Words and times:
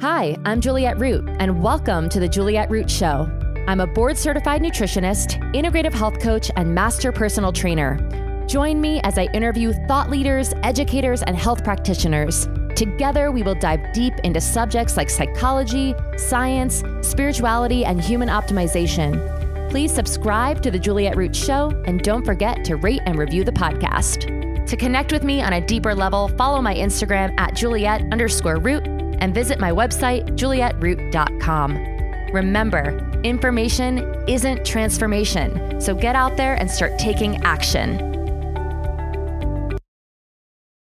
Hi, 0.00 0.36
I'm 0.44 0.60
Juliette 0.60 1.00
Root, 1.00 1.28
and 1.40 1.60
welcome 1.60 2.08
to 2.10 2.20
The 2.20 2.28
Juliette 2.28 2.70
Root 2.70 2.88
Show. 2.88 3.28
I'm 3.66 3.80
a 3.80 3.86
board 3.88 4.16
certified 4.16 4.62
nutritionist, 4.62 5.40
integrative 5.54 5.92
health 5.92 6.20
coach, 6.20 6.52
and 6.54 6.72
master 6.72 7.10
personal 7.10 7.52
trainer. 7.52 7.98
Join 8.46 8.80
me 8.80 9.00
as 9.02 9.18
I 9.18 9.24
interview 9.34 9.72
thought 9.88 10.08
leaders, 10.08 10.54
educators, 10.62 11.24
and 11.24 11.36
health 11.36 11.64
practitioners. 11.64 12.46
Together, 12.76 13.32
we 13.32 13.42
will 13.42 13.56
dive 13.56 13.92
deep 13.92 14.14
into 14.22 14.40
subjects 14.40 14.96
like 14.96 15.10
psychology, 15.10 15.96
science, 16.16 16.84
spirituality, 17.00 17.84
and 17.84 18.00
human 18.00 18.28
optimization. 18.28 19.68
Please 19.68 19.92
subscribe 19.92 20.62
to 20.62 20.70
The 20.70 20.78
Juliette 20.78 21.16
Root 21.16 21.34
Show, 21.34 21.70
and 21.86 22.04
don't 22.04 22.24
forget 22.24 22.64
to 22.66 22.76
rate 22.76 23.02
and 23.04 23.18
review 23.18 23.42
the 23.42 23.50
podcast. 23.50 24.64
To 24.64 24.76
connect 24.76 25.10
with 25.10 25.24
me 25.24 25.42
on 25.42 25.54
a 25.54 25.60
deeper 25.60 25.92
level, 25.92 26.28
follow 26.28 26.62
my 26.62 26.76
Instagram 26.76 27.34
at 27.36 27.56
Juliette 27.56 28.02
underscore 28.12 28.60
root 28.60 28.97
and 29.18 29.34
visit 29.34 29.60
my 29.60 29.70
website, 29.70 30.36
julietteroot.com. 30.36 32.32
Remember, 32.32 33.20
information 33.24 33.98
isn't 34.28 34.64
transformation, 34.64 35.80
so 35.80 35.94
get 35.94 36.14
out 36.14 36.36
there 36.36 36.54
and 36.54 36.70
start 36.70 36.98
taking 36.98 37.42
action. 37.42 38.04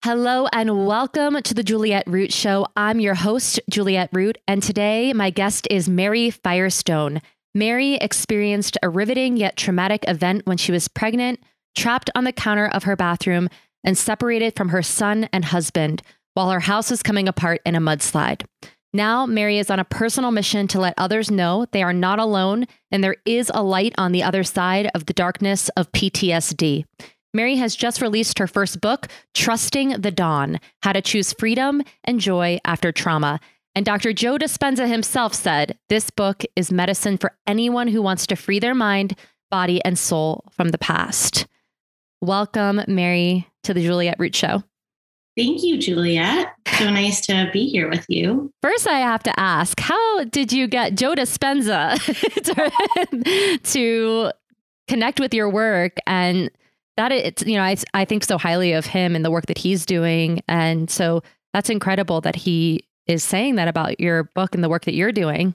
Hello 0.05 0.47
and 0.53 0.87
welcome 0.87 1.41
to 1.43 1.55
the 1.55 1.63
Juliette 1.63 2.07
Root 2.07 2.33
Show. 2.33 2.67
I'm 2.77 3.01
your 3.01 3.15
host, 3.15 3.59
Juliette 3.71 4.11
Root, 4.13 4.37
and 4.47 4.63
today 4.63 5.15
my 5.15 5.31
guest 5.31 5.67
is 5.71 5.89
Mary 5.89 6.31
Firestone. 6.31 7.23
Mary 7.55 7.95
experienced 7.95 8.77
a 8.83 8.89
riveting 8.89 9.37
yet 9.37 9.57
traumatic 9.57 10.05
event 10.07 10.45
when 10.45 10.59
she 10.59 10.73
was 10.73 10.89
pregnant, 10.89 11.41
trapped 11.75 12.11
on 12.15 12.25
the 12.25 12.33
counter 12.33 12.67
of 12.67 12.85
her 12.85 12.97
bathroom, 12.97 13.49
and 13.83 13.97
separated 13.97 14.55
from 14.57 14.71
her 14.71 14.83
son 14.83 15.29
and 15.33 15.47
husband 15.47 16.03
while 16.35 16.51
her 16.51 16.61
house 16.61 16.91
is 16.91 17.03
coming 17.03 17.29
apart 17.29 17.61
in 17.65 17.75
a 17.75 17.81
mudslide. 17.81 18.45
Now, 18.93 19.27
Mary 19.27 19.59
is 19.59 19.71
on 19.71 19.81
a 19.81 19.85
personal 19.85 20.31
mission 20.31 20.69
to 20.69 20.79
let 20.79 20.95
others 20.97 21.29
know 21.31 21.67
they 21.73 21.83
are 21.83 21.93
not 21.93 22.21
alone 22.21 22.67
and 22.93 23.03
there 23.03 23.17
is 23.25 23.51
a 23.53 23.63
light 23.63 23.93
on 23.99 24.13
the 24.13 24.23
other 24.23 24.45
side 24.45 24.89
of 24.95 25.07
the 25.07 25.13
darkness 25.13 25.69
of 25.71 25.91
PTSD. 25.91 26.85
Mary 27.33 27.57
has 27.57 27.75
just 27.75 28.01
released 28.01 28.39
her 28.39 28.47
first 28.47 28.81
book, 28.81 29.09
Trusting 29.35 30.01
the 30.01 30.13
Dawn 30.13 30.61
How 30.83 30.93
to 30.93 31.03
Choose 31.03 31.33
Freedom 31.33 31.83
and 32.05 32.21
Joy 32.21 32.61
After 32.65 32.93
Trauma. 32.93 33.41
And 33.75 33.85
Dr. 33.85 34.13
Joe 34.13 34.39
Dispenza 34.39 34.89
himself 34.89 35.35
said 35.35 35.77
this 35.89 36.11
book 36.11 36.45
is 36.55 36.71
medicine 36.71 37.19
for 37.19 37.37
anyone 37.49 37.89
who 37.89 38.01
wants 38.01 38.29
to 38.29 38.37
free 38.37 38.61
their 38.61 38.77
mind, 38.77 39.19
body, 39.51 39.85
and 39.85 39.99
soul 39.99 40.45
from 40.53 40.69
the 40.69 40.79
past. 40.79 41.49
Welcome, 42.21 42.83
Mary, 42.87 43.49
to 43.65 43.75
the 43.75 43.83
Juliette 43.83 44.21
Root 44.21 44.37
Show. 44.37 44.63
Thank 45.37 45.63
you, 45.65 45.79
Juliette. 45.79 46.55
So 46.79 46.91
nice 46.91 47.27
to 47.27 47.51
be 47.53 47.69
here 47.69 47.89
with 47.89 48.05
you. 48.09 48.53
First, 48.63 48.87
I 48.87 49.01
have 49.01 49.23
to 49.25 49.41
ask, 49.41 49.79
how 49.81 50.25
did 50.25 50.53
you 50.53 50.69
get 50.69 50.95
Joe 50.95 51.15
Dispenza 51.15 51.99
to, 52.45 53.59
to 53.63 54.33
connect 54.87 55.19
with 55.19 55.35
your 55.35 55.51
work 55.51 55.97
and 56.07 56.51
that 56.97 57.11
it's 57.11 57.45
you 57.45 57.57
know 57.57 57.63
I 57.63 57.77
I 57.93 58.05
think 58.05 58.25
so 58.25 58.39
highly 58.39 58.73
of 58.73 58.87
him 58.87 59.17
and 59.17 59.25
the 59.25 59.31
work 59.31 59.47
that 59.47 59.59
he's 59.59 59.85
doing 59.85 60.43
and 60.47 60.89
so 60.89 61.23
that's 61.53 61.71
incredible 61.71 62.21
that 62.21 62.37
he 62.37 62.87
is 63.07 63.25
saying 63.25 63.57
that 63.57 63.69
about 63.69 63.99
your 64.01 64.25
book 64.35 64.55
and 64.55 64.63
the 64.63 64.69
work 64.69 64.85
that 64.85 64.95
you're 64.95 65.13
doing. 65.13 65.55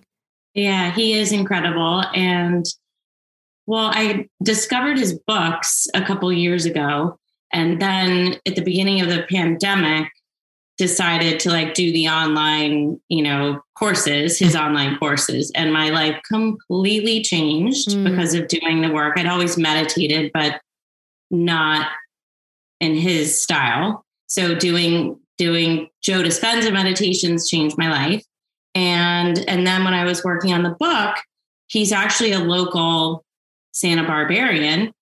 Yeah, 0.54 0.92
he 0.92 1.14
is 1.14 1.32
incredible 1.32 2.04
and 2.14 2.66
well, 3.66 3.92
I 3.94 4.28
discovered 4.42 4.98
his 4.98 5.20
books 5.28 5.88
a 5.94 6.02
couple 6.02 6.34
years 6.34 6.66
ago 6.66 7.20
and 7.52 7.82
then 7.82 8.36
at 8.46 8.56
the 8.56 8.62
beginning 8.62 9.02
of 9.02 9.10
the 9.10 9.26
pandemic 9.30 10.12
decided 10.78 11.42
to 11.42 11.50
like 11.50 11.74
do 11.74 11.92
the 11.92 12.08
online 12.08 13.00
you 13.10 13.22
know 13.22 13.62
courses 13.78 14.40
his 14.40 14.56
online 14.56 14.98
courses. 14.98 15.52
And 15.54 15.74
my 15.74 15.90
life 15.90 16.20
completely 16.28 17.22
changed 17.22 17.90
mm. 17.90 18.04
because 18.04 18.34
of 18.34 18.48
doing 18.48 18.82
the 18.82 18.92
work. 18.92 19.18
I'd 19.18 19.28
always 19.28 19.58
meditated 19.58 20.32
but 20.34 20.62
not 21.30 21.88
in 22.80 22.96
his 22.96 23.42
style. 23.42 24.06
So 24.28 24.56
doing 24.56 25.20
doing 25.38 25.90
joe 26.02 26.22
dispenza 26.22 26.72
meditations 26.72 27.50
changed 27.50 27.78
my 27.78 27.90
life. 27.90 28.24
And 28.76 29.38
and 29.50 29.66
then 29.66 29.84
when 29.84 29.94
i 29.94 30.06
was 30.06 30.24
working 30.24 30.54
on 30.54 30.64
the 30.64 30.76
book 30.80 31.16
he's 31.68 31.92
actually 31.92 32.32
a 32.34 32.40
local 32.40 33.26
santa 33.72 34.04
barbarian 34.04 34.94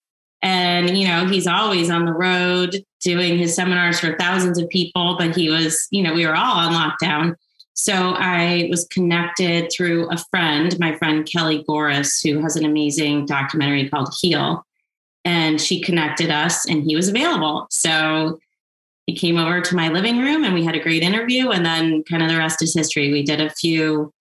and, 0.47 0.97
you 0.97 1.05
know, 1.05 1.25
he's 1.25 1.45
always 1.45 1.89
on 1.89 2.05
the 2.05 2.13
road 2.13 2.81
doing 3.01 3.37
his 3.37 3.53
seminars 3.53 3.99
for 3.99 4.15
thousands 4.15 4.57
of 4.57 4.69
people, 4.69 5.17
but 5.19 5.35
he 5.35 5.49
was, 5.49 5.89
you 5.91 6.01
know, 6.01 6.13
we 6.13 6.25
were 6.25 6.37
all 6.37 6.55
on 6.55 6.71
lockdown. 6.71 7.35
So 7.73 8.13
I 8.15 8.69
was 8.71 8.87
connected 8.87 9.69
through 9.75 10.09
a 10.09 10.15
friend, 10.31 10.79
my 10.79 10.95
friend 10.95 11.27
Kelly 11.29 11.65
Gores, 11.67 12.21
who 12.21 12.39
has 12.39 12.55
an 12.55 12.63
amazing 12.63 13.25
documentary 13.25 13.89
called 13.89 14.13
Heal. 14.21 14.63
And 15.25 15.59
she 15.59 15.81
connected 15.81 16.31
us 16.31 16.65
and 16.65 16.81
he 16.81 16.95
was 16.95 17.09
available. 17.09 17.67
So 17.69 18.39
he 19.05 19.17
came 19.17 19.35
over 19.35 19.59
to 19.59 19.75
my 19.75 19.89
living 19.89 20.17
room 20.17 20.45
and 20.45 20.53
we 20.53 20.63
had 20.63 20.75
a 20.75 20.81
great 20.81 21.03
interview. 21.03 21.49
And 21.49 21.65
then 21.65 22.05
kind 22.05 22.23
of 22.23 22.29
the 22.29 22.37
rest 22.37 22.61
is 22.61 22.73
history. 22.73 23.11
We 23.11 23.23
did 23.23 23.41
a 23.41 23.49
few, 23.49 24.13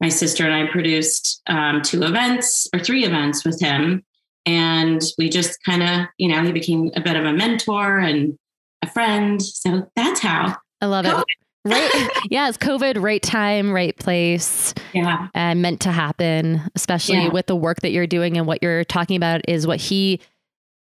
my 0.00 0.08
sister 0.08 0.46
and 0.46 0.54
I 0.54 0.72
produced 0.72 1.42
um, 1.48 1.82
two 1.82 2.02
events 2.02 2.66
or 2.72 2.80
three 2.80 3.04
events 3.04 3.44
with 3.44 3.60
him 3.60 4.06
and 4.46 5.02
we 5.18 5.28
just 5.28 5.62
kind 5.64 5.82
of, 5.82 6.06
you 6.18 6.28
know, 6.28 6.42
he 6.42 6.52
became 6.52 6.90
a 6.94 7.00
bit 7.00 7.16
of 7.16 7.24
a 7.24 7.32
mentor 7.32 7.98
and 7.98 8.38
a 8.82 8.88
friend. 8.88 9.42
So 9.42 9.90
that's 9.96 10.20
how. 10.20 10.56
I 10.80 10.86
love 10.86 11.04
COVID. 11.04 11.20
it. 11.20 11.26
Right. 11.66 12.10
yeah, 12.30 12.48
it's 12.48 12.58
COVID, 12.58 13.02
right 13.02 13.20
time, 13.20 13.72
right 13.72 13.98
place. 13.98 14.72
Yeah. 14.92 15.26
And 15.34 15.62
meant 15.62 15.80
to 15.80 15.90
happen, 15.90 16.62
especially 16.76 17.24
yeah. 17.24 17.28
with 17.30 17.46
the 17.46 17.56
work 17.56 17.80
that 17.80 17.90
you're 17.90 18.06
doing 18.06 18.38
and 18.38 18.46
what 18.46 18.62
you're 18.62 18.84
talking 18.84 19.16
about 19.16 19.40
is 19.48 19.66
what 19.66 19.80
he 19.80 20.20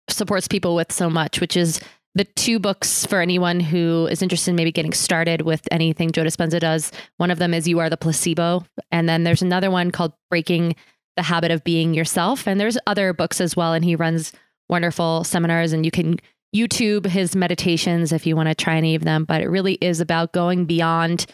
supports 0.08 0.46
people 0.46 0.76
with 0.76 0.92
so 0.92 1.10
much, 1.10 1.40
which 1.40 1.56
is 1.56 1.80
the 2.14 2.24
two 2.24 2.60
books 2.60 3.04
for 3.04 3.20
anyone 3.20 3.58
who 3.58 4.06
is 4.12 4.22
interested 4.22 4.50
in 4.50 4.56
maybe 4.56 4.70
getting 4.70 4.92
started 4.92 5.42
with 5.42 5.66
anything 5.72 6.12
Joe 6.12 6.22
Dispenza 6.22 6.60
does. 6.60 6.92
One 7.16 7.32
of 7.32 7.40
them 7.40 7.52
is 7.52 7.66
You 7.66 7.80
Are 7.80 7.90
the 7.90 7.96
Placebo. 7.96 8.64
And 8.92 9.08
then 9.08 9.24
there's 9.24 9.42
another 9.42 9.72
one 9.72 9.90
called 9.90 10.12
Breaking 10.28 10.76
the 11.20 11.24
habit 11.24 11.50
of 11.50 11.62
being 11.62 11.92
yourself. 11.92 12.48
And 12.48 12.58
there's 12.58 12.78
other 12.86 13.12
books 13.12 13.42
as 13.42 13.54
well. 13.54 13.74
And 13.74 13.84
he 13.84 13.94
runs 13.94 14.32
wonderful 14.70 15.22
seminars, 15.22 15.74
and 15.74 15.84
you 15.84 15.90
can 15.90 16.18
YouTube 16.56 17.04
his 17.04 17.36
meditations 17.36 18.10
if 18.10 18.26
you 18.26 18.34
want 18.34 18.48
to 18.48 18.54
try 18.54 18.76
any 18.76 18.94
of 18.94 19.04
them. 19.04 19.24
But 19.24 19.42
it 19.42 19.48
really 19.48 19.74
is 19.74 20.00
about 20.00 20.32
going 20.32 20.64
beyond 20.64 21.26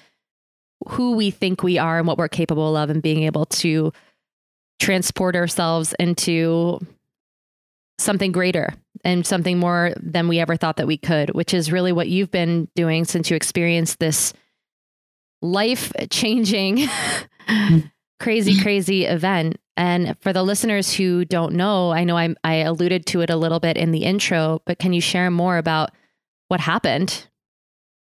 who 0.88 1.12
we 1.12 1.30
think 1.30 1.62
we 1.62 1.78
are 1.78 1.98
and 1.98 2.06
what 2.08 2.18
we're 2.18 2.28
capable 2.28 2.76
of, 2.76 2.90
and 2.90 3.00
being 3.00 3.22
able 3.22 3.46
to 3.46 3.92
transport 4.80 5.36
ourselves 5.36 5.94
into 6.00 6.80
something 7.98 8.32
greater 8.32 8.74
and 9.04 9.24
something 9.24 9.56
more 9.56 9.92
than 10.00 10.26
we 10.26 10.40
ever 10.40 10.56
thought 10.56 10.78
that 10.78 10.88
we 10.88 10.98
could, 10.98 11.30
which 11.30 11.54
is 11.54 11.70
really 11.70 11.92
what 11.92 12.08
you've 12.08 12.32
been 12.32 12.68
doing 12.74 13.04
since 13.04 13.30
you 13.30 13.36
experienced 13.36 14.00
this 14.00 14.32
life 15.40 15.92
changing, 16.10 16.88
hmm. 17.46 17.78
Crazy, 18.18 18.60
crazy 18.62 19.04
event. 19.04 19.58
And 19.76 20.16
for 20.20 20.32
the 20.32 20.42
listeners 20.42 20.94
who 20.94 21.24
don't 21.24 21.54
know, 21.54 21.92
I 21.92 22.04
know 22.04 22.16
I, 22.16 22.34
I 22.42 22.54
alluded 22.56 23.06
to 23.06 23.20
it 23.20 23.30
a 23.30 23.36
little 23.36 23.60
bit 23.60 23.76
in 23.76 23.90
the 23.90 24.04
intro, 24.04 24.62
but 24.64 24.78
can 24.78 24.92
you 24.92 25.00
share 25.00 25.30
more 25.30 25.58
about 25.58 25.90
what 26.48 26.60
happened? 26.60 27.26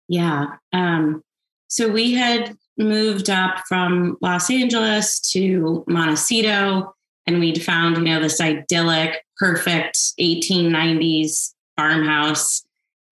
Yeah. 0.08 0.46
Um, 0.72 1.22
so 1.68 1.88
we 1.88 2.14
had 2.14 2.56
moved 2.78 3.30
up 3.30 3.60
from 3.68 4.16
Los 4.20 4.50
Angeles 4.50 5.18
to 5.32 5.84
Montecito, 5.88 6.94
and 7.26 7.40
we'd 7.40 7.62
found, 7.62 7.96
you 7.96 8.04
know, 8.04 8.20
this 8.20 8.40
idyllic, 8.40 9.24
perfect 9.38 9.96
1890s 10.20 11.54
farmhouse. 11.76 12.64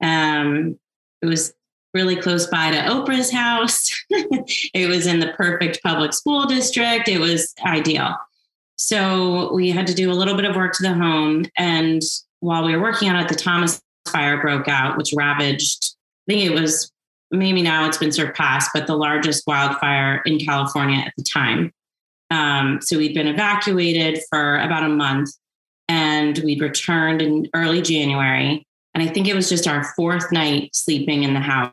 Um, 0.02 0.78
it 1.22 1.26
was 1.26 1.52
really 1.94 2.16
close 2.16 2.46
by 2.48 2.70
to 2.70 2.76
Oprah's 2.76 3.30
house. 3.30 3.88
it 4.10 4.88
was 4.88 5.06
in 5.06 5.20
the 5.20 5.32
perfect 5.36 5.82
public 5.82 6.12
school 6.12 6.46
district. 6.46 7.08
It 7.08 7.18
was 7.18 7.54
ideal. 7.64 8.16
So 8.76 9.54
we 9.54 9.70
had 9.70 9.86
to 9.86 9.94
do 9.94 10.10
a 10.10 10.14
little 10.14 10.34
bit 10.34 10.44
of 10.44 10.56
work 10.56 10.72
to 10.74 10.82
the 10.82 10.94
home. 10.94 11.46
And 11.56 12.02
while 12.40 12.64
we 12.64 12.76
were 12.76 12.82
working 12.82 13.08
on 13.08 13.16
it, 13.16 13.28
the 13.28 13.34
Thomas 13.34 13.80
fire 14.08 14.40
broke 14.40 14.68
out, 14.68 14.96
which 14.96 15.14
ravaged, 15.16 15.94
I 16.28 16.32
think 16.32 16.44
it 16.44 16.60
was 16.60 16.90
maybe 17.30 17.62
now 17.62 17.86
it's 17.86 17.98
been 17.98 18.12
surpassed, 18.12 18.70
but 18.74 18.86
the 18.86 18.96
largest 18.96 19.46
wildfire 19.46 20.22
in 20.26 20.38
California 20.38 20.98
at 20.98 21.12
the 21.16 21.24
time. 21.24 21.72
Um, 22.30 22.80
so 22.82 22.98
we'd 22.98 23.14
been 23.14 23.28
evacuated 23.28 24.20
for 24.28 24.58
about 24.58 24.84
a 24.84 24.88
month 24.88 25.30
and 25.88 26.38
we'd 26.38 26.60
returned 26.60 27.22
in 27.22 27.48
early 27.54 27.82
January. 27.82 28.66
And 28.94 29.02
I 29.02 29.12
think 29.12 29.28
it 29.28 29.34
was 29.34 29.48
just 29.48 29.66
our 29.66 29.84
fourth 29.94 30.32
night 30.32 30.74
sleeping 30.74 31.22
in 31.22 31.34
the 31.34 31.40
house. 31.40 31.72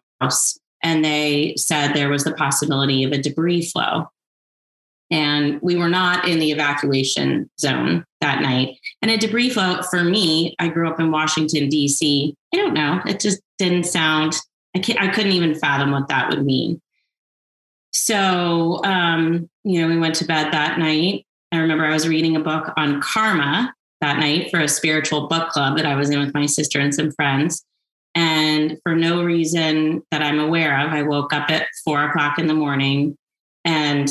And 0.83 1.05
they 1.05 1.55
said 1.57 1.93
there 1.93 2.09
was 2.09 2.23
the 2.23 2.33
possibility 2.33 3.03
of 3.03 3.11
a 3.11 3.21
debris 3.21 3.65
flow. 3.65 4.09
And 5.11 5.61
we 5.61 5.75
were 5.75 5.89
not 5.89 6.27
in 6.27 6.39
the 6.39 6.51
evacuation 6.51 7.49
zone 7.59 8.05
that 8.21 8.41
night. 8.41 8.77
And 9.01 9.11
a 9.11 9.17
debris 9.17 9.49
flow 9.49 9.81
for 9.83 10.03
me, 10.03 10.55
I 10.57 10.69
grew 10.69 10.89
up 10.89 10.99
in 10.99 11.11
Washington, 11.11 11.67
D.C. 11.67 12.33
I 12.53 12.57
don't 12.57 12.73
know. 12.73 13.01
It 13.05 13.19
just 13.19 13.41
didn't 13.57 13.83
sound, 13.83 14.37
I, 14.75 14.79
I 14.99 15.07
couldn't 15.09 15.33
even 15.33 15.53
fathom 15.53 15.91
what 15.91 16.07
that 16.07 16.29
would 16.29 16.45
mean. 16.45 16.81
so, 17.91 18.81
um, 18.85 19.49
you 19.63 19.81
know, 19.81 19.87
we 19.87 19.99
went 19.99 20.15
to 20.15 20.25
bed 20.25 20.53
that 20.53 20.79
night. 20.79 21.25
I 21.51 21.57
remember 21.57 21.85
I 21.85 21.93
was 21.93 22.07
reading 22.07 22.37
a 22.37 22.39
book 22.39 22.71
on 22.77 23.01
karma 23.01 23.73
that 23.99 24.17
night 24.17 24.49
for 24.49 24.59
a 24.59 24.67
spiritual 24.67 25.27
book 25.27 25.49
club 25.49 25.75
that 25.75 25.85
I 25.85 25.95
was 25.95 26.09
in 26.09 26.19
with 26.19 26.33
my 26.33 26.45
sister 26.45 26.79
and 26.79 26.95
some 26.95 27.11
friends. 27.11 27.65
And 28.13 28.77
for 28.83 28.95
no 28.95 29.23
reason 29.23 30.03
that 30.11 30.21
I'm 30.21 30.39
aware 30.39 30.79
of, 30.85 30.91
I 30.91 31.03
woke 31.03 31.33
up 31.33 31.49
at 31.49 31.67
four 31.83 32.03
o'clock 32.03 32.37
in 32.37 32.47
the 32.47 32.53
morning 32.53 33.17
and 33.63 34.09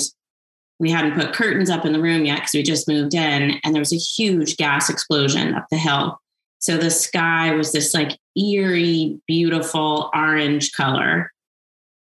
we 0.78 0.90
hadn't 0.90 1.14
put 1.14 1.34
curtains 1.34 1.68
up 1.68 1.84
in 1.84 1.92
the 1.92 2.00
room 2.00 2.24
yet 2.24 2.36
because 2.36 2.54
we 2.54 2.62
just 2.62 2.88
moved 2.88 3.14
in. 3.14 3.60
And 3.62 3.74
there 3.74 3.80
was 3.80 3.92
a 3.92 3.96
huge 3.96 4.56
gas 4.56 4.88
explosion 4.88 5.54
up 5.54 5.66
the 5.70 5.76
hill. 5.76 6.18
So 6.58 6.76
the 6.76 6.90
sky 6.90 7.52
was 7.52 7.72
this 7.72 7.92
like 7.94 8.18
eerie, 8.36 9.20
beautiful 9.26 10.10
orange 10.14 10.72
color. 10.72 11.32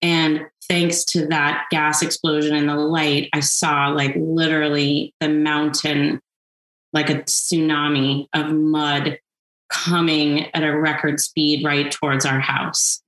And 0.02 0.46
thanks 0.68 1.04
to 1.06 1.26
that 1.28 1.66
gas 1.70 2.02
explosion 2.02 2.54
and 2.56 2.68
the 2.68 2.76
light, 2.76 3.28
I 3.32 3.40
saw 3.40 3.88
like 3.88 4.14
literally 4.16 5.14
the 5.20 5.28
mountain, 5.28 6.20
like 6.92 7.10
a 7.10 7.22
tsunami 7.22 8.26
of 8.32 8.52
mud 8.52 9.18
coming 9.70 10.46
at 10.54 10.62
a 10.62 10.76
record 10.76 11.20
speed 11.20 11.64
right 11.64 11.90
towards 11.90 12.24
our 12.24 12.40
house. 12.40 13.02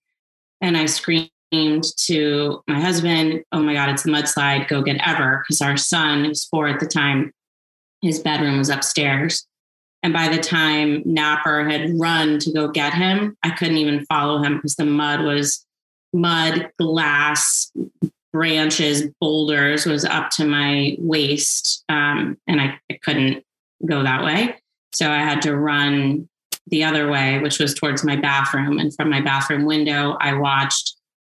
And 0.61 0.77
I 0.77 0.87
screamed 0.87 1.31
to 1.53 2.63
my 2.67 2.81
husband, 2.81 3.45
Oh 3.53 3.63
my 3.63 3.75
God, 3.75 3.89
it's 3.91 4.03
the 4.03 4.11
mudslide, 4.11 4.69
go 4.69 4.83
get 4.83 5.01
Ever. 5.07 5.43
Because 5.43 5.61
our 5.61 5.77
son, 5.77 6.25
who's 6.25 6.45
four 6.45 6.69
at 6.69 6.81
the 6.81 6.87
time, 6.87 7.33
his 8.03 8.19
bedroom 8.21 8.59
was 8.59 8.69
upstairs. 8.69 9.47
And 10.03 10.13
by 10.13 10.29
the 10.29 10.41
time 10.41 11.03
Napper 11.05 11.69
had 11.69 11.99
run 11.99 12.39
to 12.41 12.53
go 12.53 12.69
get 12.69 12.95
him, 12.95 13.37
I 13.43 13.51
couldn't 13.51 13.79
even 13.79 14.07
follow 14.07 14.43
him 14.43 14.57
because 14.57 14.77
the 14.77 14.85
mud 14.85 15.23
was 15.23 15.67
mud, 16.13 16.71
glass, 16.79 17.73
branches, 18.33 19.09
boulders 19.21 19.87
was 19.87 20.05
up 20.05 20.31
to 20.31 20.45
my 20.45 20.97
waist. 20.99 21.85
Um, 21.89 22.39
and 22.47 22.61
I, 22.61 22.79
I 22.91 22.99
couldn't 23.03 23.45
go 23.85 24.03
that 24.03 24.25
way. 24.25 24.57
So 24.95 25.11
I 25.11 25.19
had 25.19 25.43
to 25.43 25.57
run 25.57 26.29
the 26.69 26.85
other 26.85 27.11
way, 27.11 27.39
which 27.39 27.59
was 27.59 27.75
towards 27.75 28.05
my 28.05 28.17
bathroom. 28.17 28.79
And 28.79 28.95
from 28.95 29.11
my 29.11 29.21
bathroom 29.21 29.65
window, 29.65 30.17
I 30.21 30.35
watched 30.35 30.97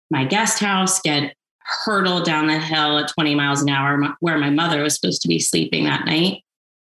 my 0.09 0.23
guest 0.23 0.59
house 0.59 1.01
get 1.01 1.35
hurtled 1.59 2.23
down 2.23 2.47
the 2.47 2.59
hill 2.59 2.97
at 2.97 3.11
20 3.11 3.35
miles 3.35 3.61
an 3.61 3.69
hour, 3.69 4.15
where 4.21 4.37
my 4.37 4.49
mother 4.49 4.81
was 4.81 4.95
supposed 4.95 5.21
to 5.21 5.27
be 5.27 5.39
sleeping 5.39 5.83
that 5.83 6.05
night. 6.05 6.43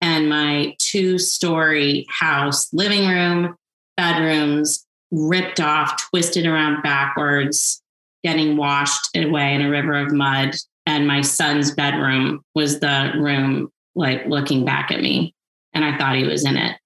And 0.01 0.29
my 0.29 0.75
two 0.79 1.19
story 1.19 2.07
house, 2.09 2.73
living 2.73 3.07
room, 3.07 3.55
bedrooms, 3.97 4.85
ripped 5.11 5.61
off, 5.61 6.03
twisted 6.11 6.47
around 6.47 6.83
backwards, 6.83 7.83
getting 8.25 8.57
washed 8.57 9.15
away 9.15 9.55
in 9.55 9.63
a 9.63 9.71
river 9.71 9.95
of 9.95 10.13
mud. 10.13 10.57
And 10.87 11.07
my 11.07 11.21
son's 11.21 11.71
bedroom 11.73 12.43
was 12.55 12.81
the 12.81 13.13
room, 13.15 13.71
like 13.95 14.27
looking 14.27 14.65
back 14.65 14.91
at 14.91 15.01
me. 15.01 15.35
And 15.75 15.85
I 15.85 15.97
thought 15.97 16.17
he 16.17 16.25
was 16.25 16.45
in 16.45 16.57
it. 16.57 16.77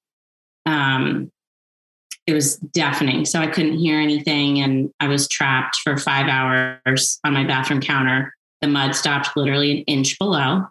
Um, 0.66 1.30
it 2.26 2.32
was 2.32 2.56
deafening. 2.56 3.24
So 3.24 3.40
I 3.40 3.46
couldn't 3.46 3.78
hear 3.78 4.00
anything. 4.00 4.60
And 4.60 4.90
I 5.00 5.08
was 5.08 5.28
trapped 5.28 5.76
for 5.76 5.96
five 5.96 6.26
hours 6.26 7.20
on 7.24 7.32
my 7.32 7.44
bathroom 7.44 7.80
counter. 7.80 8.34
The 8.60 8.68
mud 8.68 8.94
stopped 8.94 9.36
literally 9.36 9.78
an 9.78 9.84
inch 9.84 10.18
below. 10.18 10.66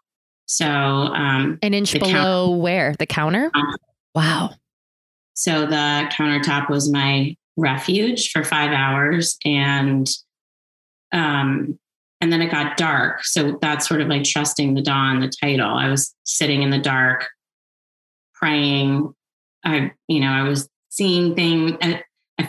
So, 0.48 0.68
um, 0.68 1.58
an 1.62 1.74
inch 1.74 1.94
below 1.94 2.12
counter- 2.12 2.58
where? 2.58 2.96
The 3.00 3.06
counter? 3.06 3.52
Wow. 4.14 4.52
So 5.34 5.66
the 5.66 6.10
countertop 6.12 6.70
was 6.70 6.92
my 6.92 7.36
refuge 7.58 8.32
for 8.32 8.44
five 8.44 8.72
hours 8.72 9.38
and 9.46 10.10
um 11.14 11.80
and 12.20 12.32
then 12.32 12.42
it 12.42 12.52
got 12.52 12.76
dark 12.76 13.24
so 13.24 13.58
that's 13.62 13.88
sort 13.88 14.02
of 14.02 14.10
like 14.10 14.26
trusting 14.26 14.74
the 14.74 14.82
dawn 14.82 15.22
the 15.22 15.32
title 15.42 15.70
i 15.70 15.88
was 15.88 16.14
sitting 16.26 16.64
in 16.64 16.70
the 16.70 16.78
dark 16.78 17.30
praying 18.34 19.14
i 19.64 19.90
you 20.10 20.20
know 20.20 20.32
i 20.32 20.44
was 20.44 20.68
seeing 20.96 21.36
things 21.36 21.74
i, 21.82 22.02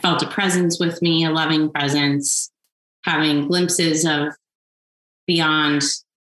felt 0.02 0.22
a 0.22 0.28
presence 0.28 0.78
with 0.78 1.00
me 1.00 1.24
a 1.24 1.30
loving 1.30 1.70
presence 1.70 2.50
having 3.04 3.46
glimpses 3.46 4.04
of 4.04 4.28
beyond 5.26 5.82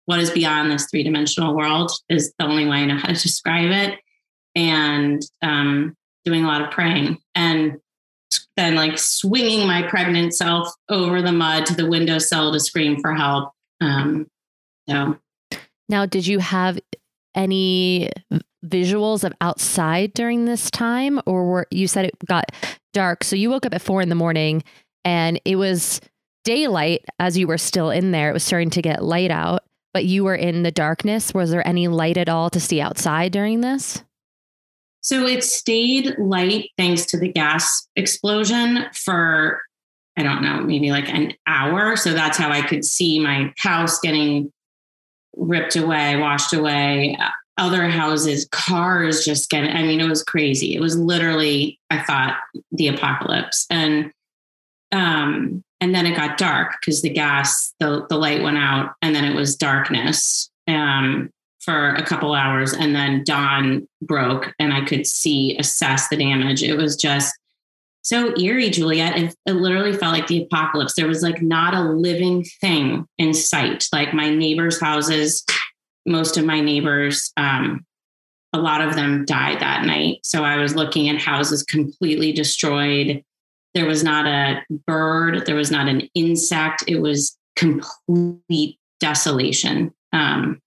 what 0.07 0.21
is 0.21 0.31
beyond 0.31 0.71
this 0.71 0.87
three-dimensional 0.91 1.55
world 1.55 1.91
is 2.09 2.33
the 2.39 2.47
only 2.47 2.67
way 2.67 2.79
i 2.79 2.85
know 2.85 2.97
how 2.97 3.09
to 3.09 3.15
describe 3.23 3.71
it 3.71 3.99
and 4.55 5.23
um, 5.43 5.95
doing 6.25 6.45
a 6.45 6.47
lot 6.47 6.63
of 6.63 6.71
praying 6.71 7.19
and 7.35 7.79
then 8.57 8.75
like 8.75 8.99
swinging 8.99 9.67
my 9.67 9.83
pregnant 9.83 10.35
self 10.35 10.69
over 10.89 11.23
the 11.23 11.33
mud 11.33 11.65
to 11.67 11.75
the 11.75 11.89
windowsill 11.89 12.53
to 12.53 12.61
scream 12.61 13.01
for 13.01 13.15
help. 13.15 13.53
Um, 13.81 14.27
so 14.89 15.17
now, 15.89 16.07
did 16.07 16.27
you 16.27 16.39
have 16.41 16.79
any 17.35 18.11
visuals 18.67 19.25
of 19.25 19.33
outside 19.41 20.13
during 20.15 20.45
this 20.45 20.71
time, 20.71 21.21
or 21.27 21.45
were 21.45 21.67
you 21.71 21.87
said 21.87 22.05
it 22.05 22.15
got 22.27 22.47
dark? 22.93 23.25
So 23.25 23.37
you 23.37 23.51
woke 23.51 23.67
up 23.67 23.75
at 23.75 23.83
four 23.83 24.01
in 24.03 24.09
the 24.09 24.15
morning, 24.15 24.63
and 25.05 25.41
it 25.45 25.57
was 25.57 26.01
daylight 26.45 27.05
as 27.19 27.37
you 27.37 27.47
were 27.47 27.59
still 27.59 27.91
in 27.91 28.11
there. 28.11 28.31
It 28.31 28.33
was 28.33 28.45
starting 28.45 28.71
to 28.71 28.83
get 28.83 29.05
light 29.05 29.31
out, 29.31 29.65
but 29.93 30.05
you 30.05 30.25
were 30.25 30.35
in 30.35 30.63
the 30.63 30.71
darkness. 30.71 31.35
Was 31.35 31.51
there 31.51 31.67
any 31.67 31.89
light 31.89 32.17
at 32.17 32.29
all 32.29 32.51
to 32.51 32.61
see 32.61 32.81
outside 32.81 33.33
during 33.33 33.61
this? 33.61 34.03
So 35.01 35.27
it 35.27 35.45
stayed 35.45 36.19
light 36.19 36.71
thanks 36.77 37.07
to 37.07 37.19
the 37.19 37.29
gas 37.29 37.89
explosion 37.97 38.87
for, 38.93 39.63
I 40.17 40.23
don't 40.23 40.43
know, 40.43 40.61
maybe 40.61 40.91
like 40.91 41.09
an 41.09 41.35
hour. 41.47 41.97
So 41.97 42.13
that's 42.13 42.37
how 42.37 42.51
I 42.51 42.63
could 42.63 42.85
see 42.85 43.21
my 43.21 43.53
house 43.59 44.01
getting 44.01 44.53
ripped 45.37 45.77
away, 45.77 46.17
washed 46.17 46.53
away, 46.53 47.17
uh, 47.21 47.31
other 47.59 47.89
houses, 47.89 48.47
cars 48.51 49.25
just 49.25 49.51
getting, 49.51 49.71
I 49.71 49.83
mean, 49.83 50.01
it 50.01 50.09
was 50.09 50.23
crazy. 50.23 50.75
It 50.75 50.81
was 50.81 50.97
literally, 50.97 51.79
I 51.91 52.03
thought, 52.03 52.37
the 52.73 52.89
apocalypse. 52.89 53.67
And, 53.69 54.13
um, 54.93 55.63
and 55.81 55.95
then 55.95 56.07
it 56.07 56.17
got 56.17 56.39
dark 56.39 56.77
because 56.81 57.03
the 57.03 57.11
gas, 57.11 57.75
the, 57.79 58.07
the 58.09 58.17
light 58.17 58.43
went 58.43 58.59
out 58.59 58.95
and 59.03 59.15
then 59.15 59.25
it 59.25 59.35
was 59.35 59.57
darkness. 59.57 60.51
Um, 60.67 61.31
for 61.61 61.91
a 61.97 62.03
couple 62.03 62.33
hours 62.33 62.73
and 62.73 62.95
then 62.95 63.23
dawn 63.25 63.87
broke 64.01 64.55
and 64.59 64.73
I 64.73 64.87
could 64.87 65.07
see, 65.07 65.55
assess 65.59 66.09
the 66.09 66.17
damage. 66.17 66.63
It 66.63 66.77
was 66.79 66.97
just 66.97 67.35
so 68.01 68.35
eerie, 68.39 68.71
Juliette. 68.71 69.19
It, 69.19 69.35
it, 69.45 69.53
literally 69.53 69.93
felt 69.93 70.15
like 70.15 70.29
the 70.29 70.45
apocalypse. 70.45 70.95
There 70.95 71.07
was 71.07 71.23
like 71.23 71.43
not 71.43 71.75
a 71.75 71.83
living 71.83 72.43
thing 72.63 73.07
in 73.19 73.35
sight. 73.35 73.87
Like 73.93 74.15
my 74.15 74.31
neighbors' 74.31 74.81
houses, 74.81 75.45
most 76.07 76.37
of 76.37 76.45
my 76.45 76.61
neighbors, 76.61 77.33
um, 77.37 77.85
a 78.53 78.59
lot 78.59 78.81
of 78.81 78.95
them 78.95 79.25
died 79.25 79.61
that 79.61 79.85
night. 79.85 80.21
So 80.23 80.45
I 80.45 80.57
was 80.57 80.75
looking 80.75 81.09
at 81.09 81.21
houses 81.21 81.63
completely 81.63 82.33
destroyed. 82.33 83.23
There 83.75 83.87
was 83.87 84.03
not 84.03 84.27
a 84.27 84.63
bird, 84.87 85.45
there 85.47 85.55
was 85.55 85.71
not 85.71 85.89
an 85.89 86.09
insect. 86.15 86.85
It 86.87 87.01
was 87.01 87.37
complete 87.57 88.79
desolation. 89.01 89.93
Um, 90.13 90.61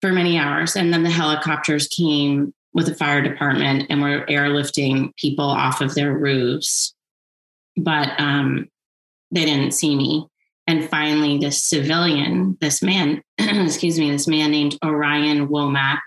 for 0.00 0.12
many 0.12 0.38
hours. 0.38 0.76
And 0.76 0.92
then 0.92 1.02
the 1.02 1.10
helicopters 1.10 1.88
came 1.88 2.54
with 2.72 2.86
the 2.86 2.94
fire 2.94 3.22
department 3.22 3.86
and 3.90 4.00
were 4.00 4.24
airlifting 4.26 5.14
people 5.16 5.44
off 5.44 5.80
of 5.80 5.94
their 5.94 6.16
roofs. 6.16 6.94
But 7.76 8.18
um, 8.18 8.68
they 9.30 9.44
didn't 9.44 9.72
see 9.72 9.96
me. 9.96 10.26
And 10.70 10.88
finally, 10.88 11.36
this 11.36 11.64
civilian, 11.64 12.56
this 12.60 12.80
man, 12.80 13.24
excuse 13.38 13.98
me, 13.98 14.12
this 14.12 14.28
man 14.28 14.52
named 14.52 14.78
Orion 14.84 15.48
Womack 15.48 15.98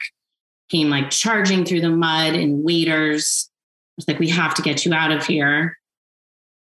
came 0.72 0.90
like 0.90 1.10
charging 1.10 1.66
through 1.66 1.82
the 1.82 1.90
mud 1.90 2.34
and 2.34 2.64
waders. 2.64 3.52
was 3.98 4.08
like, 4.08 4.20
we 4.20 4.30
have 4.30 4.54
to 4.54 4.62
get 4.62 4.86
you 4.86 4.94
out 4.94 5.12
of 5.12 5.26
here. 5.26 5.78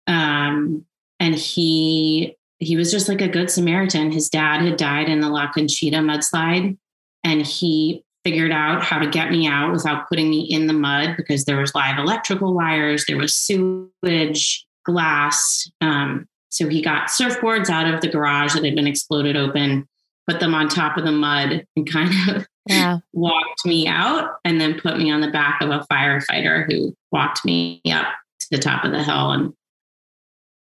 Um, 0.07 0.87
and 1.19 1.35
he 1.35 2.35
he 2.57 2.75
was 2.75 2.89
just 2.89 3.07
like 3.07 3.21
a 3.21 3.27
good 3.27 3.51
Samaritan. 3.51 4.11
His 4.11 4.27
dad 4.27 4.63
had 4.63 4.77
died 4.77 5.07
in 5.07 5.19
the 5.19 5.29
La 5.29 5.51
Conchita 5.51 5.97
mudslide 5.97 6.75
and 7.23 7.45
he 7.45 8.03
figured 8.23 8.51
out 8.51 8.83
how 8.83 8.97
to 8.97 9.07
get 9.07 9.29
me 9.29 9.45
out 9.45 9.71
without 9.71 10.09
putting 10.09 10.31
me 10.31 10.47
in 10.49 10.65
the 10.65 10.73
mud 10.73 11.15
because 11.15 11.45
there 11.45 11.59
was 11.59 11.75
live 11.75 11.99
electrical 11.99 12.55
wires, 12.55 13.05
there 13.05 13.17
was 13.17 13.35
sewage, 13.35 14.65
glass. 14.83 15.69
Um, 15.79 16.27
so 16.53 16.69
he 16.69 16.83
got 16.83 17.07
surfboards 17.07 17.67
out 17.67 17.91
of 17.91 18.01
the 18.01 18.07
garage 18.07 18.53
that 18.53 18.63
had 18.63 18.75
been 18.75 18.85
exploded 18.85 19.35
open, 19.35 19.87
put 20.29 20.39
them 20.39 20.53
on 20.53 20.69
top 20.69 20.97
of 20.97 21.03
the 21.03 21.11
mud, 21.11 21.65
and 21.75 21.91
kind 21.91 22.13
of 22.29 23.01
walked 23.13 23.65
me 23.65 23.87
out, 23.87 24.35
and 24.45 24.61
then 24.61 24.79
put 24.79 24.99
me 24.99 25.11
on 25.11 25.21
the 25.21 25.31
back 25.31 25.61
of 25.61 25.71
a 25.71 25.83
firefighter 25.91 26.71
who 26.71 26.95
walked 27.11 27.43
me 27.43 27.81
up 27.91 28.05
to 28.39 28.47
the 28.51 28.59
top 28.59 28.85
of 28.85 28.91
the 28.91 29.03
hill 29.03 29.31
and 29.31 29.53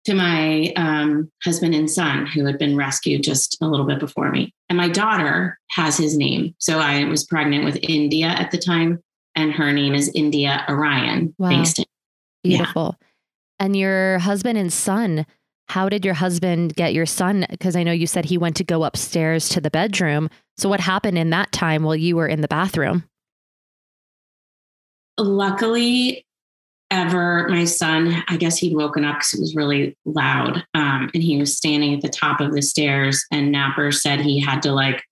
to 0.05 0.13
my 0.13 0.75
um, 0.77 1.33
husband 1.43 1.75
and 1.75 1.91
son 1.91 2.27
who 2.27 2.45
had 2.45 2.59
been 2.59 2.77
rescued 2.77 3.23
just 3.23 3.57
a 3.63 3.67
little 3.67 3.87
bit 3.87 3.99
before 3.99 4.31
me. 4.31 4.53
And 4.69 4.77
my 4.77 4.91
daughter 4.91 5.59
has 5.71 5.97
his 5.97 6.19
name. 6.19 6.55
So 6.59 6.81
I 6.81 7.05
was 7.05 7.25
pregnant 7.25 7.65
with 7.65 7.79
India 7.83 8.27
at 8.27 8.51
the 8.51 8.59
time, 8.59 9.03
and 9.35 9.53
her 9.53 9.73
name 9.73 9.95
is 9.95 10.13
India 10.15 10.67
Orion. 10.69 11.35
Wow. 11.39 11.49
Thanks 11.49 11.73
to 11.75 11.87
Beautiful. 12.45 12.97
Yeah. 13.01 13.07
And 13.61 13.77
your 13.77 14.19
husband 14.19 14.59
and 14.59 14.73
son, 14.73 15.27
how 15.69 15.89
did 15.89 16.05
your 16.05 16.15
husband 16.15 16.75
get 16.75 16.95
your 16.95 17.07
son? 17.07 17.47
Because 17.51 17.77
I 17.77 17.83
know 17.83 17.93
you 17.93 18.07
said 18.07 18.25
he 18.25 18.39
went 18.39 18.57
to 18.57 18.65
go 18.65 18.85
upstairs 18.85 19.49
to 19.51 19.61
the 19.61 19.71
bedroom. 19.71 20.31
So, 20.57 20.69
what 20.69 20.81
happened 20.81 21.19
in 21.19 21.31
that 21.31 21.53
time 21.53 21.83
while 21.83 21.97
you 21.97 22.17
were 22.17 22.27
in 22.27 22.41
the 22.41 22.49
bathroom? 22.49 23.05
Luckily, 25.19 26.25
ever 26.91 27.49
my 27.49 27.65
son, 27.65 28.23
I 28.29 28.37
guess 28.37 28.57
he'd 28.57 28.77
woken 28.77 29.05
up 29.05 29.17
because 29.17 29.35
it 29.35 29.41
was 29.41 29.55
really 29.55 29.97
loud. 30.05 30.65
Um, 30.75 31.11
and 31.13 31.23
he 31.23 31.39
was 31.39 31.57
standing 31.57 31.95
at 31.95 32.01
the 32.01 32.09
top 32.09 32.41
of 32.41 32.53
the 32.53 32.63
stairs, 32.63 33.25
and 33.31 33.53
Napper 33.53 33.93
said 33.93 34.21
he 34.21 34.41
had 34.41 34.63
to 34.63 34.73
like 34.73 35.03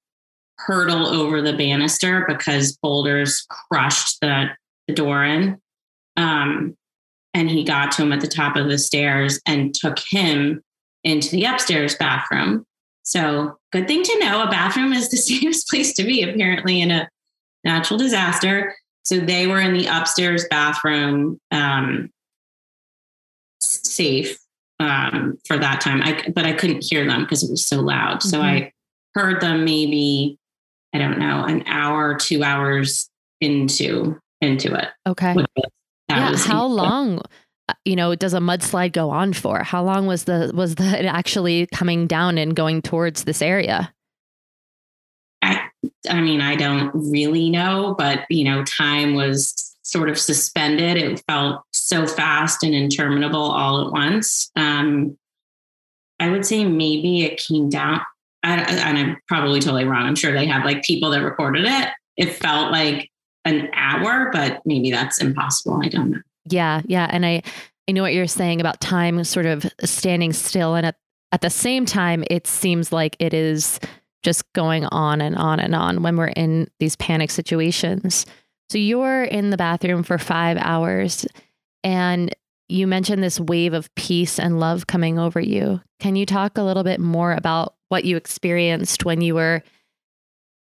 hurdle 0.58 1.06
over 1.06 1.42
the 1.42 1.52
banister 1.52 2.24
because 2.26 2.76
boulders 2.78 3.46
crushed 3.50 4.20
the, 4.22 4.46
the 4.88 4.94
door 4.94 5.22
in. 5.22 5.60
Um, 6.16 6.76
and 7.36 7.50
he 7.50 7.62
got 7.62 7.92
to 7.92 8.02
him 8.02 8.12
at 8.12 8.22
the 8.22 8.26
top 8.26 8.56
of 8.56 8.66
the 8.66 8.78
stairs 8.78 9.38
and 9.44 9.74
took 9.74 9.98
him 9.98 10.62
into 11.04 11.30
the 11.30 11.44
upstairs 11.44 11.94
bathroom. 11.94 12.64
So, 13.02 13.58
good 13.72 13.86
thing 13.86 14.02
to 14.02 14.18
know 14.18 14.42
a 14.42 14.50
bathroom 14.50 14.94
is 14.94 15.10
the 15.10 15.16
safest 15.18 15.68
place 15.68 15.92
to 15.94 16.02
be, 16.02 16.22
apparently, 16.22 16.80
in 16.80 16.90
a 16.90 17.08
natural 17.62 17.98
disaster. 17.98 18.74
So, 19.02 19.18
they 19.18 19.46
were 19.46 19.60
in 19.60 19.74
the 19.74 19.86
upstairs 19.86 20.46
bathroom, 20.48 21.38
um, 21.50 22.08
safe 23.60 24.38
um, 24.80 25.38
for 25.46 25.58
that 25.58 25.82
time. 25.82 26.00
I, 26.02 26.30
but 26.34 26.46
I 26.46 26.54
couldn't 26.54 26.84
hear 26.84 27.06
them 27.06 27.22
because 27.24 27.44
it 27.44 27.50
was 27.50 27.66
so 27.66 27.82
loud. 27.82 28.20
Mm-hmm. 28.20 28.28
So, 28.30 28.40
I 28.40 28.72
heard 29.14 29.42
them 29.42 29.66
maybe, 29.66 30.38
I 30.94 30.98
don't 30.98 31.18
know, 31.18 31.44
an 31.44 31.64
hour, 31.66 32.16
two 32.16 32.42
hours 32.42 33.10
into 33.42 34.18
into 34.40 34.74
it. 34.74 34.88
Okay 35.06 35.34
yeah. 36.08 36.36
How 36.36 36.66
long? 36.66 37.20
Uh, 37.68 37.74
you 37.84 37.96
know, 37.96 38.14
does 38.14 38.34
a 38.34 38.38
mudslide 38.38 38.92
go 38.92 39.10
on 39.10 39.32
for? 39.32 39.62
How 39.62 39.82
long 39.82 40.06
was 40.06 40.24
the 40.24 40.52
was 40.54 40.76
the 40.76 41.00
it 41.00 41.06
actually 41.06 41.66
coming 41.74 42.06
down 42.06 42.38
and 42.38 42.54
going 42.54 42.82
towards 42.82 43.24
this 43.24 43.42
area? 43.42 43.92
I, 45.42 45.62
I 46.08 46.20
mean, 46.20 46.40
I 46.40 46.54
don't 46.54 46.90
really 46.94 47.50
know, 47.50 47.94
but 47.98 48.24
you 48.30 48.44
know, 48.44 48.64
time 48.64 49.14
was 49.14 49.76
sort 49.82 50.08
of 50.08 50.18
suspended. 50.18 50.96
It 50.96 51.22
felt 51.28 51.62
so 51.72 52.06
fast 52.06 52.62
and 52.62 52.74
interminable 52.74 53.50
all 53.50 53.86
at 53.86 53.92
once. 53.92 54.50
Um, 54.56 55.16
I 56.18 56.30
would 56.30 56.46
say 56.46 56.64
maybe 56.64 57.22
it 57.22 57.38
came 57.38 57.68
down, 57.68 58.00
I, 58.42 58.60
and 58.62 58.98
I'm 58.98 59.16
probably 59.28 59.60
totally 59.60 59.84
wrong. 59.84 60.06
I'm 60.06 60.16
sure 60.16 60.32
they 60.32 60.46
have 60.46 60.64
like 60.64 60.82
people 60.82 61.10
that 61.10 61.22
recorded 61.22 61.64
it. 61.66 61.88
It 62.16 62.32
felt 62.32 62.72
like 62.72 63.10
an 63.46 63.70
hour, 63.74 64.30
but 64.32 64.60
maybe 64.66 64.90
that's 64.90 65.20
impossible. 65.20 65.80
I 65.82 65.88
don't 65.88 66.10
know. 66.10 66.20
Yeah, 66.48 66.82
yeah, 66.86 67.08
and 67.10 67.24
I 67.24 67.42
I 67.88 67.92
know 67.92 68.02
what 68.02 68.14
you're 68.14 68.26
saying 68.26 68.60
about 68.60 68.80
time 68.80 69.22
sort 69.24 69.46
of 69.46 69.64
standing 69.84 70.32
still 70.32 70.74
and 70.74 70.86
at 70.86 70.96
at 71.32 71.40
the 71.40 71.50
same 71.50 71.86
time 71.86 72.24
it 72.30 72.46
seems 72.46 72.92
like 72.92 73.16
it 73.18 73.34
is 73.34 73.80
just 74.22 74.50
going 74.52 74.84
on 74.86 75.20
and 75.20 75.36
on 75.36 75.60
and 75.60 75.74
on 75.74 76.02
when 76.02 76.16
we're 76.16 76.28
in 76.28 76.68
these 76.80 76.96
panic 76.96 77.30
situations. 77.30 78.26
So 78.70 78.78
you're 78.78 79.24
in 79.24 79.50
the 79.50 79.56
bathroom 79.56 80.02
for 80.02 80.18
5 80.18 80.56
hours 80.56 81.26
and 81.84 82.34
you 82.68 82.86
mentioned 82.86 83.22
this 83.22 83.38
wave 83.38 83.72
of 83.72 83.94
peace 83.94 84.40
and 84.40 84.58
love 84.58 84.88
coming 84.88 85.18
over 85.18 85.38
you. 85.38 85.80
Can 86.00 86.16
you 86.16 86.26
talk 86.26 86.58
a 86.58 86.62
little 86.62 86.82
bit 86.82 86.98
more 86.98 87.32
about 87.32 87.74
what 87.88 88.04
you 88.04 88.16
experienced 88.16 89.04
when 89.04 89.20
you 89.20 89.34
were 89.34 89.62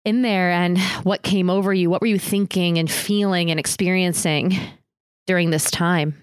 in 0.07 0.21
there 0.21 0.51
and 0.51 0.79
what 1.03 1.21
came 1.21 1.49
over 1.49 1.73
you. 1.73 1.89
What 1.89 1.99
were 1.99 2.07
you 2.07 2.17
thinking 2.17 2.77
and 2.77 2.89
feeling 2.89 3.51
and 3.51 3.59
experiencing 3.59 4.57
during 5.27 5.49
this 5.49 5.69
time? 5.69 6.15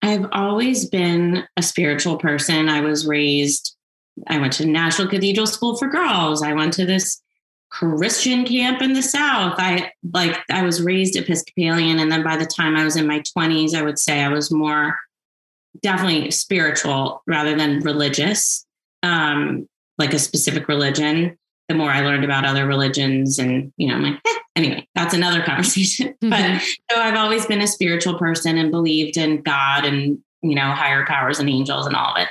I've 0.00 0.26
always 0.30 0.88
been 0.88 1.44
a 1.56 1.62
spiritual 1.62 2.18
person. 2.18 2.68
I 2.68 2.80
was 2.80 3.04
raised, 3.04 3.76
I 4.28 4.38
went 4.38 4.52
to 4.54 4.66
National 4.66 5.08
Cathedral 5.08 5.48
School 5.48 5.76
for 5.76 5.88
Girls. 5.88 6.42
I 6.42 6.52
went 6.52 6.72
to 6.74 6.86
this 6.86 7.20
Christian 7.70 8.44
camp 8.44 8.80
in 8.80 8.92
the 8.92 9.02
South. 9.02 9.54
I 9.58 9.90
like, 10.12 10.38
I 10.48 10.62
was 10.62 10.80
raised 10.80 11.16
Episcopalian. 11.16 11.98
And 11.98 12.12
then 12.12 12.22
by 12.22 12.36
the 12.36 12.46
time 12.46 12.76
I 12.76 12.84
was 12.84 12.96
in 12.96 13.08
my 13.08 13.22
20s, 13.36 13.74
I 13.74 13.82
would 13.82 13.98
say 13.98 14.22
I 14.22 14.28
was 14.28 14.52
more 14.52 14.96
definitely 15.82 16.30
spiritual 16.30 17.24
rather 17.26 17.56
than 17.56 17.80
religious, 17.80 18.64
um, 19.02 19.68
like 19.98 20.12
a 20.12 20.18
specific 20.20 20.68
religion 20.68 21.36
the 21.72 21.78
more 21.78 21.90
I 21.90 22.02
learned 22.02 22.24
about 22.24 22.44
other 22.44 22.66
religions 22.66 23.38
and, 23.38 23.72
you 23.78 23.88
know, 23.88 23.94
I'm 23.94 24.02
like, 24.02 24.20
eh, 24.26 24.38
anyway, 24.56 24.86
that's 24.94 25.14
another 25.14 25.42
conversation. 25.46 26.14
Mm-hmm. 26.22 26.30
But 26.30 26.60
so 26.90 27.00
I've 27.00 27.16
always 27.16 27.46
been 27.46 27.62
a 27.62 27.66
spiritual 27.66 28.18
person 28.18 28.58
and 28.58 28.70
believed 28.70 29.16
in 29.16 29.40
God 29.40 29.86
and, 29.86 30.18
you 30.42 30.54
know, 30.54 30.70
higher 30.72 31.06
powers 31.06 31.38
and 31.38 31.48
angels 31.48 31.86
and 31.86 31.96
all 31.96 32.14
of 32.14 32.22
it. 32.22 32.28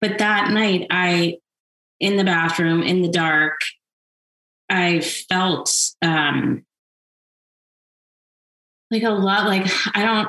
But 0.00 0.18
that 0.18 0.50
night, 0.50 0.86
I, 0.90 1.38
in 2.00 2.16
the 2.16 2.24
bathroom, 2.24 2.82
in 2.82 3.02
the 3.02 3.08
dark, 3.08 3.60
I 4.70 5.00
felt 5.00 5.76
um, 6.00 6.64
like 8.90 9.02
a 9.02 9.10
lot, 9.10 9.46
like, 9.46 9.70
I 9.94 10.02
don't, 10.02 10.28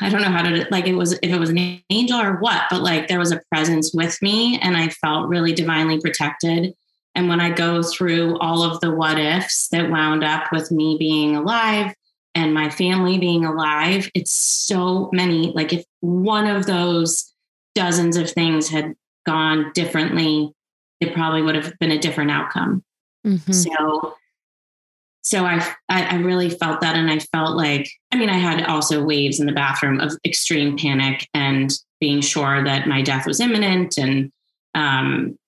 I 0.00 0.08
don't 0.08 0.22
know 0.22 0.28
how 0.30 0.42
to 0.42 0.66
like 0.70 0.86
it 0.86 0.94
was 0.94 1.12
if 1.12 1.24
it 1.24 1.38
was 1.38 1.50
an 1.50 1.82
angel 1.90 2.18
or 2.18 2.38
what, 2.38 2.62
but 2.70 2.80
like 2.80 3.08
there 3.08 3.18
was 3.18 3.30
a 3.30 3.42
presence 3.52 3.92
with 3.92 4.16
me 4.22 4.58
and 4.60 4.74
I 4.74 4.88
felt 4.88 5.28
really 5.28 5.52
divinely 5.52 6.00
protected. 6.00 6.74
And 7.16 7.28
when 7.30 7.40
I 7.40 7.50
go 7.50 7.82
through 7.82 8.38
all 8.38 8.62
of 8.62 8.78
the 8.80 8.90
what 8.90 9.18
ifs 9.18 9.68
that 9.68 9.90
wound 9.90 10.22
up 10.22 10.52
with 10.52 10.70
me 10.70 10.96
being 10.98 11.34
alive 11.34 11.94
and 12.34 12.52
my 12.52 12.68
family 12.68 13.16
being 13.16 13.46
alive, 13.46 14.10
it's 14.14 14.30
so 14.30 15.08
many. 15.14 15.50
Like 15.52 15.72
if 15.72 15.84
one 16.00 16.46
of 16.46 16.66
those 16.66 17.32
dozens 17.74 18.18
of 18.18 18.30
things 18.30 18.68
had 18.68 18.94
gone 19.24 19.72
differently, 19.74 20.52
it 21.00 21.14
probably 21.14 21.40
would 21.40 21.54
have 21.54 21.72
been 21.78 21.90
a 21.90 21.98
different 21.98 22.30
outcome. 22.30 22.84
Mm-hmm. 23.26 23.52
So, 23.52 24.14
so 25.22 25.46
I, 25.46 25.74
I 25.88 26.16
really 26.16 26.50
felt 26.50 26.82
that, 26.82 26.96
and 26.96 27.10
I 27.10 27.18
felt 27.18 27.56
like 27.56 27.90
I 28.12 28.16
mean 28.16 28.28
I 28.28 28.38
had 28.38 28.64
also 28.66 29.02
waves 29.02 29.40
in 29.40 29.46
the 29.46 29.52
bathroom 29.52 30.00
of 30.00 30.12
extreme 30.24 30.76
panic 30.76 31.26
and 31.32 31.72
being 31.98 32.20
sure 32.20 32.62
that 32.62 32.86
my 32.86 33.00
death 33.00 33.26
was 33.26 33.40
imminent, 33.40 33.96
and 33.96 34.30
um, 34.74 35.38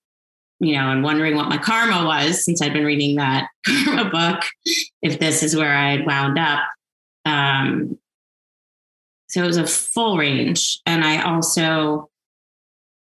you 0.61 0.75
know, 0.75 0.91
and 0.91 1.03
wondering 1.03 1.37
what 1.37 1.49
my 1.49 1.59
karma 1.59 2.05
was 2.05 2.45
since 2.45 2.61
I'd 2.61 2.73
been 2.73 2.85
reading 2.85 3.17
that 3.17 3.49
karma 3.67 4.11
book, 4.11 4.43
if 5.03 5.19
this 5.19 5.43
is 5.43 5.57
where 5.57 5.75
I 5.75 5.93
had 5.93 6.07
wound 6.07 6.39
up. 6.39 6.61
Um, 7.25 7.99
so 9.29 9.43
it 9.43 9.47
was 9.47 9.57
a 9.57 9.67
full 9.67 10.17
range. 10.17 10.81
And 10.87 11.05
I 11.05 11.23
also, 11.23 12.09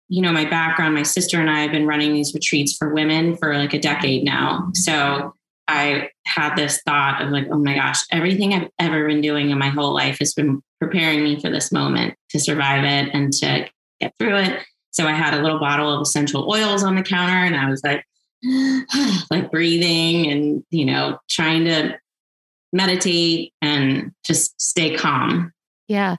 you 0.09 0.23
know, 0.23 0.33
my 0.33 0.45
background, 0.45 0.95
my 0.95 1.03
sister 1.03 1.41
and 1.41 1.51
I 1.51 1.61
have 1.61 1.73
been 1.73 1.87
running 1.87 2.13
these 2.13 2.35
retreats 2.35 2.77
for 2.77 2.93
women 2.93 3.37
for 3.37 3.57
like 3.57 3.75
a 3.75 3.81
decade 3.81 4.25
now. 4.25 4.71
So 4.75 5.33
I 5.67 6.11
had 6.27 6.55
this 6.55 6.81
thought 6.83 7.23
of 7.23 7.31
like, 7.31 7.47
oh 7.51 7.59
my 7.59 7.75
gosh, 7.75 8.01
everything 8.11 8.55
I've 8.55 8.71
ever 8.79 9.07
been 9.07 9.21
doing 9.21 9.51
in 9.51 9.59
my 9.59 9.69
whole 9.69 9.95
life 9.95 10.19
has 10.21 10.33
been 10.33 10.63
preparing 10.81 11.23
me 11.23 11.41
for 11.41 11.51
this 11.51 11.73
moment 11.73 12.15
to 12.31 12.39
survive 12.39 12.85
it 12.85 13.15
and 13.15 13.33
to 13.35 13.69
get 14.01 14.15
through 14.19 14.37
it. 14.37 14.63
So 14.99 15.07
I 15.07 15.13
had 15.13 15.33
a 15.33 15.41
little 15.41 15.61
bottle 15.61 15.95
of 15.95 16.01
essential 16.01 16.51
oils 16.51 16.83
on 16.83 16.97
the 16.97 17.05
counter 17.05 17.33
and 17.33 17.55
I 17.55 17.71
was 17.71 17.85
like, 17.85 18.05
like 19.31 19.49
breathing 19.49 20.29
and, 20.29 20.65
you 20.71 20.87
know, 20.87 21.21
trying 21.31 21.67
to 21.67 21.97
meditate 22.73 23.53
and 23.63 24.11
just 24.25 24.61
stay 24.61 24.97
calm. 24.97 25.53
Yeah. 25.87 26.17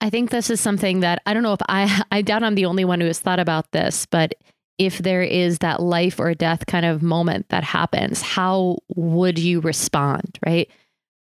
I 0.00 0.10
think 0.10 0.30
this 0.30 0.50
is 0.50 0.60
something 0.60 1.00
that 1.00 1.22
I 1.24 1.32
don't 1.32 1.44
know 1.44 1.52
if 1.52 1.60
I, 1.68 2.02
I 2.10 2.22
doubt 2.22 2.42
I'm 2.42 2.56
the 2.56 2.64
only 2.64 2.84
one 2.84 3.00
who 3.00 3.06
has 3.06 3.20
thought 3.20 3.38
about 3.38 3.70
this, 3.70 4.06
but 4.06 4.34
if 4.76 4.98
there 4.98 5.22
is 5.22 5.58
that 5.58 5.80
life 5.80 6.18
or 6.18 6.34
death 6.34 6.66
kind 6.66 6.86
of 6.86 7.04
moment 7.04 7.48
that 7.50 7.62
happens, 7.62 8.22
how 8.22 8.78
would 8.96 9.38
you 9.38 9.60
respond? 9.60 10.36
Right. 10.44 10.68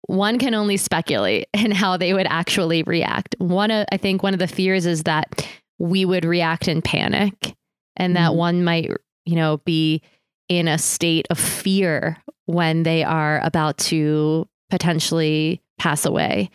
One 0.09 0.38
can 0.38 0.52
only 0.52 0.76
speculate 0.76 1.49
in 1.54 1.71
how 1.71 1.97
they 1.97 2.12
would 2.12 2.26
actually 2.28 2.83
react. 2.83 3.35
One, 3.38 3.71
I 3.71 3.97
think 3.97 4.23
one 4.23 4.35
of 4.35 4.40
the 4.40 4.47
fears 4.47 4.85
is 4.85 5.04
that 5.04 5.42
we 5.78 6.04
would 6.04 6.25
react 6.25 6.68
in 6.68 6.83
panic 6.83 7.54
and 7.97 8.16
that 8.16 8.30
mm-hmm. 8.30 8.38
one 8.38 8.64
might, 8.64 8.90
you 9.25 9.37
know, 9.37 9.59
be 9.59 10.02
in 10.49 10.68
a 10.68 10.78
state 10.78 11.26
of 11.30 11.38
fear 11.38 12.16
when 12.47 12.83
they 12.85 13.02
are 13.02 13.40
about 13.42 13.76
to 13.78 14.49
potentially 14.71 15.61
pass 15.78 16.04
away. 16.04 16.50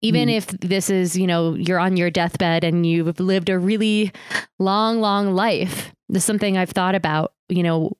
Even 0.00 0.28
mm. 0.28 0.36
if 0.36 0.46
this 0.46 0.90
is, 0.90 1.16
you 1.16 1.26
know, 1.26 1.54
you're 1.54 1.78
on 1.78 1.96
your 1.96 2.10
deathbed 2.10 2.64
and 2.64 2.86
you've 2.86 3.18
lived 3.18 3.48
a 3.48 3.58
really 3.58 4.12
long, 4.58 5.00
long 5.00 5.34
life. 5.34 5.92
This 6.08 6.22
is 6.22 6.24
something 6.24 6.56
I've 6.56 6.70
thought 6.70 6.94
about, 6.94 7.32
you 7.48 7.62
know, 7.62 7.96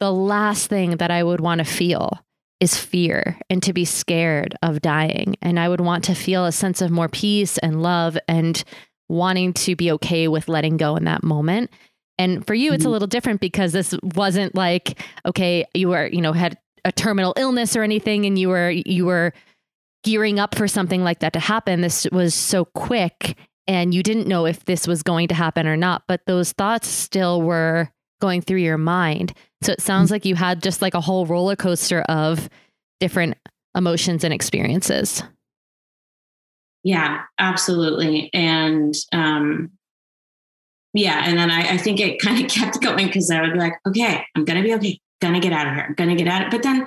the 0.00 0.12
last 0.12 0.68
thing 0.68 0.98
that 0.98 1.10
I 1.10 1.22
would 1.22 1.40
want 1.40 1.60
to 1.60 1.64
feel 1.64 2.18
is 2.60 2.76
fear 2.76 3.38
and 3.48 3.62
to 3.62 3.72
be 3.72 3.84
scared 3.84 4.54
of 4.62 4.82
dying. 4.82 5.36
And 5.40 5.58
I 5.58 5.68
would 5.68 5.80
want 5.80 6.04
to 6.04 6.14
feel 6.14 6.44
a 6.44 6.52
sense 6.52 6.82
of 6.82 6.90
more 6.90 7.08
peace 7.08 7.58
and 7.58 7.82
love 7.82 8.18
and 8.26 8.62
wanting 9.08 9.52
to 9.52 9.76
be 9.76 9.90
okay 9.92 10.28
with 10.28 10.48
letting 10.48 10.76
go 10.76 10.96
in 10.96 11.04
that 11.04 11.22
moment. 11.22 11.70
And 12.18 12.46
for 12.46 12.54
you, 12.54 12.72
it's 12.72 12.82
mm-hmm. 12.82 12.88
a 12.88 12.92
little 12.92 13.08
different 13.08 13.40
because 13.40 13.72
this 13.72 13.94
wasn't 14.02 14.54
like, 14.54 15.00
okay, 15.24 15.64
you 15.74 15.88
were, 15.88 16.08
you 16.08 16.20
know, 16.20 16.32
had 16.32 16.58
a 16.84 16.92
terminal 16.92 17.34
illness 17.36 17.76
or 17.76 17.82
anything 17.82 18.26
and 18.26 18.38
you 18.38 18.48
were, 18.48 18.70
you 18.70 19.06
were 19.06 19.32
gearing 20.04 20.38
up 20.38 20.54
for 20.54 20.68
something 20.68 21.02
like 21.02 21.20
that 21.20 21.32
to 21.34 21.40
happen. 21.40 21.80
This 21.80 22.06
was 22.10 22.34
so 22.34 22.64
quick 22.64 23.36
and 23.66 23.94
you 23.94 24.02
didn't 24.02 24.26
know 24.26 24.46
if 24.46 24.64
this 24.64 24.86
was 24.86 25.02
going 25.02 25.28
to 25.28 25.34
happen 25.34 25.66
or 25.66 25.76
not, 25.76 26.02
but 26.08 26.22
those 26.26 26.52
thoughts 26.52 26.88
still 26.88 27.42
were 27.42 27.90
going 28.20 28.40
through 28.40 28.58
your 28.58 28.78
mind. 28.78 29.32
So 29.62 29.72
it 29.72 29.80
sounds 29.80 30.10
like 30.10 30.24
you 30.24 30.34
had 30.34 30.62
just 30.62 30.82
like 30.82 30.94
a 30.94 31.00
whole 31.00 31.26
roller 31.26 31.56
coaster 31.56 32.00
of 32.02 32.48
different 33.00 33.36
emotions 33.76 34.24
and 34.24 34.32
experiences. 34.32 35.22
Yeah, 36.84 37.22
absolutely. 37.38 38.30
And 38.32 38.94
um, 39.12 39.70
yeah, 40.94 41.22
and 41.24 41.38
then 41.38 41.50
I, 41.50 41.74
I 41.74 41.76
think 41.76 42.00
it 42.00 42.20
kind 42.20 42.42
of 42.42 42.50
kept 42.50 42.80
going 42.80 43.06
because 43.06 43.30
I 43.30 43.40
would 43.40 43.52
be 43.52 43.58
like, 43.58 43.74
okay, 43.86 44.24
I'm 44.34 44.44
gonna 44.44 44.62
be 44.62 44.74
okay, 44.74 45.00
gonna 45.20 45.40
get 45.40 45.52
out 45.52 45.66
of 45.66 45.74
here, 45.74 45.86
I'm 45.88 45.94
gonna 45.94 46.16
get 46.16 46.28
out 46.28 46.42
of 46.42 46.48
it. 46.48 46.50
But 46.50 46.62
then 46.62 46.86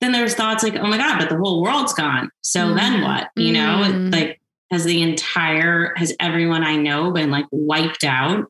then 0.00 0.12
there's 0.12 0.34
thoughts 0.34 0.64
like, 0.64 0.74
oh 0.76 0.86
my 0.86 0.96
God, 0.96 1.18
but 1.18 1.28
the 1.28 1.36
whole 1.36 1.62
world's 1.62 1.92
gone. 1.92 2.28
So 2.40 2.68
mm. 2.68 2.76
then 2.76 3.02
what? 3.02 3.30
You 3.36 3.52
know, 3.52 3.84
mm. 3.86 4.12
like 4.12 4.40
has 4.70 4.84
the 4.84 5.02
entire 5.02 5.94
has 5.96 6.14
everyone 6.18 6.64
I 6.64 6.76
know 6.76 7.12
been 7.12 7.30
like 7.30 7.46
wiped 7.52 8.04
out? 8.04 8.46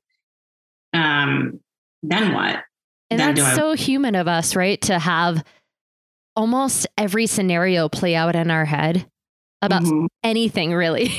Um, 0.94 1.60
then 2.02 2.32
what? 2.32 2.64
And 3.10 3.20
then 3.20 3.34
that's 3.34 3.56
so 3.56 3.74
human 3.74 4.14
of 4.14 4.28
us, 4.28 4.56
right? 4.56 4.80
To 4.82 4.98
have 4.98 5.44
almost 6.34 6.86
every 6.96 7.26
scenario 7.26 7.88
play 7.90 8.14
out 8.14 8.34
in 8.34 8.50
our 8.50 8.64
head 8.64 9.06
about 9.62 9.82
mm-hmm. 9.82 10.06
anything 10.22 10.74
really. 10.74 11.10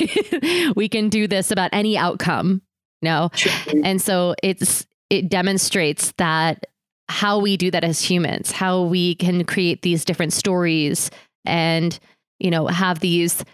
we 0.76 0.88
can 0.88 1.08
do 1.08 1.26
this 1.26 1.50
about 1.50 1.70
any 1.72 1.96
outcome. 1.98 2.62
No. 3.02 3.30
And 3.82 4.00
so 4.00 4.34
it's 4.42 4.86
it 5.10 5.28
demonstrates 5.28 6.12
that 6.18 6.66
how 7.08 7.38
we 7.38 7.56
do 7.56 7.70
that 7.70 7.84
as 7.84 8.02
humans, 8.02 8.50
how 8.50 8.82
we 8.82 9.14
can 9.16 9.44
create 9.44 9.82
these 9.82 10.04
different 10.04 10.32
stories 10.32 11.10
and, 11.44 11.98
you 12.38 12.50
know, 12.50 12.66
have 12.66 13.00
these 13.00 13.44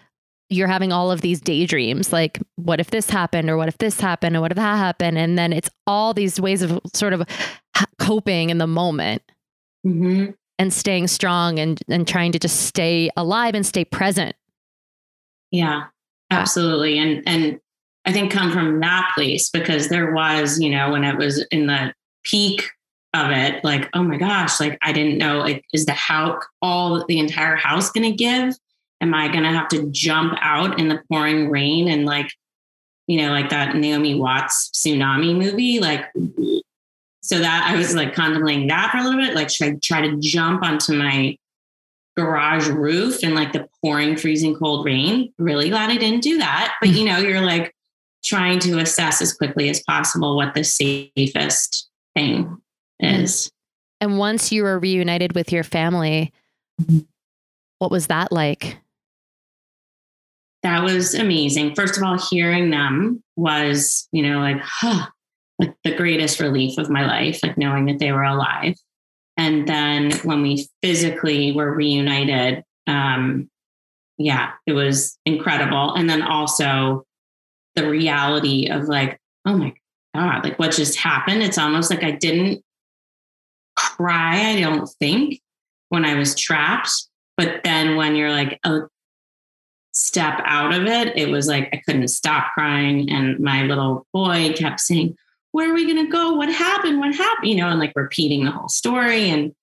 you're 0.51 0.67
having 0.67 0.91
all 0.91 1.11
of 1.11 1.21
these 1.21 1.39
daydreams 1.39 2.11
like 2.11 2.37
what 2.57 2.81
if 2.81 2.91
this 2.91 3.09
happened 3.09 3.49
or 3.49 3.55
what 3.55 3.69
if 3.69 3.77
this 3.77 4.01
happened 4.01 4.35
or 4.35 4.41
what 4.41 4.51
if 4.51 4.57
that 4.57 4.77
happened 4.77 5.17
and 5.17 5.37
then 5.39 5.53
it's 5.53 5.69
all 5.87 6.13
these 6.13 6.41
ways 6.41 6.61
of 6.61 6.77
sort 6.93 7.13
of 7.13 7.23
coping 7.99 8.49
in 8.49 8.57
the 8.57 8.67
moment 8.67 9.21
mm-hmm. 9.87 10.31
and 10.59 10.73
staying 10.73 11.07
strong 11.07 11.57
and 11.57 11.81
and 11.87 12.05
trying 12.05 12.33
to 12.33 12.39
just 12.39 12.63
stay 12.63 13.09
alive 13.15 13.55
and 13.55 13.65
stay 13.65 13.85
present 13.85 14.35
yeah 15.51 15.83
absolutely 16.29 16.97
and 16.97 17.23
and 17.27 17.59
i 18.05 18.11
think 18.11 18.31
come 18.31 18.51
from 18.51 18.79
that 18.79 19.11
place 19.13 19.49
because 19.49 19.89
there 19.89 20.13
was 20.13 20.59
you 20.59 20.69
know 20.69 20.91
when 20.91 21.03
it 21.03 21.17
was 21.17 21.43
in 21.51 21.67
the 21.67 21.93
peak 22.23 22.69
of 23.13 23.29
it 23.31 23.63
like 23.63 23.89
oh 23.93 24.03
my 24.03 24.17
gosh 24.17 24.59
like 24.59 24.77
i 24.81 24.91
didn't 24.93 25.17
know 25.17 25.39
like 25.39 25.63
is 25.73 25.85
the 25.85 25.91
how 25.91 26.39
all 26.61 27.05
the 27.07 27.19
entire 27.19 27.55
house 27.55 27.91
to 28.09 28.15
give 28.15 28.55
am 29.01 29.13
I 29.13 29.27
to 29.43 29.49
have 29.49 29.67
to 29.69 29.89
jump 29.91 30.37
out 30.41 30.79
in 30.79 30.87
the 30.87 31.01
pouring 31.09 31.49
rain 31.49 31.87
and 31.89 32.05
like, 32.05 32.31
you 33.07 33.17
know, 33.17 33.31
like 33.31 33.49
that 33.49 33.75
Naomi 33.75 34.15
Watts 34.15 34.69
tsunami 34.69 35.35
movie? 35.35 35.79
Like, 35.79 36.05
so 37.21 37.39
that 37.39 37.67
I 37.69 37.75
was 37.75 37.95
like 37.95 38.13
contemplating 38.13 38.67
that 38.67 38.91
for 38.91 38.99
a 38.99 39.03
little 39.03 39.19
bit. 39.19 39.35
Like, 39.35 39.49
should 39.49 39.67
I 39.67 39.75
try 39.81 40.01
to 40.01 40.17
jump 40.17 40.63
onto 40.63 40.93
my 40.93 41.37
garage 42.17 42.67
roof 42.67 43.23
and 43.23 43.35
like 43.35 43.53
the 43.53 43.67
pouring, 43.81 44.15
freezing 44.17 44.55
cold 44.55 44.85
rain? 44.85 45.33
Really 45.37 45.69
glad 45.69 45.89
I 45.89 45.97
didn't 45.97 46.21
do 46.21 46.37
that. 46.37 46.75
But, 46.81 46.89
mm. 46.89 46.95
you 46.95 47.05
know, 47.05 47.17
you're 47.17 47.41
like 47.41 47.73
trying 48.23 48.59
to 48.59 48.79
assess 48.79 49.21
as 49.21 49.33
quickly 49.33 49.69
as 49.69 49.81
possible 49.83 50.35
what 50.35 50.53
the 50.53 50.63
safest 50.63 51.89
thing 52.15 52.45
mm. 53.01 53.23
is. 53.23 53.51
And 53.99 54.17
once 54.17 54.51
you 54.51 54.63
were 54.63 54.79
reunited 54.79 55.33
with 55.35 55.51
your 55.51 55.63
family, 55.63 56.33
what 57.79 57.91
was 57.91 58.07
that 58.07 58.31
like? 58.31 58.77
that 60.63 60.83
was 60.83 61.13
amazing. 61.15 61.75
First 61.75 61.97
of 61.97 62.03
all, 62.03 62.19
hearing 62.29 62.69
them 62.69 63.23
was, 63.35 64.07
you 64.11 64.23
know, 64.23 64.39
like, 64.39 64.61
huh, 64.61 65.07
like 65.59 65.75
the 65.83 65.95
greatest 65.95 66.39
relief 66.39 66.77
of 66.77 66.89
my 66.89 67.05
life, 67.05 67.39
like 67.43 67.57
knowing 67.57 67.85
that 67.85 67.99
they 67.99 68.11
were 68.11 68.23
alive. 68.23 68.75
And 69.41 69.67
then 69.67 70.11
when 70.19 70.43
we 70.43 70.67
physically 70.83 71.51
were 71.51 71.73
reunited, 71.73 72.63
um, 72.85 73.49
yeah, 74.19 74.51
it 74.67 74.73
was 74.73 75.17
incredible. 75.25 75.95
And 75.95 76.07
then 76.07 76.21
also 76.21 77.05
the 77.73 77.89
reality 77.89 78.67
of 78.67 78.83
like, 78.83 79.19
oh 79.47 79.57
my 79.57 79.73
God, 80.13 80.43
like 80.43 80.59
what 80.59 80.73
just 80.73 80.95
happened? 80.99 81.41
It's 81.41 81.57
almost 81.57 81.89
like 81.89 82.03
I 82.03 82.11
didn't 82.11 82.63
cry, 83.75 84.51
I 84.51 84.61
don't 84.61 84.87
think, 84.99 85.41
when 85.89 86.05
I 86.05 86.13
was 86.13 86.35
trapped. 86.35 86.91
But 87.35 87.63
then 87.63 87.95
when 87.95 88.15
you're 88.15 88.29
like, 88.29 88.59
a 88.63 88.81
step 89.91 90.39
out 90.45 90.71
of 90.71 90.85
it, 90.85 91.17
it 91.17 91.29
was 91.29 91.47
like 91.47 91.67
I 91.73 91.81
couldn't 91.83 92.09
stop 92.09 92.53
crying. 92.53 93.09
And 93.09 93.39
my 93.39 93.63
little 93.63 94.05
boy 94.13 94.53
kept 94.53 94.81
saying, 94.81 95.17
Where 95.51 95.69
are 95.69 95.73
we 95.73 95.85
going 95.85 96.05
to 96.05 96.11
go? 96.11 96.33
What 96.33 96.49
happened? 96.49 96.99
What 96.99 97.13
happened? 97.13 97.49
You 97.49 97.57
know, 97.57 97.69
and 97.69 97.79
like 97.79 97.93
repeating 97.95 98.45
the 98.45 98.51
whole 98.51 98.69
story. 98.69 99.29
And 99.29 99.53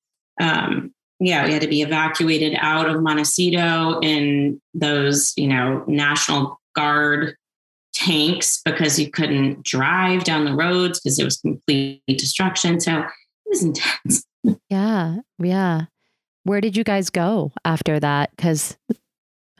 um, 0.40 0.92
yeah, 1.20 1.44
we 1.44 1.52
had 1.52 1.62
to 1.62 1.68
be 1.68 1.82
evacuated 1.82 2.56
out 2.60 2.88
of 2.88 3.02
Montecito 3.02 3.98
in 4.00 4.60
those, 4.74 5.32
you 5.36 5.48
know, 5.48 5.84
National 5.86 6.60
Guard 6.74 7.34
tanks 7.92 8.60
because 8.64 8.98
you 8.98 9.10
couldn't 9.10 9.64
drive 9.64 10.24
down 10.24 10.44
the 10.44 10.54
roads 10.54 11.00
because 11.00 11.18
it 11.18 11.24
was 11.24 11.38
complete 11.38 12.02
destruction. 12.06 12.80
So 12.80 13.00
it 13.00 13.06
was 13.46 13.62
intense. 13.62 14.24
Yeah. 14.70 15.16
Yeah. 15.40 15.86
Where 16.44 16.60
did 16.60 16.76
you 16.76 16.84
guys 16.84 17.10
go 17.10 17.52
after 17.64 17.98
that? 17.98 18.30
Because 18.30 18.78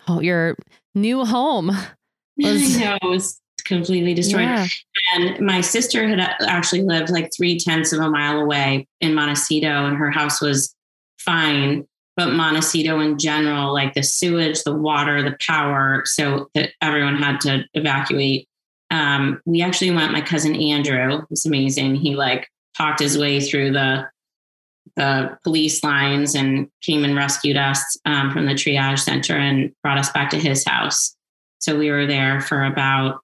oh, 0.06 0.20
your 0.20 0.56
new 0.94 1.24
home 1.24 1.66
was, 2.38 2.78
know, 2.78 2.96
was 3.02 3.40
completely 3.68 4.14
destroyed. 4.14 4.42
Yeah. 4.42 4.66
And 5.14 5.40
my 5.40 5.60
sister 5.60 6.08
had 6.08 6.18
actually 6.40 6.82
lived 6.82 7.10
like 7.10 7.30
three 7.36 7.58
tenths 7.58 7.92
of 7.92 8.00
a 8.00 8.10
mile 8.10 8.40
away 8.40 8.88
in 9.00 9.14
Montecito, 9.14 9.86
and 9.86 9.96
her 9.96 10.10
house 10.10 10.40
was 10.40 10.74
fine. 11.18 11.86
But 12.16 12.32
Montecito 12.32 12.98
in 12.98 13.16
general, 13.16 13.72
like 13.72 13.94
the 13.94 14.02
sewage, 14.02 14.64
the 14.64 14.74
water, 14.74 15.22
the 15.22 15.36
power, 15.46 16.02
so 16.04 16.48
that 16.54 16.70
everyone 16.82 17.16
had 17.16 17.40
to 17.42 17.64
evacuate. 17.74 18.48
Um, 18.90 19.40
we 19.44 19.62
actually 19.62 19.92
went, 19.92 20.12
my 20.12 20.20
cousin 20.22 20.56
Andrew 20.56 21.22
was 21.30 21.46
amazing. 21.46 21.94
He 21.94 22.16
like 22.16 22.48
talked 22.76 22.98
his 22.98 23.16
way 23.16 23.40
through 23.40 23.72
the 23.72 24.08
the 24.96 25.38
police 25.44 25.84
lines 25.84 26.34
and 26.34 26.68
came 26.82 27.04
and 27.04 27.14
rescued 27.14 27.56
us 27.56 27.96
um, 28.04 28.32
from 28.32 28.46
the 28.46 28.54
triage 28.54 28.98
center 28.98 29.36
and 29.36 29.72
brought 29.82 29.98
us 29.98 30.10
back 30.10 30.30
to 30.30 30.38
his 30.38 30.64
house. 30.64 31.14
So 31.60 31.78
we 31.78 31.90
were 31.90 32.06
there 32.06 32.40
for 32.40 32.64
about, 32.64 33.20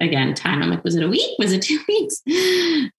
again, 0.00 0.34
time. 0.34 0.62
I'm 0.62 0.70
like, 0.70 0.84
was 0.84 0.96
it 0.96 1.02
a 1.02 1.08
week? 1.08 1.38
Was 1.38 1.52
it 1.52 1.62
two 1.62 1.80
weeks? 1.88 2.22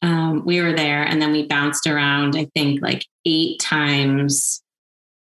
Um, 0.02 0.44
we 0.46 0.62
were 0.62 0.74
there 0.74 1.04
and 1.04 1.22
then 1.22 1.32
we 1.32 1.48
bounced 1.48 1.88
around, 1.88 2.36
I 2.36 2.46
think, 2.56 2.82
like 2.82 3.06
eight 3.26 3.60
times 3.60 4.64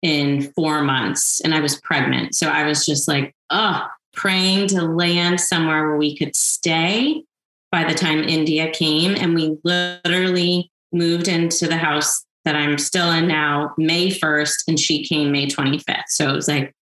in 0.01 0.51
four 0.53 0.81
months. 0.83 1.41
And 1.41 1.55
I 1.55 1.59
was 1.59 1.79
pregnant. 1.81 2.35
So 2.35 2.49
I 2.49 2.65
was 2.65 2.85
just 2.85 3.07
like, 3.07 3.33
oh, 3.49 3.87
praying 4.13 4.67
to 4.67 4.81
land 4.81 5.39
somewhere 5.39 5.87
where 5.87 5.97
we 5.97 6.15
could 6.15 6.35
stay 6.35 7.23
by 7.71 7.83
the 7.83 7.93
time 7.93 8.23
India 8.23 8.69
came. 8.71 9.15
And 9.15 9.33
we 9.33 9.57
literally 9.63 10.69
moved 10.91 11.27
into 11.27 11.67
the 11.67 11.77
house 11.77 12.23
that 12.45 12.55
I'm 12.55 12.77
still 12.77 13.09
in 13.11 13.27
now 13.27 13.73
May 13.77 14.09
1st, 14.09 14.55
and 14.67 14.79
she 14.79 15.05
came 15.05 15.31
May 15.31 15.47
25th. 15.47 16.03
So 16.09 16.29
it 16.29 16.35
was 16.35 16.47
like, 16.47 16.73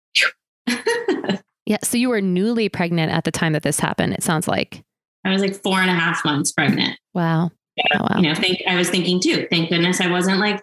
yeah. 1.72 1.78
So 1.82 1.96
you 1.96 2.10
were 2.10 2.20
newly 2.20 2.68
pregnant 2.68 3.10
at 3.10 3.24
the 3.24 3.30
time 3.30 3.54
that 3.54 3.62
this 3.62 3.80
happened, 3.80 4.12
it 4.12 4.22
sounds 4.22 4.46
like. 4.46 4.82
I 5.24 5.30
was 5.30 5.40
like 5.40 5.54
four 5.54 5.80
and 5.80 5.88
a 5.88 5.94
half 5.94 6.22
months 6.22 6.52
pregnant. 6.52 6.98
Wow. 7.14 7.50
Yeah. 7.76 7.84
Oh, 7.94 8.02
wow. 8.02 8.20
You 8.20 8.28
know, 8.28 8.34
think 8.34 8.60
I 8.68 8.76
was 8.76 8.90
thinking 8.90 9.20
too, 9.20 9.46
thank 9.50 9.70
goodness 9.70 9.98
I 9.98 10.10
wasn't 10.10 10.38
like 10.38 10.62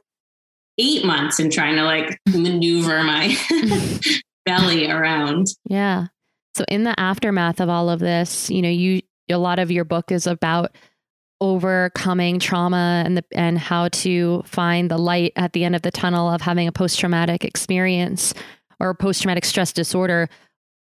eight 0.77 1.03
months 1.03 1.39
and 1.39 1.51
trying 1.51 1.77
to 1.77 1.83
like 1.83 2.19
maneuver 2.27 3.03
my 3.03 3.35
belly 4.45 4.87
around. 4.87 5.47
Yeah. 5.65 6.07
So 6.53 6.63
in 6.67 6.83
the 6.83 6.97
aftermath 6.99 7.59
of 7.59 7.69
all 7.69 7.89
of 7.89 7.99
this, 7.99 8.51
you 8.51 8.61
know, 8.61 8.69
you 8.69 9.01
a 9.31 9.37
lot 9.37 9.57
of 9.57 9.71
your 9.71 9.85
book 9.85 10.11
is 10.11 10.27
about 10.27 10.75
overcoming 11.41 12.37
trauma 12.37 13.01
and 13.03 13.17
the 13.17 13.23
and 13.33 13.57
how 13.57 13.87
to 13.87 14.43
find 14.45 14.91
the 14.91 14.97
light 14.97 15.31
at 15.35 15.53
the 15.53 15.63
end 15.63 15.75
of 15.75 15.81
the 15.81 15.91
tunnel 15.91 16.29
of 16.29 16.41
having 16.41 16.67
a 16.67 16.71
post-traumatic 16.71 17.45
experience 17.45 18.33
or 18.79 18.93
post-traumatic 18.93 19.45
stress 19.45 19.71
disorder 19.73 20.29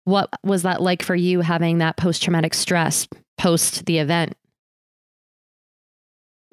what 0.07 0.29
was 0.41 0.61
that 0.61 0.81
like 0.81 1.03
for 1.03 1.15
you 1.15 1.41
having 1.41 1.79
that 1.79 1.97
post-traumatic 1.97 2.53
stress 2.53 3.09
post 3.37 3.85
the 3.85 3.99
event? 3.99 4.35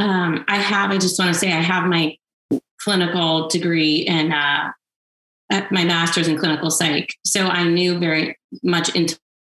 Um, 0.01 0.45
i 0.49 0.57
have 0.57 0.91
i 0.91 0.99
just 0.99 1.17
want 1.21 1.33
to 1.33 1.39
say 1.39 1.53
i 1.53 1.61
have 1.61 1.85
my 1.85 2.19
clinical 2.81 3.47
degree 3.47 4.07
and 4.07 4.35
uh, 4.35 4.71
my 5.71 5.85
master's 5.85 6.27
in 6.27 6.37
clinical 6.37 6.69
psych. 6.69 7.15
So 7.25 7.47
i 7.47 7.63
knew 7.63 7.97
very 7.99 8.37
much 8.65 8.91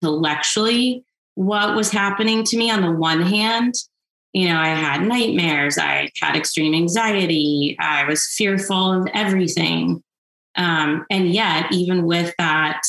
intellectually 0.01 1.05
what 1.35 1.75
was 1.75 1.91
happening 1.91 2.43
to 2.45 2.57
me 2.57 2.71
on 2.71 2.81
the 2.81 2.91
one 2.91 3.21
hand. 3.21 3.75
You 4.33 4.49
know, 4.49 4.57
I 4.57 4.69
had 4.69 5.03
nightmares, 5.03 5.77
I 5.77 6.09
had 6.19 6.35
extreme 6.35 6.73
anxiety, 6.73 7.77
I 7.79 8.05
was 8.05 8.25
fearful 8.35 9.03
of 9.03 9.07
everything. 9.13 10.03
Um, 10.55 11.05
and 11.11 11.31
yet, 11.31 11.71
even 11.71 12.05
with 12.05 12.33
that 12.39 12.81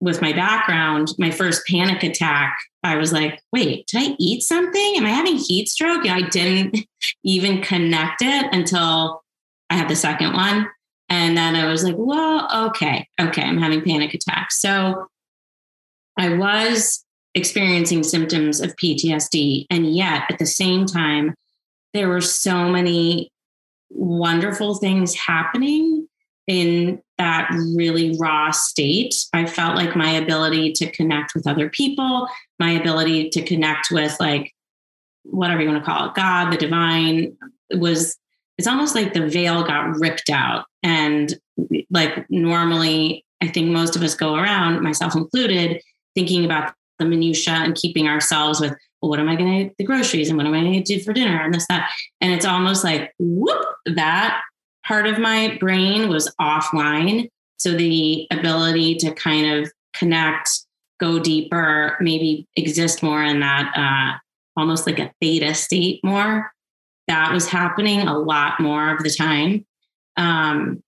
with 0.00 0.20
my 0.20 0.32
background, 0.32 1.08
my 1.18 1.30
first 1.30 1.66
panic 1.66 2.02
attack, 2.02 2.58
I 2.82 2.96
was 2.96 3.12
like, 3.12 3.40
wait, 3.52 3.86
did 3.86 4.02
I 4.02 4.16
eat 4.18 4.42
something? 4.42 4.94
Am 4.96 5.06
I 5.06 5.10
having 5.10 5.36
heat 5.36 5.68
stroke? 5.68 6.06
I 6.06 6.22
didn't 6.28 6.86
even 7.24 7.62
connect 7.62 8.22
it 8.22 8.46
until 8.52 9.22
I 9.70 9.76
had 9.76 9.88
the 9.88 9.96
second 9.96 10.34
one. 10.34 10.68
And 11.08 11.36
then 11.36 11.54
I 11.56 11.66
was 11.66 11.84
like, 11.84 11.94
well, 11.96 12.68
okay, 12.68 13.08
okay, 13.20 13.42
I'm 13.42 13.58
having 13.58 13.82
panic 13.82 14.12
attacks. 14.12 14.60
So 14.60 15.06
I 16.18 16.34
was 16.34 17.04
experiencing 17.34 18.02
symptoms 18.02 18.60
of 18.60 18.74
PTSD. 18.76 19.66
And 19.70 19.94
yet 19.94 20.22
at 20.30 20.38
the 20.38 20.46
same 20.46 20.86
time, 20.86 21.34
there 21.94 22.08
were 22.08 22.20
so 22.20 22.68
many 22.68 23.30
wonderful 23.90 24.74
things 24.74 25.14
happening 25.14 26.08
in 26.46 27.00
that 27.18 27.50
really 27.74 28.16
raw 28.18 28.50
state. 28.50 29.14
I 29.32 29.46
felt 29.46 29.76
like 29.76 29.96
my 29.96 30.10
ability 30.10 30.72
to 30.72 30.90
connect 30.90 31.34
with 31.34 31.46
other 31.46 31.70
people, 31.70 32.28
my 32.58 32.72
ability 32.72 33.30
to 33.30 33.42
connect 33.42 33.88
with 33.90 34.18
like 34.20 34.52
whatever 35.24 35.62
you 35.62 35.68
want 35.68 35.82
to 35.82 35.90
call 35.90 36.08
it, 36.08 36.14
God, 36.14 36.52
the 36.52 36.56
divine 36.56 37.36
was 37.72 38.16
it's 38.58 38.68
almost 38.68 38.94
like 38.94 39.12
the 39.12 39.26
veil 39.28 39.64
got 39.64 39.98
ripped 39.98 40.30
out. 40.30 40.64
And 40.82 41.34
like 41.90 42.28
normally, 42.30 43.24
I 43.42 43.48
think 43.48 43.70
most 43.70 43.96
of 43.96 44.02
us 44.02 44.14
go 44.14 44.34
around, 44.34 44.82
myself 44.82 45.14
included, 45.14 45.82
thinking 46.14 46.44
about 46.44 46.72
the 46.98 47.04
minutia 47.04 47.52
and 47.52 47.74
keeping 47.74 48.08
ourselves 48.08 48.60
with, 48.60 48.72
well, 49.02 49.10
what 49.10 49.20
am 49.20 49.28
I 49.28 49.36
going 49.36 49.68
to 49.68 49.74
the 49.76 49.84
groceries 49.84 50.28
and 50.28 50.38
what 50.38 50.46
am 50.46 50.54
I 50.54 50.60
going 50.60 50.82
to 50.82 50.96
do 50.96 51.02
for 51.02 51.12
dinner 51.12 51.42
and 51.42 51.52
this 51.52 51.66
that. 51.68 51.90
And 52.22 52.32
it's 52.32 52.46
almost 52.46 52.82
like 52.82 53.12
whoop, 53.18 53.66
that 53.86 54.40
part 54.86 55.06
of 55.06 55.18
my 55.18 55.56
brain 55.58 56.08
was 56.08 56.32
offline. 56.40 57.28
So 57.58 57.72
the 57.72 58.26
ability 58.30 58.96
to 58.96 59.12
kind 59.12 59.58
of 59.58 59.72
connect, 59.94 60.50
go 61.00 61.18
deeper, 61.18 61.96
maybe 62.00 62.46
exist 62.56 63.02
more 63.02 63.22
in 63.22 63.40
that 63.40 63.72
uh, 63.76 64.18
almost 64.58 64.86
like 64.86 64.98
a 64.98 65.12
theta 65.20 65.54
state 65.54 66.00
more. 66.04 66.52
That 67.08 67.32
was 67.32 67.48
happening 67.48 68.00
a 68.00 68.18
lot 68.18 68.60
more 68.60 68.94
of 68.94 69.02
the 69.02 69.10
time. 69.10 69.64
Um, 70.16 70.82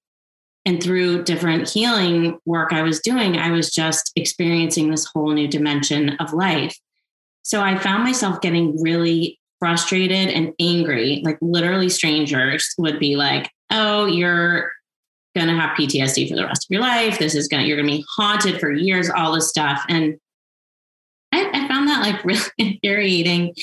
and 0.65 0.83
through 0.83 1.25
different 1.25 1.69
healing 1.69 2.39
work 2.45 2.73
I 2.73 2.83
was 2.83 3.01
doing, 3.01 3.39
I 3.39 3.51
was 3.51 3.71
just 3.71 4.13
experiencing 4.17 4.91
this 4.91 5.07
whole 5.07 5.31
new 5.31 5.49
dimension 5.49 6.11
of 6.21 6.33
life. 6.33 6.77
So 7.43 7.63
I 7.63 7.79
found 7.79 8.05
myself 8.05 8.41
getting 8.43 8.81
really 8.83 9.39
frustrated 9.59 10.29
and 10.29 10.53
angry. 10.61 11.23
Like 11.25 11.39
literally, 11.41 11.89
strangers 11.89 12.75
would 12.77 12.99
be 12.99 13.17
like, 13.17 13.51
Oh, 13.71 14.07
you're 14.07 14.73
going 15.37 15.49
to 15.49 15.55
have 15.55 15.77
PTSD 15.77 16.29
for 16.29 16.37
the 16.37 16.45
rest 16.45 16.65
of 16.65 16.71
your 16.71 16.81
life. 16.81 17.19
This 17.19 17.35
is 17.35 17.49
going 17.49 17.63
to, 17.63 17.69
you're 17.69 17.77
going 17.77 17.89
to 17.89 17.99
be 17.99 18.05
haunted 18.17 18.59
for 18.61 18.73
years, 18.73 19.11
all 19.11 19.33
this 19.33 19.49
stuff. 19.49 19.85
And 19.89 20.19
I, 21.33 21.51
I 21.53 21.69
found 21.69 21.89
that 21.89 22.03
like 22.03 22.25
really 22.25 22.41
infuriating. 22.59 23.55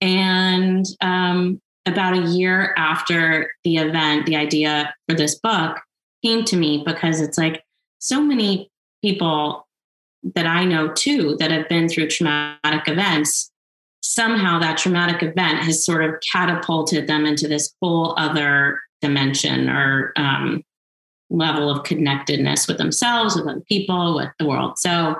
And 0.00 0.84
um, 1.00 1.60
about 1.86 2.16
a 2.16 2.30
year 2.30 2.74
after 2.76 3.50
the 3.64 3.76
event, 3.76 4.26
the 4.26 4.36
idea 4.36 4.94
for 5.08 5.14
this 5.14 5.38
book 5.38 5.78
came 6.24 6.44
to 6.44 6.56
me 6.56 6.82
because 6.84 7.20
it's 7.20 7.38
like 7.38 7.64
so 7.98 8.20
many 8.20 8.70
people 9.02 9.66
that 10.34 10.46
I 10.46 10.64
know 10.64 10.88
too 10.88 11.36
that 11.38 11.50
have 11.50 11.68
been 11.68 11.88
through 11.88 12.08
traumatic 12.08 12.86
events. 12.86 13.50
Somehow 14.04 14.58
that 14.60 14.78
traumatic 14.78 15.22
event 15.22 15.58
has 15.60 15.84
sort 15.84 16.04
of 16.04 16.14
catapulted 16.32 17.06
them 17.06 17.24
into 17.24 17.48
this 17.48 17.72
whole 17.80 18.14
other 18.16 18.80
dimension 19.02 19.68
or 19.68 20.12
um, 20.16 20.64
level 21.28 21.68
of 21.70 21.84
connectedness 21.84 22.68
with 22.68 22.78
themselves, 22.78 23.36
with 23.36 23.46
other 23.46 23.60
people, 23.62 24.16
with 24.16 24.30
the 24.38 24.46
world. 24.46 24.78
So 24.78 25.16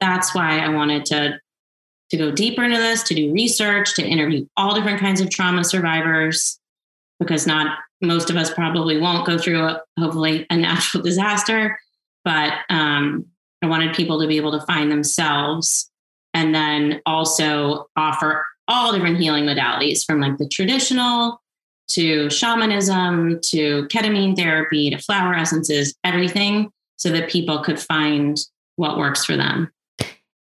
that's 0.00 0.34
why 0.34 0.60
I 0.60 0.68
wanted 0.68 1.04
to 1.06 1.40
to 2.10 2.16
go 2.16 2.30
deeper 2.30 2.62
into 2.62 2.76
this, 2.76 3.02
to 3.02 3.14
do 3.14 3.32
research, 3.32 3.94
to 3.94 4.06
interview 4.06 4.46
all 4.56 4.76
different 4.76 5.00
kinds 5.00 5.20
of 5.20 5.28
trauma 5.28 5.64
survivors, 5.64 6.60
because 7.18 7.48
not 7.48 7.78
most 8.00 8.30
of 8.30 8.36
us 8.36 8.52
probably 8.52 9.00
won't 9.00 9.26
go 9.26 9.36
through 9.36 9.60
a, 9.64 9.82
hopefully 9.98 10.46
a 10.48 10.56
natural 10.56 11.02
disaster, 11.04 11.76
but 12.24 12.52
um, 12.70 13.26
I 13.60 13.66
wanted 13.66 13.96
people 13.96 14.20
to 14.20 14.28
be 14.28 14.36
able 14.36 14.52
to 14.52 14.64
find 14.66 14.90
themselves 14.90 15.90
and 16.32 16.54
then 16.54 17.00
also 17.06 17.88
offer 17.96 18.46
all 18.68 18.92
different 18.92 19.18
healing 19.18 19.44
modalities 19.44 20.04
from 20.04 20.20
like 20.20 20.36
the 20.38 20.48
traditional 20.48 21.40
to 21.88 22.28
shamanism 22.30 23.40
to 23.40 23.86
ketamine 23.88 24.36
therapy 24.36 24.90
to 24.90 24.98
flower 24.98 25.34
essences, 25.34 25.94
everything 26.04 26.70
so 26.96 27.10
that 27.10 27.30
people 27.30 27.60
could 27.62 27.78
find 27.78 28.38
what 28.76 28.98
works 28.98 29.24
for 29.24 29.36
them. 29.36 29.70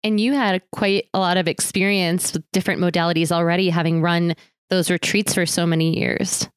And 0.04 0.20
you 0.20 0.34
had 0.34 0.62
quite 0.72 1.08
a 1.14 1.20
lot 1.20 1.38
of 1.38 1.48
experience 1.48 2.34
with 2.34 2.44
different 2.52 2.82
modalities 2.82 3.32
already, 3.32 3.70
having 3.70 4.02
run 4.02 4.36
those 4.70 4.90
retreats 4.90 5.34
for 5.34 5.46
so 5.46 5.66
many 5.66 5.98
years. 5.98 6.48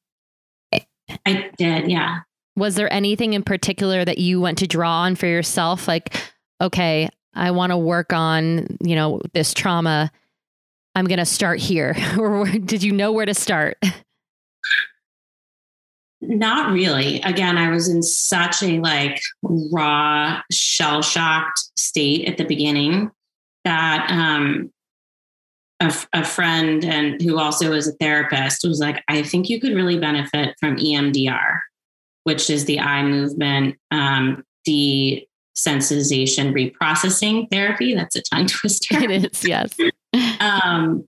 I 1.25 1.51
did, 1.57 1.89
yeah. 1.89 2.21
Was 2.55 2.75
there 2.75 2.91
anything 2.91 3.33
in 3.33 3.43
particular 3.43 4.03
that 4.03 4.17
you 4.17 4.41
went 4.41 4.57
to 4.59 4.67
draw 4.67 5.01
on 5.01 5.15
for 5.15 5.27
yourself? 5.27 5.87
Like, 5.87 6.15
okay, 6.61 7.09
I 7.33 7.51
want 7.51 7.71
to 7.71 7.77
work 7.77 8.13
on, 8.13 8.77
you 8.81 8.95
know, 8.95 9.21
this 9.33 9.53
trauma. 9.53 10.11
I'm 10.95 11.05
going 11.05 11.19
to 11.19 11.25
start 11.25 11.59
here. 11.59 11.95
or 12.17 12.45
did 12.45 12.81
you 12.81 12.93
know 12.93 13.11
where 13.11 13.25
to 13.25 13.33
start? 13.33 13.77
Not 16.27 16.71
really. 16.71 17.21
Again, 17.21 17.57
I 17.57 17.69
was 17.69 17.87
in 17.87 18.03
such 18.03 18.63
a 18.63 18.79
like 18.79 19.21
raw, 19.43 20.41
shell 20.51 21.01
shocked 21.01 21.59
state 21.77 22.27
at 22.27 22.37
the 22.37 22.45
beginning 22.45 23.11
that 23.63 24.07
um, 24.11 24.71
a, 25.79 25.93
a, 26.13 26.23
friend 26.23 26.85
and 26.85 27.21
who 27.21 27.37
also 27.39 27.73
is 27.73 27.87
a 27.87 27.93
therapist 27.93 28.63
was 28.63 28.79
like, 28.79 29.03
I 29.07 29.23
think 29.23 29.49
you 29.49 29.59
could 29.59 29.73
really 29.73 29.99
benefit 29.99 30.55
from 30.59 30.77
EMDR, 30.77 31.59
which 32.23 32.49
is 32.49 32.65
the 32.65 32.79
eye 32.79 33.03
movement 33.03 33.75
um, 33.91 34.43
desensitization 34.67 36.53
reprocessing 36.53 37.49
therapy. 37.51 37.93
That's 37.95 38.15
a 38.15 38.21
tongue 38.21 38.47
twister. 38.47 38.97
It 39.03 39.25
is, 39.25 39.43
yes. 39.43 39.75
um, 40.39 41.07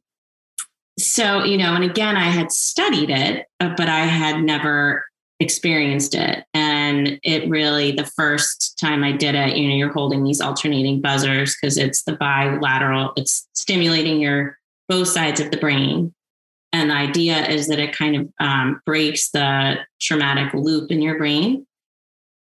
so, 1.00 1.44
you 1.44 1.58
know, 1.58 1.76
and 1.76 1.84
again, 1.84 2.18
I 2.18 2.30
had 2.30 2.52
studied 2.52 3.12
it, 3.12 3.46
uh, 3.60 3.74
but 3.78 3.88
I 3.88 4.00
had 4.00 4.42
never 4.42 5.06
experienced 5.40 6.16
it. 6.16 6.46
And 6.54 7.20
it 7.24 7.48
really, 7.50 7.92
the 7.92 8.06
first 8.06 8.78
time 8.80 9.04
I 9.04 9.12
did 9.12 9.36
it, 9.36 9.56
you 9.56 9.68
know, 9.68 9.76
you're 9.76 9.94
holding 9.94 10.24
these 10.24 10.42
alternating 10.42 11.02
buzzers 11.02 11.56
because 11.56 11.78
it's 11.78 12.04
the 12.04 12.14
bilateral, 12.14 13.14
it's 13.16 13.48
stimulating 13.54 14.20
your 14.20 14.58
both 14.90 15.08
sides 15.08 15.40
of 15.40 15.52
the 15.52 15.58
brain. 15.58 16.14
And 16.74 16.90
the 16.90 16.96
idea 16.96 17.46
is 17.48 17.68
that 17.68 17.80
it 17.80 17.96
kind 17.96 18.16
of 18.16 18.30
um, 18.40 18.82
breaks 18.86 19.30
the 19.30 19.78
traumatic 20.02 20.54
loop 20.54 20.92
in 20.92 21.02
your 21.02 21.18
brain 21.18 21.66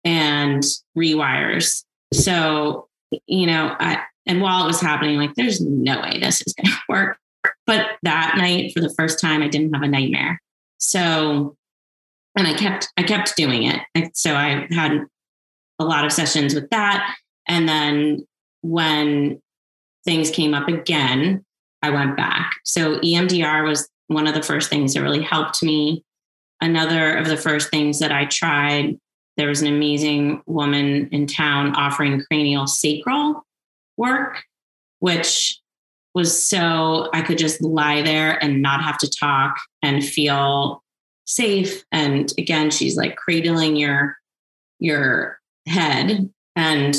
and 0.03 0.63
rewires. 0.97 1.83
So, 2.13 2.87
you 3.27 3.45
know, 3.45 3.75
I, 3.79 4.01
and 4.25 4.41
while 4.41 4.63
it 4.63 4.67
was 4.67 4.81
happening, 4.81 5.17
like, 5.17 5.35
there's 5.35 5.61
no 5.61 6.01
way 6.01 6.19
this 6.19 6.41
is 6.45 6.53
going 6.53 6.67
to 6.67 6.79
work. 6.89 7.17
But 7.65 7.91
that 8.03 8.35
night, 8.37 8.73
for 8.73 8.81
the 8.81 8.93
first 8.97 9.19
time, 9.19 9.41
I 9.41 9.47
didn't 9.47 9.73
have 9.73 9.83
a 9.83 9.87
nightmare. 9.87 10.41
So 10.77 11.55
and 12.35 12.47
I 12.47 12.53
kept 12.53 12.89
I 12.97 13.03
kept 13.03 13.35
doing 13.35 13.63
it. 13.63 13.81
So 14.13 14.35
I 14.35 14.67
had 14.71 15.05
a 15.79 15.85
lot 15.85 16.05
of 16.05 16.11
sessions 16.11 16.53
with 16.53 16.69
that, 16.69 17.15
and 17.47 17.67
then 17.67 18.25
when 18.61 19.41
things 20.05 20.31
came 20.31 20.53
up 20.53 20.67
again, 20.67 21.43
I 21.81 21.89
went 21.89 22.15
back. 22.17 22.51
So 22.63 22.99
EMDR 22.99 23.63
was 23.67 23.89
one 24.07 24.27
of 24.27 24.33
the 24.33 24.43
first 24.43 24.69
things 24.69 24.93
that 24.93 25.01
really 25.01 25.21
helped 25.21 25.63
me. 25.63 26.03
Another 26.59 27.15
of 27.15 27.27
the 27.27 27.37
first 27.37 27.69
things 27.69 27.99
that 27.99 28.11
I 28.11 28.25
tried, 28.25 28.99
there 29.37 29.47
was 29.47 29.61
an 29.61 29.67
amazing 29.67 30.43
woman 30.45 31.09
in 31.11 31.25
town 31.25 31.75
offering 31.75 32.21
cranial 32.21 32.67
sacral 32.67 33.43
work, 33.97 34.43
which 34.99 35.59
was 36.13 36.41
so 36.41 37.09
I 37.13 37.21
could 37.21 37.37
just 37.37 37.61
lie 37.61 38.01
there 38.01 38.43
and 38.43 38.61
not 38.61 38.83
have 38.83 38.97
to 38.99 39.09
talk 39.09 39.57
and 39.81 40.03
feel 40.03 40.80
safe. 41.31 41.83
And 41.91 42.31
again 42.37 42.71
she's 42.71 42.97
like 42.97 43.15
cradling 43.15 43.75
your 43.75 44.17
your 44.79 45.39
head. 45.67 46.29
And 46.55 46.95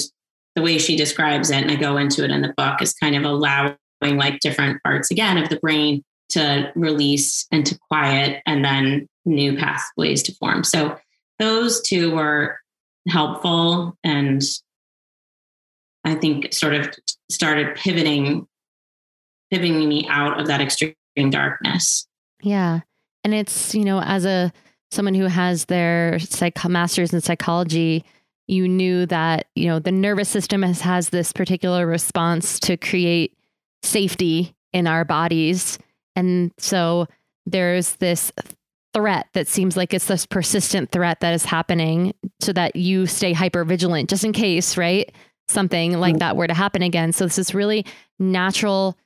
the 0.55 0.63
way 0.63 0.79
she 0.79 0.97
describes 0.97 1.51
it 1.51 1.63
and 1.63 1.71
i 1.71 1.77
go 1.77 1.97
into 1.97 2.25
it 2.25 2.31
in 2.31 2.43
the 2.43 2.53
book 2.57 2.83
is 2.83 2.93
kind 2.93 3.17
of 3.17 3.25
allowing 3.25 3.77
like 4.03 4.41
different 4.41 4.83
parts 4.83 5.11
again 5.11 5.39
of 5.39 5.49
the 5.49 5.57
brain 5.57 6.03
to 6.31 6.71
release 6.75 7.47
and 7.51 7.65
to 7.67 7.79
quiet 7.89 8.43
and 8.47 8.65
then 8.65 9.07
new 9.25 9.57
pathways 9.57 10.23
to 10.25 10.35
form. 10.35 10.65
So 10.65 10.99
those 11.39 11.81
two 11.83 12.15
were 12.15 12.59
helpful 13.09 13.97
and 14.05 14.41
i 16.05 16.15
think 16.15 16.53
sort 16.53 16.73
of 16.73 16.95
started 17.29 17.75
pivoting 17.75 18.47
pivoting 19.51 19.89
me 19.89 20.07
out 20.09 20.41
of 20.41 20.47
that 20.47 20.61
extreme 20.61 20.95
darkness. 21.31 22.07
Yeah 22.43 22.81
and 23.25 23.35
it's, 23.35 23.75
you 23.75 23.85
know, 23.85 24.01
as 24.01 24.25
a 24.25 24.53
someone 24.91 25.15
who 25.15 25.27
has 25.27 25.67
their 25.67 26.19
psych 26.19 26.63
master's 26.69 27.13
in 27.15 27.21
psychology, 27.21 28.05
you 28.47 28.69
knew 28.69 29.07
that, 29.07 29.47
you 29.55 29.67
know, 29.67 29.79
the 29.79 29.93
nervous 29.93 30.29
system 30.29 30.63
has, 30.63 30.83
has 30.83 31.09
this 31.09 31.33
particular 31.33 31.87
response 31.87 32.61
to 32.61 32.77
create 32.77 33.35
safety 33.83 34.55
in 34.73 34.87
our 34.87 35.05
bodies. 35.05 35.79
And 36.15 36.53
so 36.59 37.07
there's 37.47 37.95
this 37.95 38.33
threat 38.93 39.29
that 39.33 39.49
seems 39.49 39.77
like 39.77 39.95
it's 39.95 40.07
this 40.07 40.27
persistent 40.27 40.91
threat 40.91 41.21
that 41.21 41.33
is 41.33 41.47
happening 41.47 42.13
so 42.41 42.53
that 42.53 42.77
you 42.77 43.07
stay 43.07 43.33
hyper 43.33 43.65
vigilant 43.65 44.11
just 44.11 44.25
in 44.25 44.33
case, 44.33 44.77
right? 44.77 45.11
Something 45.49 45.99
like 45.99 46.13
mm-hmm. 46.13 46.19
that 46.19 46.37
were 46.37 46.47
to 46.47 46.55
happen 46.55 46.83
again. 46.83 47.13
So 47.13 47.25
this 47.25 47.39
is 47.39 47.55
really 47.55 47.87
natural 48.19 48.99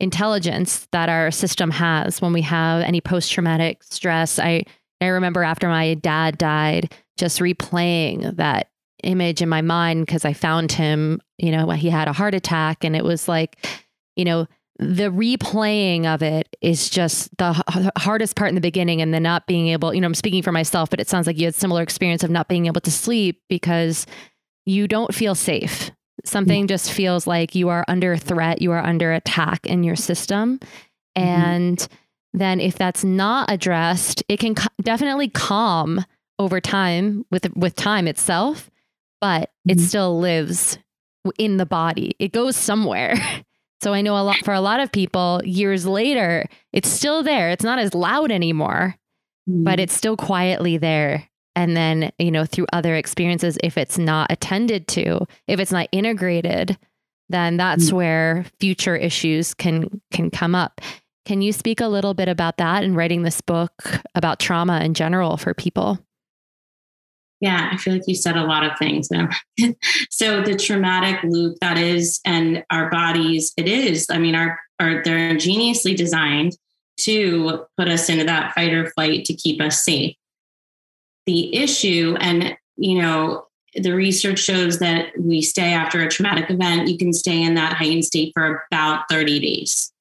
intelligence 0.00 0.88
that 0.92 1.08
our 1.08 1.30
system 1.30 1.70
has 1.70 2.20
when 2.20 2.32
we 2.32 2.42
have 2.42 2.82
any 2.82 3.00
post 3.00 3.30
traumatic 3.32 3.82
stress. 3.84 4.38
I 4.38 4.64
I 5.00 5.06
remember 5.06 5.42
after 5.42 5.68
my 5.68 5.94
dad 5.94 6.38
died, 6.38 6.94
just 7.16 7.40
replaying 7.40 8.36
that 8.36 8.70
image 9.02 9.40
in 9.40 9.48
my 9.48 9.62
mind 9.62 10.04
because 10.04 10.24
I 10.24 10.32
found 10.32 10.72
him, 10.72 11.20
you 11.38 11.52
know, 11.52 11.70
he 11.70 11.88
had 11.88 12.08
a 12.08 12.12
heart 12.12 12.34
attack 12.34 12.84
and 12.84 12.94
it 12.94 13.04
was 13.04 13.28
like, 13.28 13.66
you 14.16 14.24
know, 14.24 14.46
the 14.78 15.10
replaying 15.10 16.06
of 16.06 16.22
it 16.22 16.56
is 16.62 16.88
just 16.88 17.36
the 17.36 17.62
hardest 17.98 18.36
part 18.36 18.48
in 18.48 18.54
the 18.54 18.60
beginning 18.62 19.02
and 19.02 19.12
the 19.12 19.20
not 19.20 19.46
being 19.46 19.68
able, 19.68 19.92
you 19.92 20.00
know, 20.00 20.06
I'm 20.06 20.14
speaking 20.14 20.42
for 20.42 20.52
myself, 20.52 20.88
but 20.88 21.00
it 21.00 21.08
sounds 21.08 21.26
like 21.26 21.38
you 21.38 21.44
had 21.46 21.54
similar 21.54 21.82
experience 21.82 22.24
of 22.24 22.30
not 22.30 22.48
being 22.48 22.66
able 22.66 22.80
to 22.82 22.90
sleep 22.90 23.42
because 23.48 24.06
you 24.64 24.88
don't 24.88 25.14
feel 25.14 25.34
safe. 25.34 25.90
Something 26.24 26.66
just 26.66 26.92
feels 26.92 27.26
like 27.26 27.54
you 27.54 27.68
are 27.68 27.84
under 27.88 28.16
threat, 28.16 28.62
you 28.62 28.72
are 28.72 28.82
under 28.82 29.12
attack 29.12 29.66
in 29.66 29.84
your 29.84 29.96
system. 29.96 30.58
Mm-hmm. 31.16 31.28
And 31.28 31.88
then 32.32 32.60
if 32.60 32.76
that's 32.76 33.04
not 33.04 33.50
addressed, 33.50 34.22
it 34.28 34.38
can 34.38 34.54
definitely 34.82 35.28
calm 35.28 36.04
over 36.38 36.60
time 36.60 37.24
with 37.30 37.54
with 37.56 37.74
time 37.74 38.06
itself, 38.08 38.70
but 39.20 39.50
mm-hmm. 39.50 39.70
it 39.70 39.80
still 39.80 40.18
lives 40.18 40.78
in 41.38 41.56
the 41.56 41.66
body. 41.66 42.14
It 42.18 42.32
goes 42.32 42.56
somewhere. 42.56 43.14
So 43.82 43.94
I 43.94 44.02
know 44.02 44.18
a 44.18 44.20
lot 44.20 44.36
for 44.44 44.52
a 44.52 44.60
lot 44.60 44.80
of 44.80 44.92
people 44.92 45.40
years 45.42 45.86
later, 45.86 46.46
it's 46.70 46.88
still 46.88 47.22
there. 47.22 47.48
It's 47.48 47.64
not 47.64 47.78
as 47.78 47.94
loud 47.94 48.30
anymore, 48.30 48.94
mm. 49.48 49.64
but 49.64 49.80
it's 49.80 49.94
still 49.94 50.18
quietly 50.18 50.76
there. 50.76 51.29
And 51.60 51.76
then, 51.76 52.10
you 52.18 52.30
know, 52.30 52.46
through 52.46 52.64
other 52.72 52.94
experiences, 52.94 53.58
if 53.62 53.76
it's 53.76 53.98
not 53.98 54.32
attended 54.32 54.88
to, 54.88 55.26
if 55.46 55.60
it's 55.60 55.72
not 55.72 55.88
integrated, 55.92 56.78
then 57.28 57.58
that's 57.58 57.90
mm. 57.90 57.92
where 57.92 58.46
future 58.58 58.96
issues 58.96 59.52
can 59.52 60.00
can 60.10 60.30
come 60.30 60.54
up. 60.54 60.80
Can 61.26 61.42
you 61.42 61.52
speak 61.52 61.82
a 61.82 61.86
little 61.86 62.14
bit 62.14 62.28
about 62.28 62.56
that 62.56 62.82
and 62.82 62.96
writing 62.96 63.24
this 63.24 63.42
book 63.42 64.00
about 64.14 64.40
trauma 64.40 64.80
in 64.80 64.94
general 64.94 65.36
for 65.36 65.52
people? 65.52 65.98
Yeah, 67.42 67.68
I 67.70 67.76
feel 67.76 67.92
like 67.92 68.04
you 68.06 68.14
said 68.14 68.38
a 68.38 68.44
lot 68.44 68.64
of 68.64 68.78
things 68.78 69.08
there. 69.08 69.28
so 70.10 70.40
the 70.40 70.56
traumatic 70.56 71.22
loop 71.24 71.58
that 71.60 71.76
is, 71.76 72.20
and 72.24 72.64
our 72.70 72.88
bodies, 72.88 73.52
it 73.58 73.68
is. 73.68 74.06
I 74.10 74.16
mean, 74.16 74.34
our, 74.34 74.58
our 74.78 75.02
they're 75.04 75.28
ingeniously 75.28 75.94
designed 75.94 76.56
to 77.00 77.66
put 77.76 77.88
us 77.88 78.08
into 78.08 78.24
that 78.24 78.54
fight 78.54 78.72
or 78.72 78.90
flight 78.92 79.26
to 79.26 79.34
keep 79.34 79.60
us 79.60 79.84
safe. 79.84 80.16
The 81.30 81.54
issue, 81.54 82.16
and 82.18 82.56
you 82.76 83.00
know, 83.00 83.46
the 83.76 83.92
research 83.92 84.40
shows 84.40 84.80
that 84.80 85.12
we 85.16 85.42
stay 85.42 85.72
after 85.72 86.02
a 86.02 86.08
traumatic 86.08 86.50
event, 86.50 86.88
you 86.88 86.98
can 86.98 87.12
stay 87.12 87.40
in 87.40 87.54
that 87.54 87.74
heightened 87.74 88.04
state 88.04 88.32
for 88.34 88.64
about 88.72 89.04
30 89.08 89.38
days. 89.38 89.92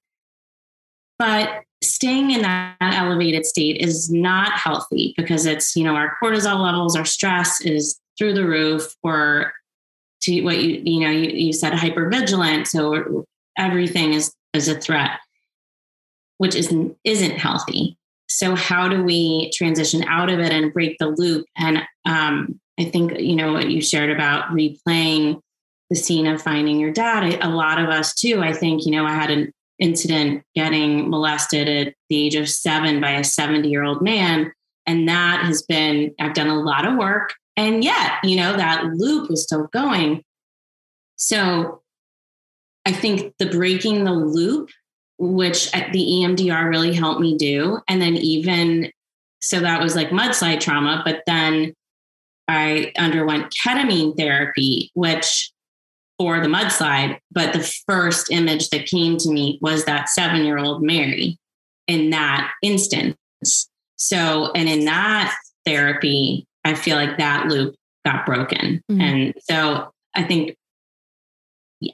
But 1.19 1.61
staying 1.83 2.31
in 2.31 2.41
that 2.41 2.77
elevated 2.81 3.45
state 3.45 3.79
is 3.79 4.11
not 4.11 4.53
healthy 4.53 5.13
because 5.17 5.45
it's, 5.45 5.75
you 5.75 5.83
know, 5.83 5.93
our 5.93 6.17
cortisol 6.19 6.63
levels, 6.63 6.95
our 6.95 7.05
stress 7.05 7.61
is 7.61 7.99
through 8.17 8.33
the 8.33 8.47
roof. 8.47 8.95
Or 9.03 9.53
to 10.21 10.41
what 10.41 10.57
you, 10.57 10.81
you 10.83 11.01
know, 11.01 11.11
you, 11.11 11.29
you 11.29 11.53
said 11.53 11.73
hypervigilant. 11.73 12.65
So 12.65 13.23
everything 13.55 14.13
is, 14.13 14.33
is 14.55 14.67
a 14.67 14.81
threat, 14.81 15.19
which 16.39 16.55
isn't, 16.55 16.97
isn't 17.03 17.37
healthy. 17.37 17.98
So 18.29 18.55
how 18.55 18.87
do 18.87 19.03
we 19.03 19.51
transition 19.51 20.03
out 20.03 20.29
of 20.29 20.39
it 20.39 20.51
and 20.51 20.73
break 20.73 20.97
the 20.99 21.07
loop? 21.07 21.45
And 21.57 21.83
um, 22.05 22.59
I 22.79 22.85
think, 22.85 23.19
you 23.19 23.35
know, 23.35 23.53
what 23.53 23.69
you 23.69 23.81
shared 23.81 24.11
about 24.11 24.49
replaying 24.49 25.41
the 25.89 25.95
scene 25.95 26.27
of 26.27 26.41
finding 26.41 26.79
your 26.79 26.91
dad, 26.91 27.39
a 27.41 27.49
lot 27.49 27.79
of 27.79 27.89
us 27.89 28.13
too, 28.13 28.41
I 28.41 28.53
think, 28.53 28.85
you 28.85 28.91
know, 28.91 29.05
I 29.05 29.15
had 29.15 29.31
an 29.31 29.51
incident 29.79 30.43
getting 30.55 31.09
molested 31.09 31.67
at 31.67 31.93
the 32.09 32.25
age 32.25 32.35
of 32.35 32.47
seven 32.47 33.01
by 33.01 33.11
a 33.11 33.23
70 33.23 33.67
year 33.67 33.83
old 33.83 34.01
man. 34.01 34.51
And 34.85 35.07
that 35.07 35.43
has 35.45 35.63
been, 35.63 36.13
I've 36.19 36.33
done 36.33 36.47
a 36.47 36.59
lot 36.59 36.85
of 36.85 36.97
work. 36.97 37.33
And 37.57 37.83
yet, 37.83 38.13
you 38.23 38.35
know, 38.35 38.55
that 38.55 38.85
loop 38.85 39.31
is 39.31 39.43
still 39.43 39.67
going. 39.73 40.23
So 41.15 41.81
I 42.85 42.91
think 42.91 43.33
the 43.39 43.47
breaking 43.47 44.03
the 44.03 44.13
loop, 44.13 44.69
which 45.19 45.71
the 45.71 46.05
EMDR 46.23 46.67
really 46.67 46.93
helped 46.93 47.21
me 47.21 47.37
do. 47.37 47.79
And 47.87 48.01
then 48.01 48.15
even, 48.15 48.91
so 49.41 49.59
that 49.59 49.81
was 49.81 49.95
like 49.95 50.09
mudslide 50.09 50.59
trauma, 50.59 51.01
but 51.05 51.23
then 51.27 51.73
I 52.47 52.91
underwent 52.97 53.53
ketamine 53.53 54.17
therapy, 54.17 54.89
which 54.95 55.51
for 56.17 56.41
the 56.41 56.47
mudslide, 56.47 57.19
but 57.31 57.53
the 57.53 57.63
first 57.87 58.31
image 58.31 58.69
that 58.69 58.85
came 58.85 59.17
to 59.17 59.29
me 59.29 59.59
was 59.61 59.85
that 59.85 60.09
seven 60.09 60.43
year 60.43 60.57
old 60.57 60.83
Mary 60.83 61.37
in 61.87 62.09
that 62.09 62.51
instance. 62.61 63.15
So, 63.95 64.51
and 64.53 64.67
in 64.67 64.85
that 64.85 65.35
therapy, 65.65 66.45
I 66.65 66.75
feel 66.75 66.97
like 66.97 67.17
that 67.17 67.47
loop 67.47 67.75
got 68.05 68.25
broken. 68.25 68.81
Mm-hmm. 68.91 69.01
And 69.01 69.33
so 69.39 69.91
I 70.15 70.23
think 70.23 70.55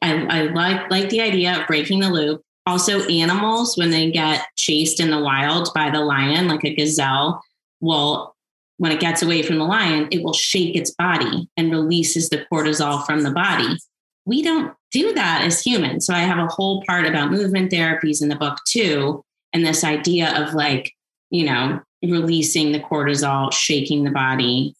I, 0.02 0.26
I 0.26 0.42
like 0.48 0.90
like 0.90 1.10
the 1.10 1.22
idea 1.22 1.60
of 1.60 1.68
breaking 1.68 2.00
the 2.00 2.10
loop. 2.10 2.42
Also, 2.67 3.04
animals 3.08 3.78
when 3.78 3.91
they 3.91 4.10
get 4.10 4.47
chased 4.56 4.99
in 4.99 5.12
the 5.12 5.19
wild 5.19 5.69
by 5.73 5.89
the 5.89 5.99
lion, 5.99 6.47
like 6.47 6.63
a 6.63 6.73
gazelle, 6.73 7.41
will 7.80 8.34
when 8.78 8.91
it 8.91 8.99
gets 8.99 9.21
away 9.21 9.41
from 9.41 9.58
the 9.58 9.63
lion, 9.63 10.08
it 10.12 10.21
will 10.23 10.34
shake 10.34 10.75
its 10.75 10.91
body 10.91 11.47
and 11.56 11.71
releases 11.71 12.30
the 12.30 12.45
cortisol 12.51 13.06
from 13.06 13.21
the 13.21 13.32
body 13.32 13.78
we 14.25 14.41
don't 14.41 14.73
do 14.91 15.13
that 15.13 15.43
as 15.43 15.62
humans. 15.62 16.06
So 16.06 16.13
I 16.13 16.19
have 16.19 16.39
a 16.39 16.47
whole 16.47 16.84
part 16.84 17.06
about 17.06 17.32
movement 17.32 17.71
therapies 17.71 18.21
in 18.21 18.30
the 18.30 18.36
book 18.36 18.60
too. 18.67 19.23
And 19.54 19.65
this 19.65 19.84
idea 19.84 20.36
of 20.41 20.54
like, 20.54 20.91
you 21.30 21.45
know, 21.45 21.80
releasing 22.04 22.71
the 22.71 22.80
cortisol, 22.80 23.54
shaking 23.54 24.04
the 24.04 24.12
body. 24.12 24.75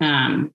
Um, 0.00 0.52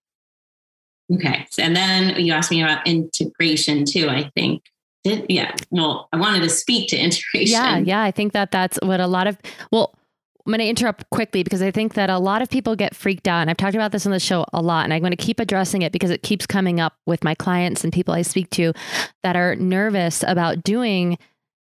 okay. 1.13 1.47
And 1.59 1.75
then 1.75 2.19
you 2.19 2.33
asked 2.33 2.51
me 2.51 2.61
about 2.61 2.87
integration 2.87 3.85
too, 3.85 4.09
I 4.09 4.31
think. 4.35 4.63
Did, 5.05 5.27
yeah. 5.29 5.55
Well, 5.69 6.09
I 6.11 6.17
wanted 6.17 6.41
to 6.41 6.49
speak 6.49 6.89
to 6.89 6.97
integration. 6.97 7.53
Yeah. 7.53 7.77
Yeah. 7.77 8.01
I 8.01 8.09
think 8.09 8.33
that 8.33 8.51
that's 8.51 8.79
what 8.81 8.99
a 8.99 9.05
lot 9.05 9.27
of, 9.27 9.37
well, 9.71 9.93
I'm 10.45 10.51
going 10.51 10.59
to 10.59 10.67
interrupt 10.67 11.07
quickly 11.11 11.43
because 11.43 11.61
I 11.61 11.69
think 11.69 11.93
that 11.93 12.09
a 12.09 12.17
lot 12.17 12.41
of 12.41 12.49
people 12.49 12.75
get 12.75 12.95
freaked 12.95 13.27
out. 13.27 13.41
And 13.41 13.51
I've 13.51 13.57
talked 13.57 13.75
about 13.75 13.91
this 13.91 14.07
on 14.07 14.11
the 14.11 14.19
show 14.19 14.45
a 14.51 14.63
lot. 14.63 14.83
And 14.83 14.93
I'm 14.93 15.01
going 15.01 15.11
to 15.11 15.15
keep 15.15 15.39
addressing 15.39 15.83
it 15.83 15.91
because 15.91 16.09
it 16.09 16.23
keeps 16.23 16.47
coming 16.47 16.79
up 16.79 16.95
with 17.05 17.23
my 17.23 17.35
clients 17.35 17.83
and 17.83 17.93
people 17.93 18.15
I 18.15 18.23
speak 18.23 18.49
to 18.51 18.73
that 19.21 19.35
are 19.35 19.55
nervous 19.55 20.23
about 20.27 20.63
doing 20.63 21.19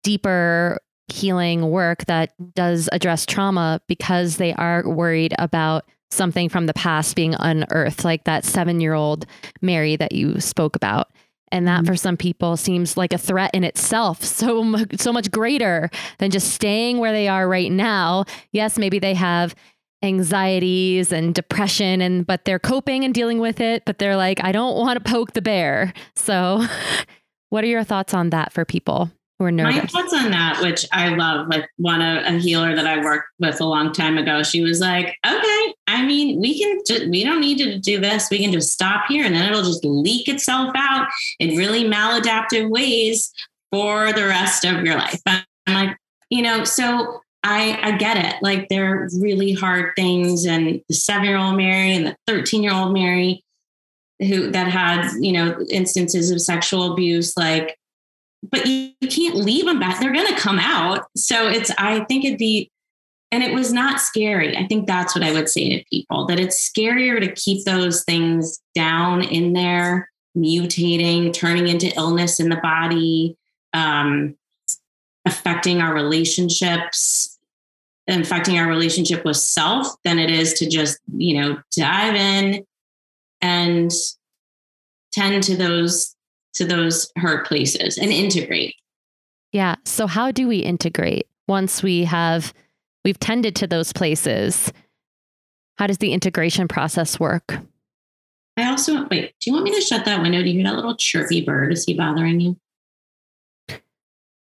deeper 0.03 0.79
healing 1.09 1.71
work 1.71 2.07
that 2.07 2.33
does 2.55 2.89
address 2.93 3.27
trauma 3.27 3.83
because 3.89 4.39
they 4.39 4.55
are 4.55 4.89
worried 4.89 5.35
about 5.39 5.85
something 6.11 6.49
from 6.49 6.65
the 6.65 6.73
past 6.73 7.15
being 7.15 7.35
unearthed, 7.39 8.05
like 8.05 8.25
that 8.25 8.47
seven 8.47 8.81
year 8.81 8.95
old 8.95 9.27
Mary 9.61 9.97
that 9.97 10.13
you 10.13 10.41
spoke 10.41 10.77
about. 10.77 11.11
And 11.51 11.67
that 11.67 11.83
mm-hmm. 11.83 11.87
for 11.87 11.97
some 11.97 12.17
people 12.17 12.57
seems 12.57 12.97
like 12.97 13.13
a 13.13 13.19
threat 13.19 13.51
in 13.55 13.65
itself, 13.65 14.23
so 14.25 14.63
much, 14.63 14.99
so 14.99 15.13
much 15.13 15.31
greater 15.31 15.91
than 16.19 16.31
just 16.31 16.53
staying 16.53 16.99
where 16.99 17.13
they 17.13 17.29
are 17.29 17.49
right 17.49 17.73
now. 17.73 18.25
Yes, 18.53 18.79
maybe 18.79 18.99
they 18.99 19.15
have 19.15 19.55
anxieties 20.01 21.11
and 21.11 21.35
depression 21.35 22.01
and 22.01 22.25
but 22.25 22.45
they're 22.45 22.61
coping 22.61 23.05
and 23.05 23.13
dealing 23.13 23.41
with 23.41 23.61
it, 23.61 23.85
but 23.85 23.99
they're 23.99 24.17
like 24.17 24.43
I 24.45 24.53
don't 24.53 24.77
want 24.77 25.03
to 25.03 25.11
poke 25.11 25.33
the 25.33 25.43
bear. 25.43 25.93
So 26.15 26.65
what 27.51 27.65
are 27.65 27.69
your 27.69 27.85
thoughts 27.85 28.15
on 28.15 28.31
that 28.31 28.53
for 28.53 28.65
people? 28.65 29.11
who 29.39 29.45
are 29.45 29.53
nervous? 29.53 29.93
My 29.93 30.03
thoughts 30.03 30.13
on 30.13 30.31
that, 30.33 30.61
which 30.63 30.85
I 30.93 31.11
love, 31.11 31.49
like 31.49 31.69
one 31.77 32.03
a, 32.03 32.23
a 32.27 32.33
healer 32.39 32.75
that 32.75 32.87
I 32.87 33.03
worked 33.03 33.29
with 33.39 33.61
a 33.61 33.65
long 33.65 33.93
time 33.93 34.19
ago, 34.19 34.43
she 34.43 34.63
was 34.63 34.81
like, 34.81 35.17
"Okay, 35.25 35.58
I 35.89 36.05
mean, 36.05 36.41
we 36.41 36.59
can 36.59 37.11
we 37.11 37.25
don't 37.25 37.41
need 37.41 37.59
to 37.59 37.79
do 37.79 37.99
this. 37.99 38.29
We 38.31 38.39
can 38.39 38.53
just 38.53 38.73
stop 38.73 39.07
here, 39.09 39.25
and 39.25 39.35
then 39.35 39.49
it'll 39.49 39.65
just 39.65 39.85
leak 39.85 40.29
itself 40.29 40.71
out 40.77 41.09
in 41.41 41.57
really 41.57 41.85
maladaptive 41.85 42.69
ways 42.69 43.33
for 43.73 44.13
the 44.13 44.27
rest 44.27 44.65
of 44.65 44.85
your 44.85 44.97
life." 44.97 45.21
I'm 45.27 45.45
like, 45.67 45.97
you 46.31 46.43
know, 46.43 46.65
so 46.65 47.21
I 47.43 47.79
I 47.83 47.97
get 47.97 48.17
it. 48.17 48.37
Like 48.43 48.69
they're 48.69 49.09
really 49.19 49.53
hard 49.53 49.93
things, 49.97 50.45
and 50.45 50.83
the 50.89 50.95
seven 50.95 51.25
year 51.25 51.39
old 51.39 51.57
Mary 51.57 51.93
and 51.93 52.07
the 52.07 52.17
thirteen 52.27 52.63
year 52.63 52.75
old 52.75 52.93
Mary 52.93 53.43
who 54.21 54.51
that 54.51 54.69
had 54.69 55.11
you 55.21 55.33
know 55.33 55.59
instances 55.71 56.31
of 56.31 56.41
sexual 56.41 56.93
abuse 56.93 57.37
like 57.37 57.79
but 58.51 58.67
you, 58.67 58.93
can't 59.09 59.37
leave 59.37 59.65
them 59.65 59.81
back. 59.81 60.01
They're 60.01 60.13
going 60.13 60.27
to 60.27 60.41
come 60.41 60.59
out. 60.59 61.07
So 61.17 61.49
it's, 61.49 61.71
I 61.79 62.05
think 62.05 62.25
it'd 62.25 62.39
be 62.39 62.71
and 63.31 63.43
it 63.43 63.53
was 63.53 63.73
not 63.73 64.01
scary. 64.01 64.57
I 64.57 64.67
think 64.67 64.87
that's 64.87 65.15
what 65.15 65.25
I 65.25 65.33
would 65.33 65.49
say 65.49 65.77
to 65.77 65.85
people 65.91 66.27
that 66.27 66.41
it's 66.41 66.71
scarier 66.71 67.21
to 67.21 67.33
keep 67.33 67.65
those 67.65 68.05
things 68.05 68.61
down 68.75 69.23
in 69.23 69.53
there, 69.53 70.11
mutating, 70.37 71.33
turning 71.33 71.69
into 71.69 71.95
illness 71.97 72.41
in 72.41 72.49
the 72.49 72.57
body, 72.57 73.37
um, 73.75 74.37
affecting 75.27 75.83
our 75.83 75.93
relationships, 75.93 77.39
affecting 78.09 78.59
our 78.59 78.67
relationship 78.67 79.25
with 79.25 79.37
self 79.37 79.89
than 80.05 80.19
it 80.19 80.31
is 80.31 80.55
to 80.55 80.69
just, 80.69 80.99
you 81.15 81.39
know, 81.39 81.61
dive 81.77 82.15
in 82.15 82.65
and 83.43 83.93
tend 85.13 85.43
to 85.43 85.57
those 85.57 86.15
to 86.55 86.65
those 86.65 87.13
hurt 87.17 87.47
places 87.47 87.99
and 87.99 88.11
integrate. 88.11 88.75
Yeah. 89.53 89.77
So 89.85 90.07
how 90.07 90.33
do 90.33 90.49
we 90.49 90.59
integrate 90.59 91.29
once 91.47 91.83
we 91.83 92.05
have 92.05 92.53
we've 93.09 93.19
tended 93.19 93.57
to 93.57 93.67
those 93.67 93.91
places? 93.91 94.71
How 95.79 95.87
does 95.87 95.97
the 95.97 96.13
integration 96.13 96.69
process 96.69 97.19
work? 97.19 97.59
I 98.59 98.69
also 98.69 99.07
wait, 99.07 99.35
do 99.41 99.49
you 99.51 99.55
want 99.55 99.65
me 99.65 99.75
to 99.75 99.81
shut 99.81 100.05
that 100.05 100.21
window? 100.21 100.43
Do 100.43 100.49
you 100.49 100.57
hear 100.57 100.65
that 100.65 100.75
little 100.75 100.95
chirpy 100.95 101.43
bird? 101.43 101.73
Is 101.73 101.87
he 101.87 101.95
bothering 101.95 102.39
you? 102.39 102.57
No, 103.71 103.77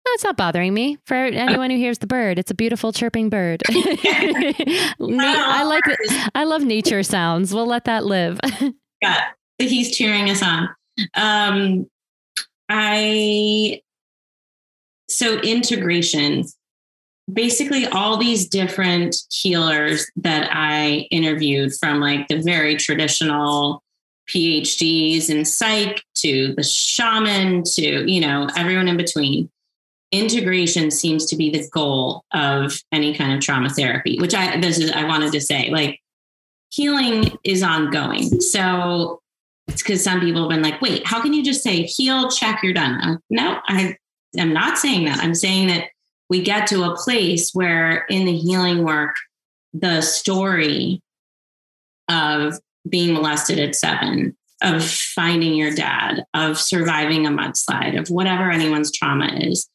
it's 0.09 0.25
not 0.25 0.37
bothering 0.37 0.75
me. 0.75 0.99
For 1.07 1.15
anyone 1.15 1.71
who 1.71 1.79
hears 1.79 1.97
the 1.97 2.07
bird, 2.07 2.39
it's 2.39 2.51
a 2.51 2.55
beautiful 2.55 2.93
chirping 2.93 3.31
bird. 3.31 3.63
I 3.71 5.63
like 5.65 5.85
it. 5.87 6.31
I 6.35 6.45
love 6.45 6.63
nature 6.63 7.03
sounds. 7.03 7.55
We'll 7.55 7.65
let 7.65 7.87
that 7.87 8.05
live. 8.05 8.39
yeah, 9.01 9.29
he's 9.59 9.97
cheering 9.97 10.29
us 10.29 10.43
on. 10.43 10.69
Um, 11.15 11.87
I 12.69 13.81
so 15.09 15.39
integration 15.39 16.45
basically 17.31 17.87
all 17.87 18.17
these 18.17 18.49
different 18.49 19.17
healers 19.31 20.11
that 20.17 20.49
I 20.53 21.07
interviewed 21.11 21.73
from 21.75 22.01
like 22.01 22.29
the 22.29 22.41
very 22.43 22.77
traditional 22.77 23.83
PhDs 24.29 25.31
in 25.31 25.45
psych 25.45 26.03
to 26.17 26.55
the 26.57 26.63
shaman 26.63 27.63
to, 27.65 28.11
you 28.11 28.21
know, 28.21 28.49
everyone 28.57 28.89
in 28.89 28.97
between. 28.97 29.51
Integration 30.11 30.91
seems 30.91 31.25
to 31.27 31.37
be 31.37 31.51
the 31.51 31.67
goal 31.71 32.25
of 32.33 32.79
any 32.93 33.15
kind 33.15 33.33
of 33.33 33.41
trauma 33.41 33.71
therapy, 33.71 34.19
which 34.19 34.35
I 34.35 34.61
this 34.61 34.79
is 34.79 34.91
I 34.91 35.05
wanted 35.05 35.33
to 35.33 35.41
say. 35.41 35.71
Like 35.71 36.01
healing 36.69 37.37
is 37.45 37.63
ongoing. 37.63 38.41
So 38.41 39.23
it's 39.69 39.83
because 39.83 40.05
some 40.05 40.21
people 40.21 40.43
have 40.43 40.51
been 40.51 40.63
like, 40.63 40.83
wait, 40.83 41.07
how 41.07 41.23
can 41.23 41.33
you 41.33 41.43
just 41.43 41.63
say 41.63 41.83
heal, 41.85 42.31
check, 42.31 42.61
you're 42.63 42.75
done? 42.75 43.01
Uh, 43.01 43.17
no, 43.31 43.59
I 43.69 43.97
am 44.37 44.53
not 44.53 44.77
saying 44.77 45.07
that. 45.07 45.19
I'm 45.19 45.35
saying 45.35 45.69
that 45.69 45.89
we 46.33 46.41
get 46.41 46.67
to 46.67 46.85
a 46.85 46.97
place 46.97 47.51
where 47.53 48.07
in 48.09 48.25
the 48.25 48.35
healing 48.35 48.85
work, 48.85 49.15
the 49.75 50.01
story 50.01 51.03
of 52.09 52.59
being 52.89 53.13
molested 53.13 53.59
at 53.59 53.75
seven, 53.75 54.35
of 54.63 54.83
finding 54.83 55.53
your 55.53 55.75
dad, 55.75 56.25
of 56.33 56.59
surviving 56.59 57.27
a 57.27 57.31
mudslide, 57.31 58.01
of 58.01 58.09
whatever 58.09 58.51
anyone's 58.51 58.91
trauma 58.91 59.31
is, 59.43 59.69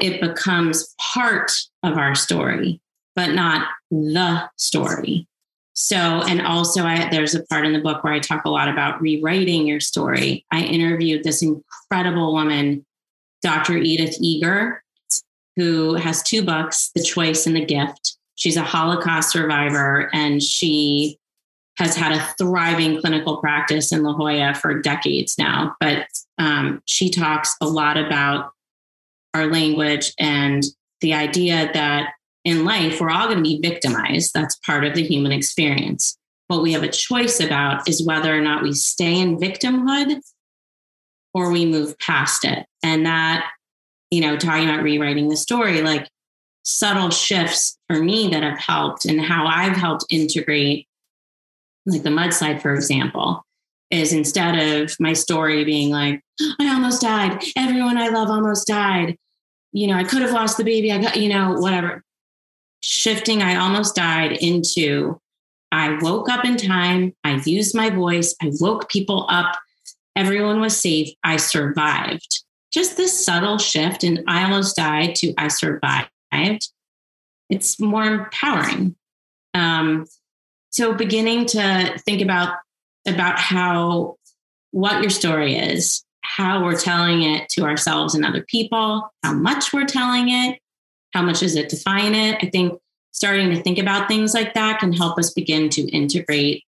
it 0.00 0.20
becomes 0.20 0.94
part 1.00 1.50
of 1.82 1.98
our 1.98 2.14
story, 2.14 2.80
but 3.16 3.32
not 3.32 3.66
the 3.90 4.48
story. 4.56 5.26
So, 5.72 5.96
and 5.96 6.40
also, 6.42 6.84
I, 6.84 7.08
there's 7.10 7.34
a 7.34 7.42
part 7.46 7.66
in 7.66 7.72
the 7.72 7.80
book 7.80 8.04
where 8.04 8.12
I 8.12 8.20
talk 8.20 8.44
a 8.44 8.50
lot 8.50 8.68
about 8.68 9.00
rewriting 9.00 9.66
your 9.66 9.80
story. 9.80 10.46
I 10.52 10.62
interviewed 10.62 11.24
this 11.24 11.42
incredible 11.42 12.32
woman, 12.32 12.86
Dr. 13.42 13.78
Edith 13.78 14.16
Eger, 14.20 14.83
who 15.56 15.94
has 15.94 16.22
two 16.22 16.44
books, 16.44 16.90
The 16.94 17.02
Choice 17.02 17.46
and 17.46 17.56
The 17.56 17.64
Gift. 17.64 18.16
She's 18.36 18.56
a 18.56 18.62
Holocaust 18.62 19.30
survivor 19.30 20.10
and 20.12 20.42
she 20.42 21.18
has 21.78 21.96
had 21.96 22.12
a 22.12 22.26
thriving 22.38 23.00
clinical 23.00 23.38
practice 23.38 23.92
in 23.92 24.02
La 24.02 24.12
Jolla 24.12 24.54
for 24.54 24.80
decades 24.80 25.36
now. 25.38 25.76
But 25.80 26.06
um, 26.38 26.82
she 26.86 27.10
talks 27.10 27.56
a 27.60 27.66
lot 27.66 27.96
about 27.96 28.52
our 29.34 29.46
language 29.46 30.12
and 30.18 30.62
the 31.00 31.14
idea 31.14 31.70
that 31.74 32.12
in 32.44 32.64
life, 32.64 33.00
we're 33.00 33.10
all 33.10 33.26
going 33.26 33.38
to 33.38 33.42
be 33.42 33.60
victimized. 33.60 34.32
That's 34.34 34.56
part 34.56 34.84
of 34.84 34.94
the 34.94 35.02
human 35.02 35.32
experience. 35.32 36.18
What 36.48 36.62
we 36.62 36.72
have 36.72 36.82
a 36.82 36.88
choice 36.88 37.40
about 37.40 37.88
is 37.88 38.04
whether 38.04 38.36
or 38.36 38.40
not 38.40 38.62
we 38.62 38.74
stay 38.74 39.18
in 39.18 39.38
victimhood 39.38 40.20
or 41.32 41.50
we 41.50 41.64
move 41.64 41.98
past 41.98 42.44
it. 42.44 42.66
And 42.82 43.06
that 43.06 43.50
you 44.14 44.20
know, 44.20 44.36
talking 44.36 44.68
about 44.68 44.84
rewriting 44.84 45.28
the 45.28 45.36
story, 45.36 45.82
like 45.82 46.08
subtle 46.62 47.10
shifts 47.10 47.76
for 47.88 48.00
me 48.00 48.28
that 48.28 48.44
have 48.44 48.58
helped 48.58 49.06
and 49.06 49.20
how 49.20 49.44
I've 49.44 49.76
helped 49.76 50.04
integrate, 50.08 50.86
like 51.84 52.04
the 52.04 52.10
mudslide, 52.10 52.62
for 52.62 52.72
example, 52.76 53.44
is 53.90 54.12
instead 54.12 54.54
of 54.56 54.94
my 55.00 55.14
story 55.14 55.64
being 55.64 55.90
like, 55.90 56.22
oh, 56.40 56.54
I 56.60 56.72
almost 56.72 57.02
died, 57.02 57.42
everyone 57.56 57.98
I 57.98 58.08
love 58.08 58.30
almost 58.30 58.68
died, 58.68 59.16
you 59.72 59.88
know, 59.88 59.96
I 59.96 60.04
could 60.04 60.22
have 60.22 60.30
lost 60.30 60.58
the 60.58 60.64
baby, 60.64 60.92
I 60.92 60.98
got, 60.98 61.16
you 61.16 61.28
know, 61.28 61.54
whatever. 61.54 62.04
Shifting, 62.82 63.42
I 63.42 63.56
almost 63.56 63.96
died 63.96 64.30
into 64.32 65.18
I 65.72 65.98
woke 66.00 66.28
up 66.28 66.44
in 66.44 66.56
time, 66.56 67.14
I 67.24 67.42
used 67.44 67.74
my 67.74 67.90
voice, 67.90 68.36
I 68.40 68.52
woke 68.60 68.88
people 68.88 69.26
up, 69.28 69.58
everyone 70.14 70.60
was 70.60 70.80
safe, 70.80 71.08
I 71.24 71.36
survived 71.36 72.44
just 72.74 72.96
this 72.96 73.24
subtle 73.24 73.56
shift 73.56 74.02
and 74.02 74.24
I 74.26 74.42
almost 74.42 74.74
died 74.74 75.14
to 75.16 75.32
I 75.38 75.46
survived. 75.46 76.10
It's 77.48 77.78
more 77.78 78.02
empowering. 78.02 78.96
Um, 79.54 80.06
so 80.70 80.92
beginning 80.92 81.46
to 81.46 81.96
think 82.04 82.20
about 82.20 82.56
about 83.06 83.38
how 83.38 84.16
what 84.72 85.00
your 85.02 85.10
story 85.10 85.54
is, 85.54 86.04
how 86.22 86.64
we're 86.64 86.76
telling 86.76 87.22
it 87.22 87.48
to 87.50 87.62
ourselves 87.62 88.16
and 88.16 88.24
other 88.24 88.44
people, 88.48 89.08
how 89.22 89.34
much 89.34 89.72
we're 89.72 89.86
telling 89.86 90.30
it, 90.30 90.58
how 91.12 91.22
much 91.22 91.40
does 91.40 91.54
it 91.54 91.68
define 91.68 92.16
it? 92.16 92.38
I 92.42 92.50
think 92.50 92.80
starting 93.12 93.50
to 93.50 93.62
think 93.62 93.78
about 93.78 94.08
things 94.08 94.34
like 94.34 94.54
that 94.54 94.80
can 94.80 94.92
help 94.92 95.16
us 95.16 95.32
begin 95.32 95.68
to 95.68 95.82
integrate 95.90 96.64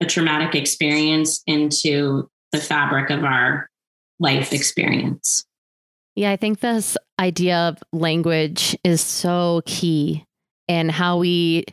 a 0.00 0.06
traumatic 0.06 0.56
experience 0.56 1.44
into 1.46 2.28
the 2.50 2.58
fabric 2.58 3.10
of 3.10 3.22
our 3.22 3.70
life 4.18 4.52
experience. 4.52 5.44
Yeah, 6.14 6.30
I 6.30 6.36
think 6.36 6.60
this 6.60 6.96
idea 7.20 7.56
of 7.56 7.78
language 7.92 8.76
is 8.84 9.00
so 9.00 9.62
key 9.66 10.24
in 10.68 10.88
how 10.88 11.18
we 11.18 11.64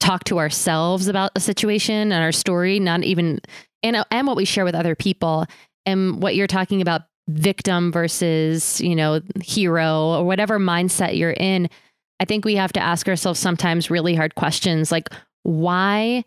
talk 0.00 0.24
to 0.24 0.38
ourselves 0.38 1.06
about 1.06 1.30
a 1.36 1.40
situation 1.40 2.12
and 2.12 2.24
our 2.24 2.32
story, 2.32 2.80
not 2.80 3.04
even 3.04 3.40
and 3.82 4.04
and 4.10 4.26
what 4.26 4.36
we 4.36 4.44
share 4.44 4.64
with 4.64 4.74
other 4.74 4.94
people. 4.94 5.46
And 5.86 6.22
what 6.22 6.36
you're 6.36 6.46
talking 6.46 6.80
about 6.80 7.02
victim 7.28 7.92
versus, 7.92 8.80
you 8.80 8.94
know, 8.94 9.20
hero 9.42 10.18
or 10.18 10.24
whatever 10.24 10.58
mindset 10.58 11.16
you're 11.16 11.32
in, 11.32 11.68
I 12.20 12.24
think 12.24 12.44
we 12.44 12.56
have 12.56 12.72
to 12.74 12.80
ask 12.80 13.08
ourselves 13.08 13.40
sometimes 13.40 13.90
really 13.90 14.14
hard 14.14 14.34
questions 14.34 14.92
like 14.92 15.08
why 15.44 16.24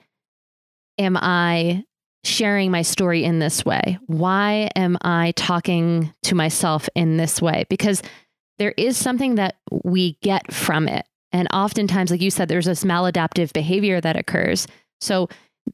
am 0.98 1.18
I 1.18 1.86
sharing 2.26 2.72
my 2.72 2.82
story 2.82 3.24
in 3.24 3.40
this 3.40 3.66
way? 3.66 3.98
Why 4.08 4.70
am 4.76 4.98
I 5.02 5.34
talking 5.36 6.14
to 6.24 6.36
myself 6.36 6.90
in 6.96 7.18
this 7.18 7.42
way? 7.42 7.66
Because 7.70 8.02
there 8.58 8.74
is 8.78 8.98
something 8.98 9.36
that 9.36 9.56
we 9.84 10.18
get 10.22 10.54
from 10.54 10.88
it. 10.88 11.06
And 11.32 11.48
oftentimes, 11.54 12.12
like 12.12 12.22
you 12.22 12.32
said, 12.32 12.48
there's 12.48 12.66
this 12.66 12.84
maladaptive 12.84 13.52
behavior 13.54 14.00
that 14.00 14.16
occurs. 14.16 14.68
So 15.02 15.28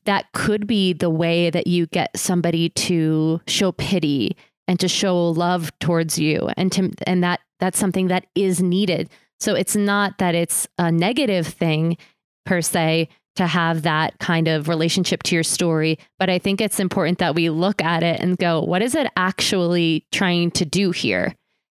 that 0.05 0.31
could 0.33 0.67
be 0.67 0.93
the 0.93 1.09
way 1.09 1.49
that 1.49 1.67
you 1.67 1.85
get 1.87 2.17
somebody 2.17 2.69
to 2.69 3.41
show 3.47 3.71
pity 3.71 4.35
and 4.67 4.79
to 4.79 4.87
show 4.87 5.29
love 5.29 5.77
towards 5.79 6.17
you 6.17 6.49
and 6.57 6.71
to 6.71 6.91
and 7.05 7.23
that 7.23 7.41
that's 7.59 7.77
something 7.77 8.07
that 8.07 8.25
is 8.35 8.61
needed. 8.61 9.09
So 9.39 9.53
it's 9.53 9.75
not 9.75 10.17
that 10.19 10.33
it's 10.33 10.67
a 10.77 10.91
negative 10.91 11.47
thing 11.47 11.97
per 12.45 12.61
se, 12.61 13.09
to 13.35 13.47
have 13.47 13.83
that 13.83 14.17
kind 14.19 14.47
of 14.47 14.67
relationship 14.67 15.23
to 15.23 15.35
your 15.35 15.43
story. 15.43 15.97
But 16.19 16.29
I 16.29 16.39
think 16.39 16.59
it's 16.59 16.79
important 16.79 17.19
that 17.19 17.35
we 17.35 17.49
look 17.49 17.81
at 17.81 18.03
it 18.03 18.19
and 18.19 18.37
go, 18.37 18.61
what 18.61 18.81
is 18.81 18.95
it 18.95 19.07
actually 19.15 20.05
trying 20.11 20.51
to 20.51 20.65
do 20.65 20.91
here? 20.91 21.33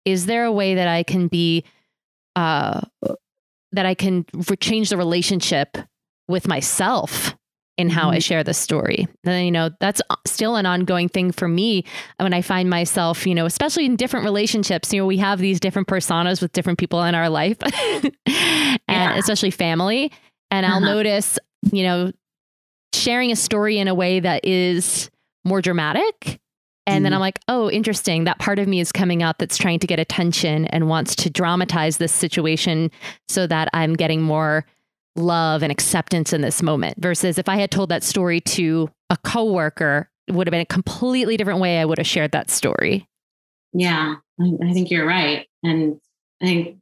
Is 0.05 0.25
there 0.25 0.45
a 0.45 0.51
way 0.51 0.75
that 0.75 0.87
I 0.87 1.03
can 1.03 1.27
be, 1.27 1.63
uh, 2.35 2.81
that 3.73 3.85
I 3.85 3.93
can 3.93 4.25
change 4.59 4.89
the 4.89 4.97
relationship 4.97 5.77
with 6.27 6.47
myself 6.47 7.35
in 7.77 7.89
how 7.89 8.03
mm-hmm. 8.03 8.15
I 8.15 8.19
share 8.19 8.43
the 8.43 8.53
story. 8.53 9.07
And, 9.23 9.45
you 9.45 9.51
know, 9.51 9.69
that's 9.79 10.01
still 10.25 10.55
an 10.55 10.65
ongoing 10.65 11.09
thing 11.09 11.31
for 11.31 11.47
me 11.47 11.83
when 12.17 12.33
I 12.33 12.41
find 12.41 12.69
myself, 12.69 13.25
you 13.25 13.33
know, 13.33 13.45
especially 13.45 13.85
in 13.85 13.95
different 13.95 14.25
relationships, 14.25 14.93
you 14.93 15.01
know, 15.01 15.05
we 15.05 15.17
have 15.17 15.39
these 15.39 15.59
different 15.59 15.87
personas 15.87 16.41
with 16.41 16.51
different 16.53 16.79
people 16.79 17.03
in 17.03 17.15
our 17.15 17.29
life 17.29 17.57
and 17.63 18.11
yeah. 18.25 19.17
especially 19.17 19.51
family. 19.51 20.11
And 20.51 20.65
I'll 20.65 20.77
uh-huh. 20.77 20.93
notice, 20.93 21.39
you 21.71 21.83
know, 21.83 22.11
sharing 22.93 23.31
a 23.31 23.35
story 23.35 23.79
in 23.79 23.87
a 23.87 23.95
way 23.95 24.19
that 24.19 24.45
is 24.45 25.09
more 25.43 25.61
dramatic 25.61 26.39
And 26.87 27.05
then 27.05 27.11
mm-hmm. 27.11 27.15
I'm 27.15 27.21
like, 27.21 27.39
oh, 27.47 27.69
interesting. 27.69 28.23
That 28.23 28.39
part 28.39 28.59
of 28.59 28.67
me 28.67 28.79
is 28.79 28.91
coming 28.91 29.21
out 29.21 29.37
that's 29.37 29.57
trying 29.57 29.79
to 29.79 29.87
get 29.87 29.99
attention 29.99 30.65
and 30.67 30.89
wants 30.89 31.15
to 31.17 31.29
dramatize 31.29 31.97
this 31.97 32.11
situation 32.11 32.91
so 33.29 33.45
that 33.47 33.69
I'm 33.73 33.95
getting 33.95 34.21
more 34.21 34.65
love 35.15 35.61
and 35.61 35.71
acceptance 35.71 36.33
in 36.33 36.41
this 36.41 36.61
moment. 36.61 36.97
Versus 36.99 37.37
if 37.37 37.47
I 37.47 37.57
had 37.57 37.69
told 37.69 37.89
that 37.89 38.03
story 38.03 38.41
to 38.41 38.89
a 39.09 39.17
coworker, 39.17 40.09
it 40.27 40.33
would 40.33 40.47
have 40.47 40.51
been 40.51 40.61
a 40.61 40.65
completely 40.65 41.37
different 41.37 41.59
way 41.59 41.79
I 41.79 41.85
would 41.85 41.97
have 41.99 42.07
shared 42.07 42.31
that 42.31 42.49
story. 42.49 43.07
Yeah, 43.73 44.15
I 44.39 44.73
think 44.73 44.89
you're 44.89 45.07
right. 45.07 45.47
And 45.63 45.99
I 46.41 46.45
think 46.45 46.77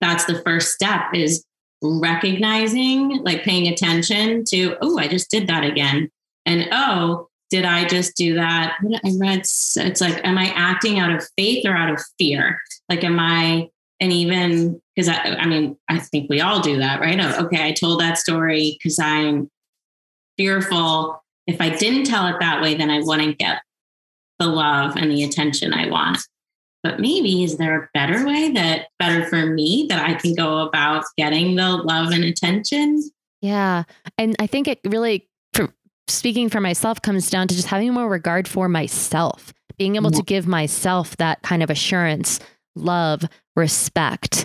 that's 0.00 0.24
the 0.24 0.42
first 0.42 0.72
step 0.72 1.14
is 1.14 1.44
recognizing, 1.84 3.22
like 3.22 3.44
paying 3.44 3.68
attention 3.68 4.44
to, 4.48 4.76
oh, 4.80 4.98
I 4.98 5.08
just 5.08 5.30
did 5.30 5.46
that 5.48 5.64
again. 5.64 6.10
And 6.46 6.68
oh, 6.72 7.28
did 7.50 7.64
I 7.64 7.86
just 7.86 8.16
do 8.16 8.34
that? 8.34 8.76
I 8.82 9.12
read, 9.18 9.40
it's 9.40 10.00
like, 10.00 10.24
am 10.24 10.38
I 10.38 10.52
acting 10.54 10.98
out 10.98 11.12
of 11.12 11.26
faith 11.36 11.64
or 11.66 11.76
out 11.76 11.92
of 11.92 12.02
fear? 12.18 12.60
Like, 12.88 13.04
am 13.04 13.20
I, 13.20 13.68
and 14.00 14.12
even 14.12 14.80
because 14.94 15.08
I, 15.08 15.36
I 15.36 15.46
mean, 15.46 15.76
I 15.88 15.98
think 15.98 16.28
we 16.28 16.40
all 16.40 16.60
do 16.60 16.78
that, 16.78 17.00
right? 17.00 17.18
Oh, 17.20 17.46
okay, 17.46 17.64
I 17.64 17.72
told 17.72 18.00
that 18.00 18.18
story 18.18 18.76
because 18.78 18.98
I'm 18.98 19.50
fearful. 20.36 21.22
If 21.46 21.60
I 21.60 21.70
didn't 21.70 22.04
tell 22.04 22.26
it 22.26 22.36
that 22.40 22.62
way, 22.62 22.74
then 22.74 22.90
I 22.90 23.00
wouldn't 23.00 23.38
get 23.38 23.62
the 24.38 24.46
love 24.46 24.96
and 24.96 25.10
the 25.10 25.24
attention 25.24 25.72
I 25.72 25.88
want. 25.88 26.18
But 26.84 27.00
maybe 27.00 27.42
is 27.42 27.56
there 27.56 27.82
a 27.82 27.88
better 27.94 28.24
way 28.26 28.52
that 28.52 28.88
better 28.98 29.26
for 29.26 29.46
me 29.46 29.86
that 29.88 30.08
I 30.08 30.14
can 30.14 30.34
go 30.34 30.58
about 30.58 31.04
getting 31.16 31.56
the 31.56 31.70
love 31.70 32.12
and 32.12 32.22
attention? 32.22 33.02
Yeah. 33.40 33.84
And 34.18 34.36
I 34.38 34.46
think 34.46 34.68
it 34.68 34.80
really 34.84 35.26
for, 35.54 35.72
speaking 36.08 36.50
for 36.50 36.60
myself 36.60 37.00
comes 37.00 37.30
down 37.30 37.48
to 37.48 37.54
just 37.56 37.68
having 37.68 37.94
more 37.94 38.08
regard 38.08 38.46
for 38.46 38.68
myself, 38.68 39.54
being 39.78 39.96
able 39.96 40.10
to 40.10 40.22
give 40.22 40.46
myself 40.46 41.16
that 41.16 41.40
kind 41.40 41.62
of 41.62 41.70
assurance, 41.70 42.38
love, 42.76 43.22
respect, 43.56 44.44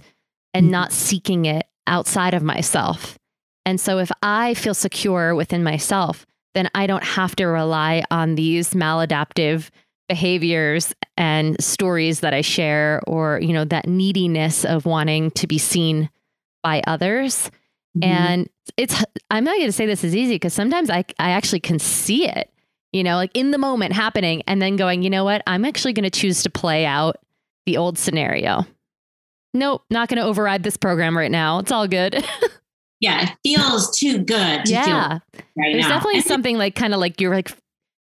and 0.54 0.66
mm-hmm. 0.66 0.72
not 0.72 0.94
seeking 0.94 1.44
it 1.44 1.68
outside 1.88 2.34
of 2.34 2.42
myself. 2.42 3.20
And 3.66 3.82
so 3.82 4.00
if 4.00 4.12
I 4.24 4.54
feel 4.54 4.74
secure 4.74 5.36
within 5.36 5.62
myself, 5.62 6.26
then 6.56 6.70
I 6.74 6.88
don't 6.88 7.04
have 7.04 7.36
to 7.36 7.46
rely 7.46 8.06
on 8.10 8.36
these 8.36 8.74
maladaptive 8.74 9.70
behaviors 10.10 10.94
and 11.16 11.62
stories 11.64 12.20
that 12.22 12.34
I 12.34 12.42
share 12.42 13.02
or, 13.08 13.40
you 13.40 13.54
know, 13.54 13.64
that 13.66 13.88
neediness 13.88 14.66
of 14.66 14.86
wanting 14.86 15.32
to 15.32 15.48
be 15.48 15.58
seen 15.58 16.10
by 16.64 16.82
others. 16.86 17.50
Mm-hmm. 17.98 18.04
And 18.04 18.50
it's 18.76 19.04
I'm 19.32 19.44
not 19.44 19.56
going 19.56 19.68
to 19.68 19.72
say 19.72 19.86
this 19.86 20.04
is 20.04 20.16
easy 20.16 20.36
because 20.36 20.54
sometimes 20.54 20.90
I 20.90 21.06
I 21.20 21.32
actually 21.32 21.62
can 21.62 21.80
see 21.80 22.28
it, 22.28 22.52
you 22.92 23.04
know, 23.04 23.16
like 23.16 23.32
in 23.34 23.52
the 23.52 23.58
moment 23.58 23.94
happening 23.94 24.42
and 24.48 24.62
then 24.62 24.76
going, 24.76 25.04
you 25.04 25.10
know 25.10 25.24
what? 25.24 25.42
I'm 25.48 25.64
actually 25.64 25.94
going 25.94 26.10
to 26.10 26.20
choose 26.20 26.44
to 26.44 26.50
play 26.50 26.86
out 26.86 27.18
the 27.66 27.78
old 27.78 27.98
scenario. 27.98 28.66
Nope, 29.54 29.84
not 29.90 30.10
going 30.10 30.18
to 30.18 30.26
override 30.26 30.64
this 30.64 30.78
program 30.78 31.18
right 31.18 31.32
now. 31.32 31.60
It's 31.60 31.72
all 31.72 31.88
good. 31.88 32.24
yeah, 33.00 33.24
it 33.24 33.38
feels 33.44 33.98
too 33.98 34.20
good. 34.20 34.66
To 34.66 34.72
yeah, 34.72 35.20
right 35.34 35.44
there's 35.56 35.86
now. 35.86 35.90
definitely 35.90 36.22
something 36.22 36.58
like 36.58 36.76
kind 36.76 36.94
of 36.94 37.00
like 37.00 37.20
you're 37.20 37.34
like 37.34 37.52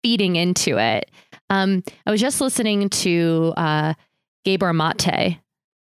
feeding 0.03 0.35
into 0.35 0.77
it. 0.77 1.09
Um, 1.51 1.83
I 2.07 2.11
was 2.11 2.21
just 2.21 2.39
listening 2.39 2.89
to 2.89 3.53
uh, 3.57 3.93
Gabor 4.45 4.73
Mate, 4.73 5.37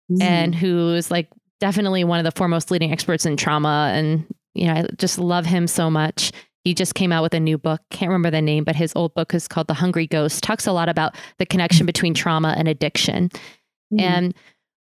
mm. 0.10 0.22
and 0.22 0.56
who's 0.56 1.12
like 1.12 1.28
definitely 1.60 2.06
one 2.06 2.18
of 2.18 2.24
the 2.24 2.32
foremost 2.32 2.72
leading 2.72 2.94
experts 2.94 3.26
in 3.26 3.36
trauma. 3.36 3.92
And, 3.94 4.26
you 4.56 4.68
know, 4.68 4.74
I 4.74 4.88
just 4.98 5.20
love 5.20 5.46
him 5.46 5.68
so 5.68 5.92
much. 5.92 6.32
He 6.64 6.74
just 6.74 6.96
came 6.96 7.12
out 7.12 7.24
with 7.24 7.34
a 7.34 7.40
new 7.40 7.58
book. 7.58 7.82
Can't 7.92 8.10
remember 8.10 8.32
the 8.32 8.42
name, 8.42 8.64
but 8.64 8.78
his 8.78 8.94
old 8.96 9.14
book 9.14 9.34
is 9.34 9.50
called 9.50 9.68
The 9.68 9.74
Hungry 9.74 10.08
Ghost. 10.08 10.44
Talks 10.44 10.66
a 10.66 10.72
lot 10.72 10.88
about 10.88 11.16
the 11.40 11.46
connection 11.46 11.86
between 11.86 12.14
trauma 12.14 12.56
and 12.58 12.68
addiction. 12.68 13.30
Mm. 13.94 14.02
And 14.02 14.34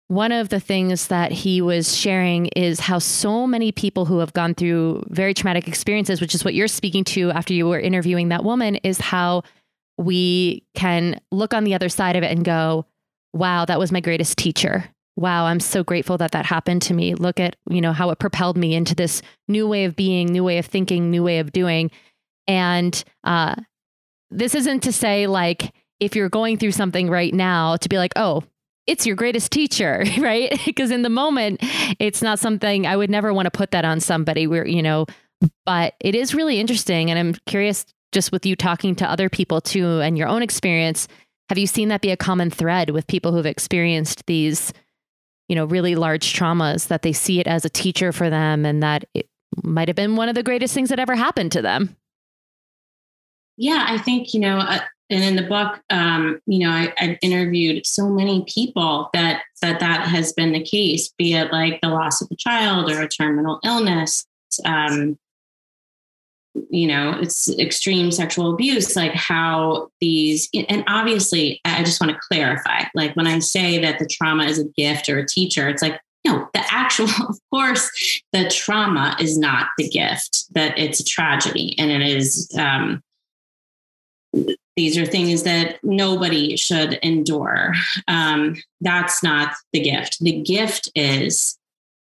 one 0.07 0.31
of 0.31 0.49
the 0.49 0.59
things 0.59 1.07
that 1.07 1.31
he 1.31 1.61
was 1.61 1.95
sharing 1.95 2.47
is 2.47 2.79
how 2.79 2.97
so 2.97 3.45
many 3.45 3.71
people 3.71 4.05
who 4.05 4.19
have 4.19 4.33
gone 4.33 4.55
through 4.55 5.03
very 5.09 5.35
traumatic 5.35 5.67
experiences, 5.67 6.19
which 6.19 6.33
is 6.33 6.43
what 6.43 6.55
you're 6.55 6.67
speaking 6.67 7.03
to 7.05 7.29
after 7.31 7.53
you 7.53 7.67
were 7.67 7.79
interviewing 7.79 8.29
that 8.29 8.43
woman, 8.43 8.75
is 8.77 8.99
how 8.99 9.43
we 9.97 10.65
can 10.75 11.19
look 11.31 11.53
on 11.53 11.63
the 11.63 11.75
other 11.75 11.89
side 11.89 12.15
of 12.15 12.23
it 12.23 12.31
and 12.31 12.43
go, 12.43 12.85
wow, 13.33 13.65
that 13.65 13.79
was 13.79 13.91
my 13.91 13.99
greatest 13.99 14.37
teacher 14.37 14.89
wow, 15.15 15.45
I'm 15.45 15.59
so 15.59 15.83
grateful 15.83 16.17
that 16.17 16.31
that 16.31 16.45
happened 16.45 16.81
to 16.83 16.93
me. 16.93 17.13
Look 17.15 17.39
at, 17.39 17.55
you 17.69 17.81
know, 17.81 17.93
how 17.93 18.09
it 18.09 18.19
propelled 18.19 18.57
me 18.57 18.73
into 18.73 18.95
this 18.95 19.21
new 19.47 19.67
way 19.67 19.85
of 19.85 19.95
being, 19.95 20.27
new 20.27 20.43
way 20.43 20.57
of 20.57 20.65
thinking, 20.65 21.11
new 21.11 21.23
way 21.23 21.39
of 21.39 21.51
doing. 21.51 21.91
And 22.47 23.03
uh, 23.23 23.55
this 24.31 24.55
isn't 24.55 24.81
to 24.81 24.91
say 24.91 25.27
like, 25.27 25.73
if 25.99 26.15
you're 26.15 26.29
going 26.29 26.57
through 26.57 26.71
something 26.71 27.09
right 27.09 27.33
now, 27.33 27.77
to 27.77 27.89
be 27.89 27.97
like, 27.97 28.13
oh, 28.15 28.43
it's 28.87 29.05
your 29.05 29.15
greatest 29.15 29.51
teacher, 29.51 30.03
right? 30.19 30.59
because 30.65 30.91
in 30.91 31.03
the 31.03 31.09
moment, 31.09 31.59
it's 31.99 32.21
not 32.21 32.39
something 32.39 32.87
I 32.87 32.97
would 32.97 33.09
never 33.09 33.33
want 33.33 33.45
to 33.45 33.51
put 33.51 33.71
that 33.71 33.85
on 33.85 33.99
somebody 33.99 34.47
where, 34.47 34.67
you 34.67 34.81
know, 34.81 35.05
but 35.65 35.93
it 35.99 36.15
is 36.15 36.33
really 36.33 36.59
interesting. 36.59 37.09
And 37.09 37.19
I'm 37.19 37.33
curious 37.45 37.85
just 38.13 38.31
with 38.31 38.45
you 38.45 38.55
talking 38.55 38.95
to 38.95 39.09
other 39.09 39.29
people 39.29 39.59
too 39.59 39.99
and 40.01 40.17
your 40.17 40.27
own 40.27 40.41
experience. 40.41 41.07
Have 41.49 41.57
you 41.57 41.67
seen 41.67 41.89
that 41.89 42.01
be 42.01 42.11
a 42.11 42.17
common 42.17 42.49
thread 42.49 42.91
with 42.91 43.05
people 43.07 43.33
who've 43.33 43.45
experienced 43.45 44.25
these 44.25 44.71
you 45.47 45.55
know, 45.55 45.65
really 45.65 45.95
large 45.95 46.33
traumas, 46.33 46.87
that 46.87 47.01
they 47.01 47.13
see 47.13 47.39
it 47.39 47.47
as 47.47 47.65
a 47.65 47.69
teacher 47.69 48.11
for 48.11 48.29
them 48.29 48.65
and 48.65 48.81
that 48.81 49.05
it 49.13 49.27
might 49.63 49.87
have 49.87 49.95
been 49.95 50.15
one 50.15 50.29
of 50.29 50.35
the 50.35 50.43
greatest 50.43 50.73
things 50.73 50.89
that 50.89 50.99
ever 50.99 51.15
happened 51.15 51.51
to 51.51 51.61
them. 51.61 51.95
Yeah, 53.57 53.85
I 53.87 53.97
think, 53.99 54.33
you 54.33 54.39
know, 54.39 54.57
uh, 54.57 54.79
and 55.09 55.23
in 55.23 55.35
the 55.35 55.47
book, 55.47 55.79
um, 55.91 56.39
you 56.47 56.59
know, 56.65 56.71
I, 56.71 56.93
have 56.97 57.17
interviewed 57.21 57.85
so 57.85 58.09
many 58.09 58.45
people 58.47 59.09
that 59.13 59.43
that 59.61 59.79
that 59.79 60.07
has 60.07 60.33
been 60.33 60.53
the 60.53 60.63
case, 60.63 61.13
be 61.17 61.33
it 61.33 61.51
like 61.51 61.79
the 61.81 61.89
loss 61.89 62.21
of 62.21 62.29
a 62.31 62.35
child 62.35 62.89
or 62.89 63.01
a 63.01 63.07
terminal 63.07 63.59
illness, 63.63 64.25
um, 64.65 65.19
you 66.69 66.87
know 66.87 67.17
it's 67.19 67.49
extreme 67.57 68.11
sexual 68.11 68.53
abuse 68.53 68.95
like 68.95 69.13
how 69.13 69.89
these 69.99 70.49
and 70.69 70.83
obviously 70.87 71.59
i 71.65 71.83
just 71.83 71.99
want 71.99 72.11
to 72.11 72.19
clarify 72.29 72.83
like 72.93 73.15
when 73.15 73.27
i 73.27 73.39
say 73.39 73.79
that 73.79 73.97
the 73.99 74.07
trauma 74.07 74.45
is 74.45 74.59
a 74.59 74.67
gift 74.77 75.09
or 75.09 75.17
a 75.17 75.27
teacher 75.27 75.67
it's 75.67 75.81
like 75.81 75.99
no 76.25 76.47
the 76.53 76.63
actual 76.69 77.05
of 77.27 77.39
course 77.51 78.21
the 78.33 78.49
trauma 78.49 79.15
is 79.19 79.37
not 79.37 79.67
the 79.77 79.89
gift 79.89 80.45
that 80.53 80.77
it's 80.77 80.99
a 80.99 81.05
tragedy 81.05 81.75
and 81.79 81.91
it 81.91 82.01
is 82.01 82.49
um 82.57 83.01
these 84.75 84.97
are 84.97 85.05
things 85.05 85.43
that 85.43 85.79
nobody 85.83 86.57
should 86.57 86.93
endure. 87.03 87.73
Um 88.07 88.55
that's 88.81 89.23
not 89.23 89.53
the 89.71 89.79
gift. 89.79 90.19
The 90.19 90.41
gift 90.41 90.89
is 90.95 91.57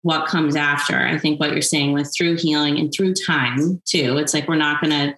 what 0.05 0.27
comes 0.27 0.55
after. 0.55 0.99
I 0.99 1.17
think 1.17 1.41
what 1.41 1.53
you're 1.53 1.63
saying 1.63 1.95
with 1.95 2.13
through 2.15 2.37
healing 2.37 2.79
and 2.79 2.93
through 2.93 3.15
time 3.15 3.81
too. 3.87 4.19
It's 4.19 4.35
like 4.35 4.47
we're 4.47 4.55
not 4.55 4.83
going 4.83 4.91
to 4.91 5.17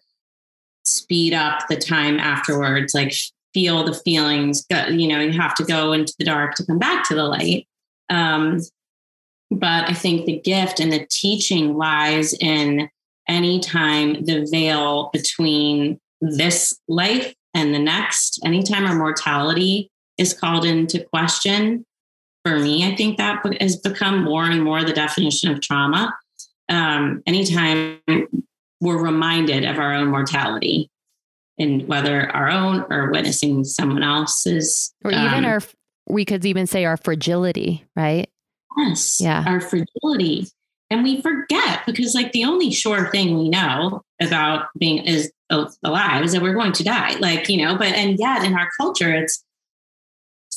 speed 0.85 1.35
up 1.35 1.67
the 1.69 1.75
time 1.75 2.21
afterwards, 2.21 2.95
like 2.95 3.13
feel 3.53 3.83
the 3.83 3.93
feelings. 3.93 4.65
You 4.71 5.09
know, 5.09 5.19
you 5.19 5.33
have 5.33 5.57
to 5.57 5.65
go 5.65 5.93
into 5.93 6.15
the 6.21 6.25
dark 6.25 6.55
to 6.55 6.65
come 6.65 6.79
back 6.79 7.03
to 7.09 7.17
the 7.17 7.25
light. 7.25 7.67
Um, 8.11 8.61
but 9.51 9.91
I 9.91 9.93
think 9.93 10.25
the 10.25 10.39
gift 10.39 10.79
and 10.79 10.93
the 10.93 11.05
teaching 11.11 11.77
lies 11.77 12.33
in 12.35 12.89
anytime 13.29 14.25
the 14.25 14.47
veil 14.49 15.11
between 15.13 15.99
this 16.21 16.79
life 16.87 17.35
and 17.55 17.75
the 17.75 17.81
next, 17.81 18.39
anytime 18.45 18.87
our 18.87 18.95
mortality 18.95 19.91
is 20.17 20.33
called 20.33 20.65
into 20.65 21.05
question, 21.13 21.85
for 22.47 22.61
me, 22.61 22.87
I 22.87 22.95
think 22.95 23.19
that 23.19 23.43
has 23.61 23.77
become 23.77 24.23
more 24.23 24.45
and 24.45 24.63
more 24.63 24.85
the 24.85 24.93
definition 24.93 25.51
of 25.51 25.61
trauma. 25.61 26.15
Um, 26.69 27.23
anytime 27.27 27.99
we're 28.81 29.03
reminded 29.03 29.65
of 29.65 29.79
our 29.79 29.93
own 29.93 30.09
mortality, 30.09 30.89
and 31.59 31.89
whether 31.89 32.31
our 32.31 32.49
own 32.49 32.85
or 32.89 33.11
witnessing 33.11 33.65
someone 33.65 34.05
else's, 34.05 34.95
or 35.05 35.11
even 35.11 35.45
um, 35.45 35.45
our, 35.45 35.61
we 36.09 36.25
could 36.25 36.45
even 36.45 36.69
say 36.69 36.85
our 36.85 36.97
fragility, 36.97 37.85
right? 37.97 38.29
Yes, 38.77 39.21
yeah, 39.21 39.43
our 39.45 39.61
fragility, 39.61 40.47
and 40.91 41.03
we 41.03 41.21
forget 41.21 41.85
because, 41.85 42.15
like, 42.15 42.31
the 42.31 42.45
only 42.45 42.71
sure 42.71 43.11
thing 43.11 43.39
we 43.39 43.49
know 43.49 44.03
about 44.23 44.69
being 44.79 44.99
is 44.99 45.33
alive 45.51 46.25
is 46.25 46.33
that 46.33 46.43
we're 46.43 46.55
going 46.55 46.73
to 46.73 46.85
die. 46.85 47.17
Like, 47.19 47.49
you 47.49 47.65
know, 47.65 47.77
but 47.77 47.89
and 47.89 48.19
yet 48.21 48.45
in 48.45 48.55
our 48.55 48.69
culture, 48.79 49.13
it's 49.13 49.43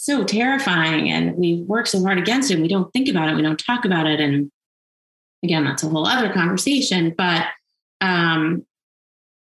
so 0.09 0.23
terrifying 0.23 1.11
and 1.11 1.35
we 1.35 1.61
work 1.67 1.85
so 1.85 2.01
hard 2.01 2.17
against 2.17 2.49
it. 2.49 2.59
We 2.59 2.67
don't 2.67 2.91
think 2.91 3.07
about 3.07 3.29
it. 3.29 3.35
We 3.35 3.43
don't 3.43 3.63
talk 3.63 3.85
about 3.85 4.07
it. 4.07 4.19
And 4.19 4.51
again, 5.43 5.63
that's 5.63 5.83
a 5.83 5.89
whole 5.89 6.07
other 6.07 6.33
conversation. 6.33 7.13
But 7.15 7.45
um, 8.01 8.65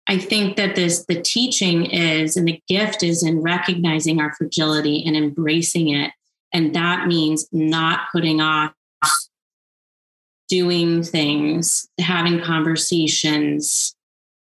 I 0.07 0.17
think 0.17 0.57
that 0.57 0.75
this 0.75 1.05
the 1.05 1.21
teaching 1.21 1.85
is 1.85 2.35
and 2.35 2.47
the 2.47 2.59
gift 2.67 3.03
is 3.03 3.21
in 3.21 3.41
recognizing 3.41 4.19
our 4.19 4.33
fragility 4.33 5.03
and 5.05 5.15
embracing 5.15 5.89
it. 5.89 6.11
And 6.51 6.73
that 6.73 7.05
means 7.05 7.47
not 7.51 8.07
putting 8.11 8.41
off 8.41 8.73
doing 10.47 11.03
things, 11.03 11.87
having 11.99 12.41
conversations, 12.41 13.95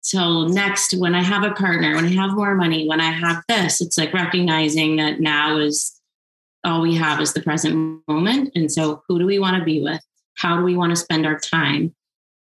so 0.03 0.47
next 0.47 0.95
when 0.95 1.15
i 1.15 1.23
have 1.23 1.45
a 1.45 1.53
partner 1.53 1.95
when 1.95 2.07
i 2.07 2.09
have 2.09 2.31
more 2.31 2.55
money 2.55 2.89
when 2.89 3.03
i 3.03 3.11
have 3.11 3.43
this 3.49 3.83
it's 3.83 3.99
like 3.99 4.15
recognizing 4.15 4.97
that 4.97 5.21
now 5.21 5.59
is 5.59 6.00
all 6.65 6.83
we 6.83 6.95
have 6.97 7.21
is 7.21 7.33
the 7.33 7.43
present 7.43 8.03
moment. 8.07 8.53
And 8.55 8.71
so 8.71 9.03
who 9.09 9.19
do 9.19 9.27
we 9.27 9.39
want 9.39 9.57
to 9.57 9.65
be 9.65 9.83
with? 9.83 10.01
How 10.35 10.57
do 10.57 10.63
we 10.63 10.77
want 10.77 10.91
to 10.91 10.97
spend 10.97 11.27
our 11.27 11.39
time? 11.39 11.95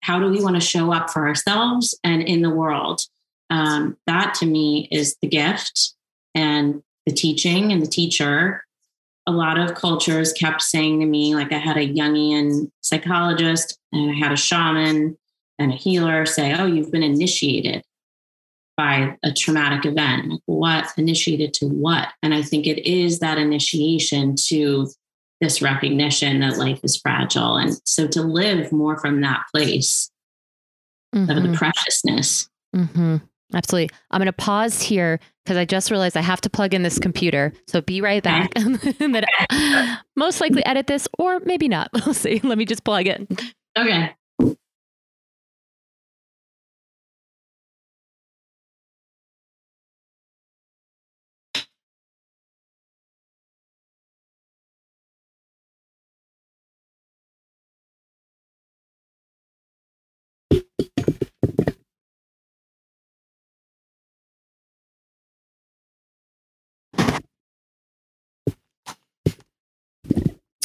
How 0.01 0.19
do 0.19 0.29
we 0.29 0.43
want 0.43 0.55
to 0.55 0.61
show 0.61 0.91
up 0.91 1.09
for 1.09 1.27
ourselves 1.27 1.97
and 2.03 2.21
in 2.21 2.41
the 2.41 2.49
world? 2.49 3.01
Um, 3.49 3.97
that 4.07 4.33
to 4.35 4.45
me 4.45 4.87
is 4.91 5.15
the 5.21 5.27
gift 5.27 5.93
and 6.33 6.81
the 7.05 7.11
teaching 7.11 7.71
and 7.71 7.81
the 7.81 7.87
teacher. 7.87 8.63
A 9.27 9.31
lot 9.31 9.59
of 9.59 9.75
cultures 9.75 10.33
kept 10.33 10.61
saying 10.61 10.99
to 10.99 11.05
me 11.05 11.35
like 11.35 11.53
i 11.53 11.57
had 11.57 11.77
a 11.77 11.87
jungian 11.87 12.71
psychologist 12.81 13.77
and 13.91 14.09
i 14.09 14.13
had 14.15 14.31
a 14.31 14.37
shaman 14.37 15.15
and 15.59 15.71
a 15.71 15.75
healer 15.75 16.25
say, 16.25 16.55
Oh, 16.55 16.65
you've 16.65 16.91
been 16.91 17.03
initiated 17.03 17.83
by 18.81 19.15
a 19.21 19.31
traumatic 19.31 19.85
event. 19.85 20.27
Like, 20.27 20.39
what 20.47 20.87
initiated 20.97 21.53
to 21.55 21.67
what? 21.67 22.07
And 22.23 22.33
I 22.33 22.41
think 22.41 22.65
it 22.65 22.83
is 22.89 23.19
that 23.19 23.37
initiation 23.37 24.35
to 24.47 24.89
this 25.39 25.61
recognition 25.61 26.39
that 26.39 26.57
life 26.57 26.79
is 26.81 26.97
fragile. 26.97 27.57
And 27.57 27.79
so 27.85 28.07
to 28.07 28.23
live 28.23 28.71
more 28.71 28.97
from 28.97 29.21
that 29.21 29.43
place 29.53 30.09
mm-hmm. 31.13 31.29
of 31.29 31.35
the 31.35 31.49
mm-hmm. 31.49 31.53
preciousness. 31.53 32.49
Mm-hmm. 32.75 33.17
Absolutely. 33.53 33.95
I'm 34.09 34.19
going 34.19 34.25
to 34.25 34.33
pause 34.33 34.81
here 34.81 35.19
because 35.43 35.57
I 35.57 35.65
just 35.65 35.91
realized 35.91 36.17
I 36.17 36.21
have 36.21 36.41
to 36.41 36.49
plug 36.49 36.73
in 36.73 36.81
this 36.81 36.97
computer. 36.97 37.53
So 37.67 37.81
be 37.81 38.01
right 38.01 38.23
back. 38.23 38.51
Okay. 38.57 39.95
most 40.15 40.41
likely 40.41 40.65
edit 40.65 40.87
this 40.87 41.07
or 41.19 41.39
maybe 41.41 41.67
not. 41.67 41.89
We'll 42.05 42.15
see. 42.15 42.39
Let 42.43 42.57
me 42.57 42.65
just 42.65 42.83
plug 42.83 43.05
in. 43.05 43.27
Okay. 43.77 44.15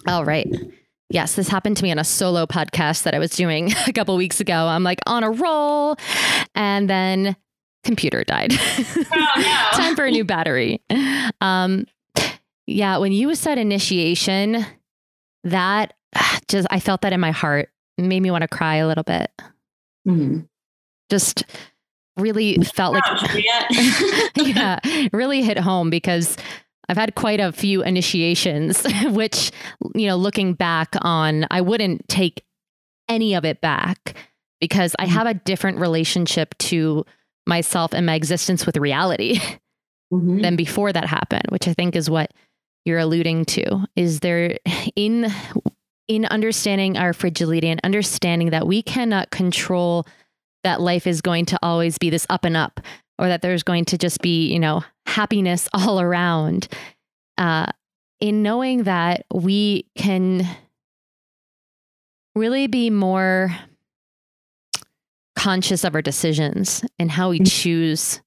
All 0.06 0.24
right. 0.24 0.48
Yes, 1.08 1.34
this 1.34 1.48
happened 1.48 1.76
to 1.76 1.82
me 1.84 1.90
on 1.92 1.98
a 1.98 2.04
solo 2.04 2.46
podcast 2.46 3.04
that 3.04 3.14
I 3.14 3.18
was 3.18 3.30
doing 3.30 3.72
a 3.86 3.92
couple 3.92 4.16
weeks 4.16 4.40
ago. 4.40 4.66
I'm 4.66 4.82
like 4.82 5.00
on 5.06 5.22
a 5.22 5.30
roll, 5.30 5.96
and 6.54 6.90
then 6.90 7.36
computer 7.84 8.24
died. 8.24 8.52
Oh, 8.52 9.04
no. 9.36 9.78
Time 9.78 9.94
for 9.94 10.04
a 10.04 10.10
new 10.10 10.24
battery. 10.24 10.82
Um, 11.40 11.86
yeah, 12.66 12.98
when 12.98 13.12
you 13.12 13.34
said 13.34 13.58
initiation, 13.58 14.66
that 15.44 15.94
just 16.48 16.66
I 16.70 16.80
felt 16.80 17.02
that 17.02 17.12
in 17.12 17.20
my 17.20 17.30
heart. 17.30 17.70
It 17.98 18.04
made 18.04 18.20
me 18.20 18.30
want 18.30 18.42
to 18.42 18.48
cry 18.48 18.76
a 18.76 18.86
little 18.86 19.04
bit. 19.04 19.30
Mm-hmm. 20.06 20.40
Just 21.08 21.44
really 22.16 22.56
felt 22.56 22.94
like 22.94 23.04
yeah, 24.36 24.78
really 25.12 25.42
hit 25.42 25.58
home 25.58 25.88
because 25.88 26.36
I've 26.88 26.96
had 26.96 27.14
quite 27.14 27.40
a 27.40 27.52
few 27.52 27.82
initiations, 27.82 28.84
which, 29.06 29.50
you 29.94 30.06
know, 30.06 30.16
looking 30.16 30.54
back 30.54 30.94
on, 31.00 31.46
I 31.50 31.60
wouldn't 31.60 32.08
take 32.08 32.44
any 33.08 33.34
of 33.34 33.44
it 33.44 33.60
back 33.60 34.16
because 34.60 34.94
I 34.98 35.04
mm-hmm. 35.04 35.14
have 35.14 35.26
a 35.26 35.34
different 35.34 35.78
relationship 35.78 36.56
to 36.58 37.04
myself 37.46 37.92
and 37.92 38.06
my 38.06 38.14
existence 38.14 38.66
with 38.66 38.76
reality 38.76 39.36
mm-hmm. 40.12 40.40
than 40.40 40.56
before 40.56 40.92
that 40.92 41.06
happened, 41.06 41.46
which 41.50 41.68
I 41.68 41.74
think 41.74 41.96
is 41.96 42.10
what 42.10 42.32
you're 42.84 42.98
alluding 42.98 43.44
to. 43.46 43.86
Is 43.96 44.20
there 44.20 44.58
in 44.96 45.32
in 46.08 46.24
understanding 46.26 46.96
our 46.96 47.12
fragility 47.12 47.68
and 47.68 47.80
understanding 47.82 48.50
that 48.50 48.64
we 48.64 48.80
cannot 48.80 49.30
control 49.30 50.06
that 50.62 50.80
life 50.80 51.04
is 51.04 51.20
going 51.20 51.44
to 51.46 51.58
always 51.62 51.98
be 51.98 52.10
this 52.10 52.26
up 52.30 52.44
and 52.44 52.56
up 52.56 52.80
or 53.18 53.28
that 53.28 53.42
there's 53.42 53.62
going 53.62 53.84
to 53.86 53.98
just 53.98 54.20
be, 54.20 54.52
you 54.52 54.58
know, 54.58 54.82
happiness 55.06 55.68
all 55.74 56.00
around. 56.00 56.68
Uh, 57.38 57.66
in 58.18 58.42
knowing 58.42 58.84
that 58.84 59.26
we 59.32 59.84
can 59.94 60.46
really 62.34 62.66
be 62.66 62.88
more 62.90 63.54
conscious 65.36 65.84
of 65.84 65.94
our 65.94 66.02
decisions 66.02 66.84
and 66.98 67.10
how 67.10 67.30
we 67.30 67.38
mm-hmm. 67.38 67.44
choose 67.44 68.20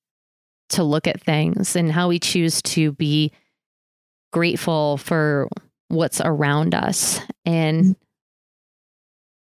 to 0.69 0.83
look 0.83 1.07
at 1.07 1.21
things 1.21 1.75
and 1.75 1.91
how 1.91 2.07
we 2.07 2.19
choose 2.19 2.61
to 2.61 2.91
be 2.93 3.31
grateful 4.31 4.97
for 4.97 5.49
what's 5.87 6.21
around 6.21 6.75
us. 6.75 7.19
And 7.45 7.83
mm-hmm. 7.83 7.91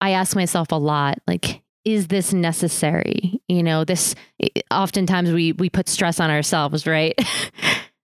I 0.01 0.11
ask 0.11 0.35
myself 0.35 0.71
a 0.71 0.75
lot, 0.75 1.19
like, 1.25 1.62
is 1.85 2.07
this 2.07 2.33
necessary? 2.33 3.41
You 3.47 3.63
know, 3.63 3.83
this 3.83 4.15
oftentimes 4.71 5.31
we 5.31 5.53
we 5.53 5.69
put 5.69 5.89
stress 5.89 6.19
on 6.19 6.29
ourselves, 6.29 6.87
right? 6.87 7.17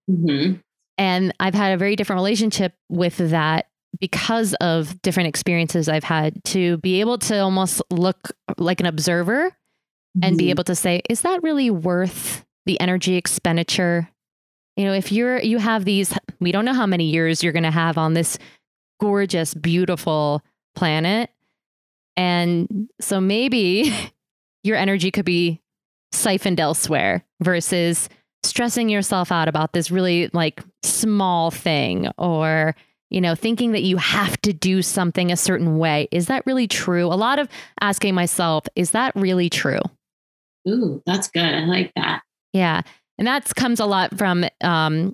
Mm-hmm. 0.09 0.55
And 0.97 1.34
I've 1.39 1.53
had 1.53 1.71
a 1.71 1.77
very 1.77 1.95
different 1.95 2.17
relationship 2.17 2.73
with 2.89 3.15
that 3.30 3.67
because 4.01 4.53
of 4.55 5.01
different 5.01 5.30
experiences 5.30 5.88
I've 5.88 6.03
had 6.03 6.43
to 6.45 6.75
be 6.80 6.99
able 6.99 7.17
to 7.19 7.39
almost 7.39 7.82
look 7.89 8.34
like 8.57 8.82
an 8.82 8.86
observer 8.86 9.47
mm-hmm. 9.47 10.23
and 10.23 10.38
be 10.38 10.45
mm-hmm. 10.45 10.49
able 10.49 10.65
to 10.65 10.75
say, 10.75 11.01
is 11.09 11.21
that 11.21 11.41
really 11.41 11.69
worth 11.69 12.45
the 12.65 12.77
energy 12.82 13.15
expenditure? 13.15 14.09
You 14.75 14.86
know, 14.86 14.93
if 14.93 15.09
you're 15.09 15.39
you 15.39 15.57
have 15.57 15.86
these, 15.86 16.13
we 16.41 16.51
don't 16.51 16.65
know 16.65 16.73
how 16.73 16.86
many 16.86 17.05
years 17.05 17.43
you're 17.43 17.53
going 17.53 17.63
to 17.63 17.71
have 17.71 17.97
on 17.97 18.13
this 18.13 18.38
gorgeous, 18.99 19.53
beautiful 19.53 20.43
planet 20.75 21.30
and 22.20 22.89
so 22.99 23.22
maybe 23.22 23.95
your 24.63 24.76
energy 24.76 25.09
could 25.09 25.24
be 25.24 25.61
siphoned 26.11 26.59
elsewhere 26.59 27.24
versus 27.39 28.09
stressing 28.43 28.89
yourself 28.89 29.32
out 29.32 29.47
about 29.47 29.72
this 29.72 29.89
really 29.89 30.30
like 30.34 30.61
small 30.84 31.49
thing 31.49 32.09
or 32.17 32.76
you 33.09 33.22
know 33.22 33.36
thinking 33.36 33.72
that 33.72 33.84
you 33.84 33.95
have 33.95 34.39
to 34.41 34.51
do 34.51 34.82
something 34.82 35.32
a 35.32 35.38
certain 35.38 35.78
way. 35.78 36.09
Is 36.11 36.28
that 36.28 36.45
really 36.45 36.67
true? 36.67 37.05
A 37.05 37.15
lot 37.15 37.39
of 37.39 37.47
asking 37.80 38.15
myself 38.15 38.65
is 38.76 38.91
that 38.91 39.15
really 39.15 39.49
true? 39.49 39.80
Ooh 40.67 41.01
that's 41.05 41.30
good. 41.30 41.41
I 41.41 41.65
like 41.65 41.93
that. 41.95 42.22
Yeah. 42.51 42.82
And 43.17 43.28
that 43.28 43.53
comes 43.55 43.80
a 43.80 43.86
lot 43.86 44.17
from 44.17 44.45
um, 44.61 45.13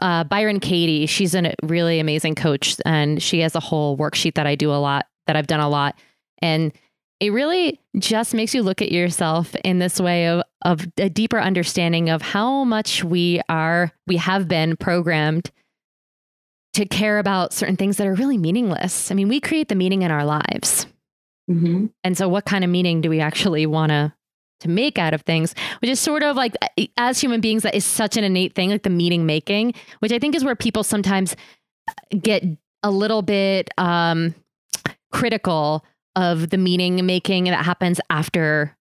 uh, 0.00 0.22
byron 0.24 0.60
katie. 0.60 1.06
She's 1.06 1.34
a 1.34 1.54
really 1.64 1.98
amazing 1.98 2.36
coach 2.36 2.76
and 2.86 3.20
she 3.20 3.40
has 3.40 3.56
a 3.56 3.60
whole 3.60 3.98
worksheet 3.98 4.34
that 4.34 4.46
i 4.46 4.54
do 4.54 4.70
a 4.70 4.78
lot 4.78 5.06
that 5.26 5.34
i've 5.34 5.48
done 5.48 5.60
a 5.60 5.68
lot 5.68 5.96
and 6.42 6.72
it 7.20 7.32
really 7.32 7.80
just 7.98 8.34
makes 8.34 8.52
you 8.52 8.64
look 8.64 8.82
at 8.82 8.90
yourself 8.90 9.54
in 9.64 9.78
this 9.78 10.00
way 10.00 10.26
of, 10.26 10.42
of 10.62 10.88
a 10.98 11.08
deeper 11.08 11.38
understanding 11.38 12.10
of 12.10 12.20
how 12.20 12.64
much 12.64 13.04
we 13.04 13.40
are, 13.48 13.92
we 14.08 14.16
have 14.16 14.48
been 14.48 14.76
programmed 14.76 15.52
to 16.72 16.84
care 16.84 17.20
about 17.20 17.52
certain 17.52 17.76
things 17.76 17.96
that 17.98 18.08
are 18.08 18.14
really 18.14 18.38
meaningless. 18.38 19.12
I 19.12 19.14
mean, 19.14 19.28
we 19.28 19.38
create 19.38 19.68
the 19.68 19.76
meaning 19.76 20.02
in 20.02 20.10
our 20.10 20.24
lives. 20.24 20.86
Mm-hmm. 21.48 21.86
And 22.02 22.18
so, 22.18 22.28
what 22.28 22.44
kind 22.44 22.64
of 22.64 22.70
meaning 22.70 23.00
do 23.00 23.08
we 23.08 23.20
actually 23.20 23.66
want 23.66 23.90
to 23.90 24.12
to 24.60 24.68
make 24.68 24.96
out 24.96 25.12
of 25.12 25.22
things, 25.22 25.54
which 25.80 25.90
is 25.90 25.98
sort 26.00 26.22
of 26.22 26.36
like 26.36 26.56
as 26.96 27.20
human 27.20 27.40
beings, 27.40 27.64
that 27.64 27.74
is 27.74 27.84
such 27.84 28.16
an 28.16 28.24
innate 28.24 28.54
thing, 28.54 28.70
like 28.70 28.84
the 28.84 28.90
meaning 28.90 29.26
making, 29.26 29.74
which 29.98 30.12
I 30.12 30.18
think 30.18 30.36
is 30.36 30.44
where 30.44 30.54
people 30.54 30.84
sometimes 30.84 31.36
get 32.20 32.44
a 32.82 32.90
little 32.90 33.22
bit 33.22 33.70
um, 33.76 34.34
critical 35.10 35.84
of 36.16 36.50
the 36.50 36.58
meaning 36.58 37.04
making 37.06 37.44
that 37.44 37.64
happens 37.64 38.00
after 38.10 38.76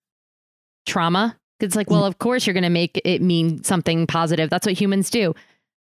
trauma. 0.86 1.38
It's 1.60 1.76
like, 1.76 1.90
well, 1.90 2.06
of 2.06 2.18
course 2.18 2.46
you're 2.48 2.56
going 2.56 2.64
to 2.64 2.70
make 2.70 3.00
it 3.06 3.22
mean 3.22 3.64
something 3.64 4.08
positive. 4.08 4.50
That's 4.50 4.66
what 4.66 4.80
humans 4.80 5.10
do. 5.10 5.36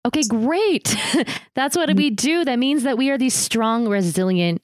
Okay, 0.05 0.23
great. 0.23 0.95
That's 1.55 1.75
what 1.75 1.93
we 1.95 2.09
do. 2.09 2.43
That 2.45 2.57
means 2.57 2.83
that 2.83 2.97
we 2.97 3.09
are 3.09 3.17
these 3.17 3.35
strong, 3.35 3.87
resilient 3.87 4.61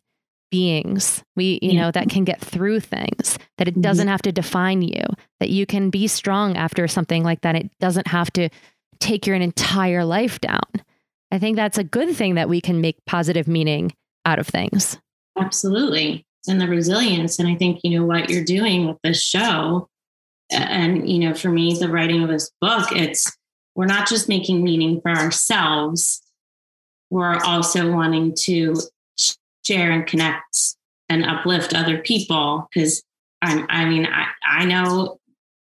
beings. 0.50 1.24
We, 1.36 1.60
you 1.62 1.72
yeah. 1.72 1.82
know, 1.82 1.92
that 1.92 2.10
can 2.10 2.24
get 2.24 2.42
through 2.42 2.80
things, 2.80 3.38
that 3.58 3.68
it 3.68 3.72
mm-hmm. 3.72 3.82
doesn't 3.82 4.08
have 4.08 4.22
to 4.24 4.32
define 4.32 4.82
you, 4.82 5.04
that 5.40 5.50
you 5.50 5.66
can 5.66 5.90
be 5.90 6.08
strong 6.08 6.58
after 6.58 6.88
something 6.88 7.24
like 7.24 7.42
that. 7.42 7.56
It 7.56 7.70
doesn't 7.80 8.08
have 8.08 8.32
to 8.34 8.50
take 9.00 9.28
your 9.28 9.36
entire 9.36 10.06
life 10.06 10.40
down. 10.40 10.64
I 11.32 11.38
think 11.38 11.58
that's 11.58 11.78
a 11.78 11.84
good 11.84 12.16
thing 12.16 12.36
that 12.36 12.50
we 12.50 12.62
can 12.62 12.82
make 12.82 12.98
positive 13.06 13.48
meaning 13.48 13.94
out 14.26 14.40
of 14.40 14.48
things. 14.48 14.98
Absolutely 15.38 16.25
and 16.48 16.60
the 16.60 16.68
resilience. 16.68 17.40
And 17.40 17.48
I 17.48 17.56
think, 17.56 17.82
you 17.84 17.98
know, 17.98 18.06
what 18.06 18.30
you're 18.30 18.44
doing 18.44 18.88
with 18.88 18.98
this 19.04 19.22
show, 19.22 19.90
and, 20.52 21.10
you 21.10 21.20
know, 21.20 21.34
for 21.34 21.50
me, 21.50 21.74
the 21.74 21.90
writing 21.90 22.24
of 22.24 22.30
this 22.30 22.52
book, 22.62 22.92
it's 22.92 23.32
we're 23.76 23.86
not 23.86 24.08
just 24.08 24.30
making 24.30 24.64
meaning 24.64 25.02
for 25.02 25.12
ourselves, 25.12 26.22
we're 27.10 27.38
also 27.44 27.92
wanting 27.92 28.34
to 28.44 28.76
share 29.64 29.92
and 29.92 30.08
connect 30.08 30.76
and 31.10 31.26
uplift 31.26 31.74
other 31.74 31.98
people. 31.98 32.68
Because 32.74 33.04
I'm, 33.42 33.66
I 33.70 33.86
mean, 33.86 34.06
I, 34.06 34.28
I 34.46 34.66
know 34.66 35.20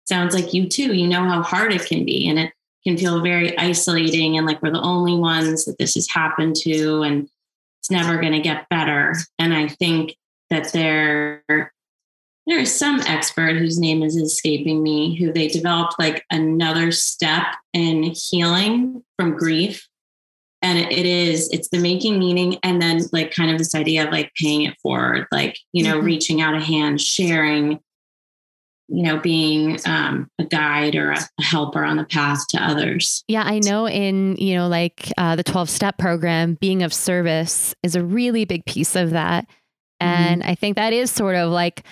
sounds 0.08 0.34
like 0.34 0.54
you 0.54 0.68
too. 0.68 0.94
You 0.94 1.08
know 1.08 1.24
how 1.24 1.42
hard 1.42 1.74
it 1.74 1.86
can 1.86 2.06
be, 2.06 2.28
and 2.28 2.40
it 2.40 2.54
can 2.86 2.98
feel 2.98 3.22
very 3.22 3.58
isolating 3.58 4.38
and 4.38 4.48
like 4.48 4.62
we're 4.62 4.72
the 4.72 4.82
only 4.82 5.16
ones 5.16 5.66
that 5.66 5.78
this 5.78 5.96
has 5.96 6.08
happened 6.10 6.56
to, 6.58 7.02
and 7.04 7.30
it's 7.80 7.92
never 7.92 8.20
going 8.20 8.34
to 8.34 8.40
get 8.40 8.70
better. 8.70 9.16
And 9.38 9.54
I 9.54 9.68
think 9.68 10.16
that 10.50 10.72
there 10.74 11.44
there 12.48 12.60
is 12.60 12.74
some 12.74 13.00
expert 13.02 13.58
whose 13.58 13.80
name 13.80 14.02
is 14.02 14.16
escaping 14.16 14.82
me 14.82 15.16
who 15.16 15.32
they 15.32 15.48
developed 15.48 15.96
like 16.00 16.24
another 16.32 16.92
step 16.92 17.46
in 17.74 18.14
healing 18.16 19.04
from 19.18 19.38
grief 19.38 19.88
and 20.62 20.80
it 20.80 21.06
is 21.06 21.50
it's 21.52 21.70
the 21.70 21.80
making 21.80 22.20
meaning 22.20 22.58
and 22.64 22.82
then 22.82 23.02
like 23.12 23.34
kind 23.34 23.52
of 23.52 23.58
this 23.58 23.76
idea 23.76 24.06
of 24.06 24.12
like 24.12 24.32
paying 24.36 24.64
it 24.64 24.76
forward 24.82 25.28
like 25.32 25.58
you 25.74 25.84
know 25.84 25.98
mm-hmm. 25.98 26.06
reaching 26.06 26.42
out 26.42 26.56
a 26.56 26.60
hand 26.60 27.00
sharing 27.00 27.80
you 28.92 29.04
know 29.04 29.20
being 29.20 29.80
um, 29.86 30.28
a 30.40 30.44
guide 30.44 30.96
or 30.96 31.12
a, 31.12 31.20
helper 31.42 31.84
on 31.84 31.98
the 31.98 32.06
path 32.06 32.48
to 32.50 32.58
others 32.62 33.24
yeah 33.28 33.44
i 33.44 33.60
know 33.60 33.88
in 33.88 34.36
you 34.38 34.56
know 34.56 34.68
like 34.68 35.12
uh, 35.18 35.36
the 35.36 35.44
12 35.44 35.70
step 35.70 35.98
program 35.98 36.56
being 36.56 36.82
of 36.82 36.94
service 36.94 37.76
is 37.84 37.96
a 37.96 38.04
really 38.04 38.46
big 38.46 38.66
piece 38.66 38.96
of 38.96 39.12
that. 39.12 39.48
And 40.00 40.42
mm-hmm. 40.42 40.52
i 40.52 40.56
think 40.56 40.76
that 40.76 40.94
is 40.94 41.12
sort 41.12 41.36
of 41.36 41.52
like 41.52 41.84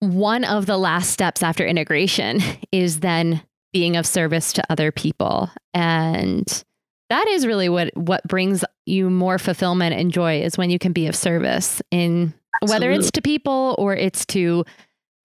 one 0.00 0.44
of 0.44 0.66
the 0.66 0.78
last 0.78 1.10
steps 1.10 1.42
after 1.42 1.66
integration 1.66 2.40
is 2.72 3.00
then 3.00 3.42
being 3.72 3.96
of 3.96 4.06
service 4.06 4.52
to 4.52 4.64
other 4.70 4.90
people 4.90 5.50
and 5.74 6.64
that 7.08 7.26
is 7.28 7.46
really 7.46 7.68
what 7.68 7.94
what 7.96 8.26
brings 8.26 8.64
you 8.86 9.10
more 9.10 9.38
fulfillment 9.38 9.94
and 9.94 10.12
joy 10.12 10.40
is 10.42 10.58
when 10.58 10.70
you 10.70 10.78
can 10.78 10.92
be 10.92 11.06
of 11.06 11.14
service 11.14 11.82
in 11.90 12.32
Absolutely. 12.62 12.74
whether 12.74 12.98
it's 12.98 13.10
to 13.12 13.22
people 13.22 13.76
or 13.78 13.94
it's 13.94 14.26
to 14.26 14.64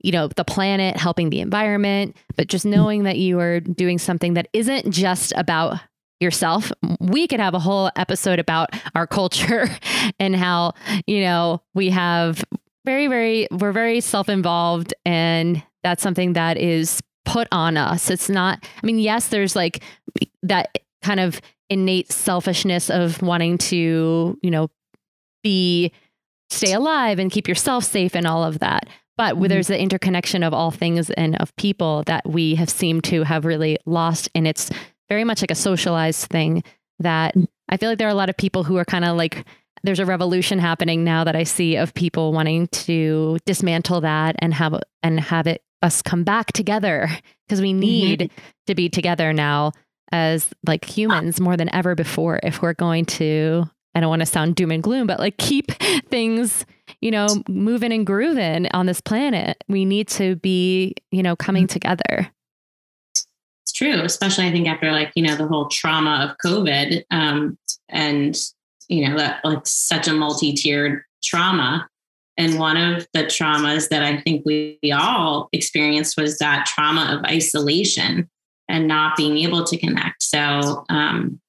you 0.02 0.12
know 0.12 0.28
the 0.28 0.46
planet 0.46 0.98
helping 0.98 1.30
the 1.30 1.39
environment 1.39 2.16
but 2.36 2.48
just 2.48 2.66
knowing 2.66 3.04
that 3.04 3.18
you 3.18 3.39
are 3.39 3.60
doing 3.60 3.98
something 3.98 4.36
that 4.36 4.48
isn't 4.54 4.91
just 4.91 5.34
about 5.36 5.80
yourself 6.20 6.72
we 6.99 7.28
could 7.28 7.39
have 7.39 7.53
a 7.53 7.59
whole 7.59 7.89
episode 7.95 8.39
about 8.39 8.70
our 8.95 9.05
culture 9.05 9.68
and 10.20 10.36
how 10.36 10.74
you 11.07 11.22
know 11.22 11.61
we 11.74 11.89
have 11.89 12.43
very 12.86 13.07
very 13.07 13.47
we're 13.51 13.72
very 13.72 13.99
self-involved 13.99 14.93
and 15.05 15.61
that's 15.84 16.01
something 16.01 16.34
that 16.34 16.57
is 16.57 17.01
put 17.26 17.47
on 17.51 17.76
us 17.76 18.09
it's 18.09 18.30
not 18.30 18.63
i 18.82 18.86
mean 18.86 18.99
yes 18.99 19.28
there's 19.28 19.55
like 19.55 19.84
that 20.41 20.78
kind 21.03 21.20
of 21.20 21.41
innate 21.70 22.11
selfishness 22.11 22.89
of 22.89 23.22
wanting 23.22 23.57
to, 23.57 24.38
you 24.41 24.51
know, 24.51 24.70
be 25.43 25.91
stay 26.49 26.74
alive 26.74 27.20
and 27.20 27.32
keep 27.32 27.47
yourself 27.47 27.84
safe 27.84 28.16
and 28.16 28.28
all 28.28 28.43
of 28.43 28.59
that. 28.59 28.88
But 29.18 29.36
mm-hmm. 29.36 29.45
there's 29.45 29.68
the 29.68 29.80
interconnection 29.80 30.43
of 30.43 30.53
all 30.53 30.72
things 30.72 31.09
and 31.11 31.36
of 31.38 31.55
people 31.55 32.03
that 32.07 32.28
we 32.28 32.55
have 32.55 32.70
seemed 32.70 33.03
to 33.05 33.24
have 33.24 33.45
really 33.45 33.78
lost. 33.86 34.30
And 34.36 34.47
it's 34.47 34.70
very 35.10 35.24
much 35.24 35.41
like 35.41 35.51
a 35.51 35.56
socialized 35.56 36.30
thing 36.30 36.64
that 36.99 37.36
mm-hmm. 37.36 37.45
I 37.70 37.78
feel 37.78 37.89
like 37.89 37.97
there 37.97 38.08
are 38.08 38.12
a 38.12 38.16
lot 38.16 38.30
of 38.30 38.38
people 38.38 38.64
who 38.64 38.78
are 38.78 38.86
kind 38.86 39.06
of 39.06 39.18
like, 39.18 39.45
there's 39.84 39.99
a 39.99 40.06
revolution 40.06 40.60
happening 40.60 41.03
now 41.03 41.24
that 41.24 41.36
I 41.36 41.43
see 41.43 41.76
of 41.76 41.93
people 41.93 42.32
wanting 42.32 42.68
to 42.68 43.38
dismantle 43.45 44.01
that 44.01 44.36
and 44.39 44.53
have 44.53 44.80
and 45.03 45.20
have 45.20 45.47
it 45.47 45.64
us 45.82 46.01
come 46.01 46.24
back 46.24 46.51
together 46.53 47.10
because 47.47 47.62
we 47.62 47.72
mm-hmm. 47.72 47.80
need 47.80 48.20
mm-hmm. 48.20 48.39
to 48.68 48.76
be 48.76 48.89
together 48.89 49.34
now 49.34 49.72
as 50.12 50.49
like 50.66 50.86
humans 50.86 51.39
more 51.39 51.58
than 51.58 51.74
ever 51.74 51.95
before 51.95 52.39
if 52.43 52.62
we're 52.62 52.74
going 52.74 53.06
to 53.06 53.66
I 53.93 54.01
don't 54.01 54.10
want 54.10 54.22
to 54.22 54.26
sound 54.26 54.56
doom 54.56 54.72
and 54.72 54.84
gloom, 54.84 55.08
but 55.08 55.20
like 55.20 55.38
keep 55.38 55.72
things, 56.10 56.66
you 56.99 57.12
know, 57.12 57.28
moving 57.47 57.93
and 57.93 58.06
grooving 58.06 58.68
on 58.74 58.88
this 58.88 58.99
planet. 58.99 59.64
We 59.70 59.86
need 59.86 60.10
to 60.10 60.36
be, 60.36 60.95
you 61.12 61.24
know, 61.24 61.38
coming 61.38 61.64
mm-hmm. 61.64 61.74
together. 61.74 62.30
It's 63.66 63.74
true, 63.74 64.01
especially 64.01 64.45
I 64.45 64.51
think 64.51 64.68
after 64.68 64.91
like, 64.91 65.11
you 65.16 65.24
know, 65.24 65.36
the 65.36 65.47
whole 65.47 65.70
trauma 65.70 66.30
of 66.30 66.38
COVID 66.45 67.03
um, 67.09 67.57
and, 67.89 68.38
you 68.88 69.09
know, 69.09 69.18
that 69.18 69.43
like 69.43 69.66
such 69.66 70.07
a 70.07 70.13
multi 70.13 70.53
tiered 70.53 71.01
trauma. 71.24 71.89
And 72.38 72.59
one 72.59 72.78
of 72.78 73.07
the 73.13 73.24
traumas 73.24 73.89
that 73.89 74.03
I 74.03 74.22
think 74.22 74.45
we, 74.45 74.78
we 74.84 74.91
all 74.91 75.49
experienced 75.51 76.16
was 76.16 76.38
that 76.38 76.68
trauma 76.68 77.18
of 77.18 77.26
isolation 77.26 78.30
and 78.68 78.88
not 78.88 79.18
being 79.18 79.38
able 79.39 79.63
to 79.63 79.78
connect. 79.78 80.22
So 80.22 80.86
um, 80.89 81.39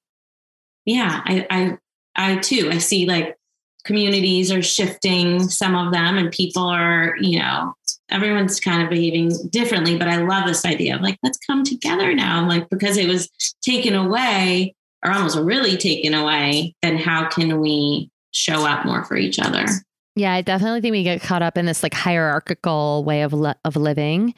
yeah, 0.86 1.20
I, 1.24 1.46
I 1.50 1.78
I 2.16 2.36
too 2.36 2.70
I 2.72 2.78
see 2.78 3.06
like 3.06 3.36
communities 3.84 4.50
are 4.50 4.62
shifting 4.62 5.48
some 5.48 5.74
of 5.76 5.92
them 5.92 6.16
and 6.16 6.32
people 6.32 6.62
are, 6.62 7.14
you 7.20 7.38
know, 7.38 7.74
everyone's 8.10 8.60
kind 8.60 8.82
of 8.82 8.90
behaving 8.90 9.32
differently. 9.50 9.96
But 9.96 10.08
I 10.08 10.22
love 10.22 10.46
this 10.46 10.64
idea 10.64 10.96
of 10.96 11.02
like, 11.02 11.18
let's 11.22 11.38
come 11.38 11.64
together 11.64 12.14
now. 12.14 12.46
Like 12.46 12.68
because 12.68 12.96
it 12.96 13.08
was 13.08 13.28
taken 13.62 13.94
away 13.94 14.74
or 15.04 15.12
almost 15.12 15.38
really 15.38 15.76
taken 15.76 16.14
away, 16.14 16.74
then 16.82 16.96
how 16.96 17.28
can 17.28 17.60
we 17.60 18.10
show 18.30 18.66
up 18.66 18.84
more 18.84 19.04
for 19.04 19.16
each 19.16 19.38
other? 19.38 19.66
Yeah, 20.14 20.32
I 20.32 20.40
definitely 20.40 20.80
think 20.80 20.92
we 20.92 21.02
get 21.02 21.22
caught 21.22 21.42
up 21.42 21.58
in 21.58 21.66
this 21.66 21.82
like 21.82 21.94
hierarchical 21.94 23.04
way 23.04 23.22
of 23.22 23.32
le- 23.32 23.56
of 23.64 23.76
living 23.76 24.34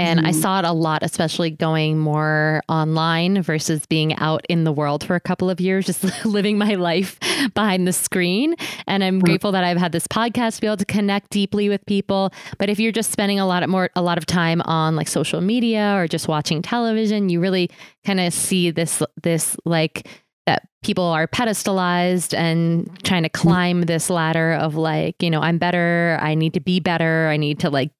and 0.00 0.18
mm. 0.18 0.24
I 0.24 0.30
mm-hmm. 0.30 0.40
saw 0.40 0.58
it 0.60 0.64
a 0.64 0.72
lot, 0.72 1.02
especially 1.02 1.50
going 1.50 1.98
more 1.98 2.62
online 2.70 3.42
versus 3.42 3.84
being 3.84 4.16
out 4.16 4.46
in 4.48 4.64
the 4.64 4.72
world 4.72 5.04
for 5.04 5.14
a 5.14 5.20
couple 5.20 5.50
of 5.50 5.60
years, 5.60 5.84
just 5.84 6.02
living 6.24 6.56
my 6.56 6.74
life 6.74 7.20
behind 7.52 7.86
the 7.86 7.92
screen. 7.92 8.54
And 8.86 9.04
I'm 9.04 9.20
mm. 9.20 9.24
grateful 9.24 9.52
that 9.52 9.62
I've 9.62 9.76
had 9.76 9.92
this 9.92 10.06
podcast 10.06 10.54
to 10.54 10.60
be 10.62 10.66
able 10.68 10.78
to 10.78 10.86
connect 10.86 11.28
deeply 11.28 11.68
with 11.68 11.84
people. 11.84 12.32
But 12.56 12.70
if 12.70 12.80
you're 12.80 12.92
just 12.92 13.12
spending 13.12 13.38
a 13.38 13.46
lot 13.46 13.62
of 13.62 13.68
more, 13.68 13.90
a 13.94 14.00
lot 14.00 14.16
of 14.16 14.24
time 14.24 14.62
on 14.62 14.96
like 14.96 15.06
social 15.06 15.42
media 15.42 15.94
or 15.96 16.08
just 16.08 16.28
watching 16.28 16.62
television, 16.62 17.28
you 17.28 17.38
really 17.38 17.70
kind 18.06 18.20
of 18.20 18.32
see 18.32 18.70
this, 18.70 19.02
this 19.22 19.54
like, 19.66 20.08
that 20.46 20.66
people 20.82 21.04
are 21.04 21.28
pedestalized 21.28 22.34
and 22.34 22.90
trying 23.04 23.22
to 23.22 23.28
mm. 23.28 23.34
climb 23.34 23.82
this 23.82 24.08
ladder 24.08 24.54
of 24.54 24.76
like, 24.76 25.22
you 25.22 25.28
know, 25.28 25.42
I'm 25.42 25.58
better. 25.58 26.18
I 26.22 26.34
need 26.34 26.54
to 26.54 26.60
be 26.60 26.80
better. 26.80 27.28
I 27.28 27.36
need 27.36 27.58
to 27.60 27.68
like 27.68 27.90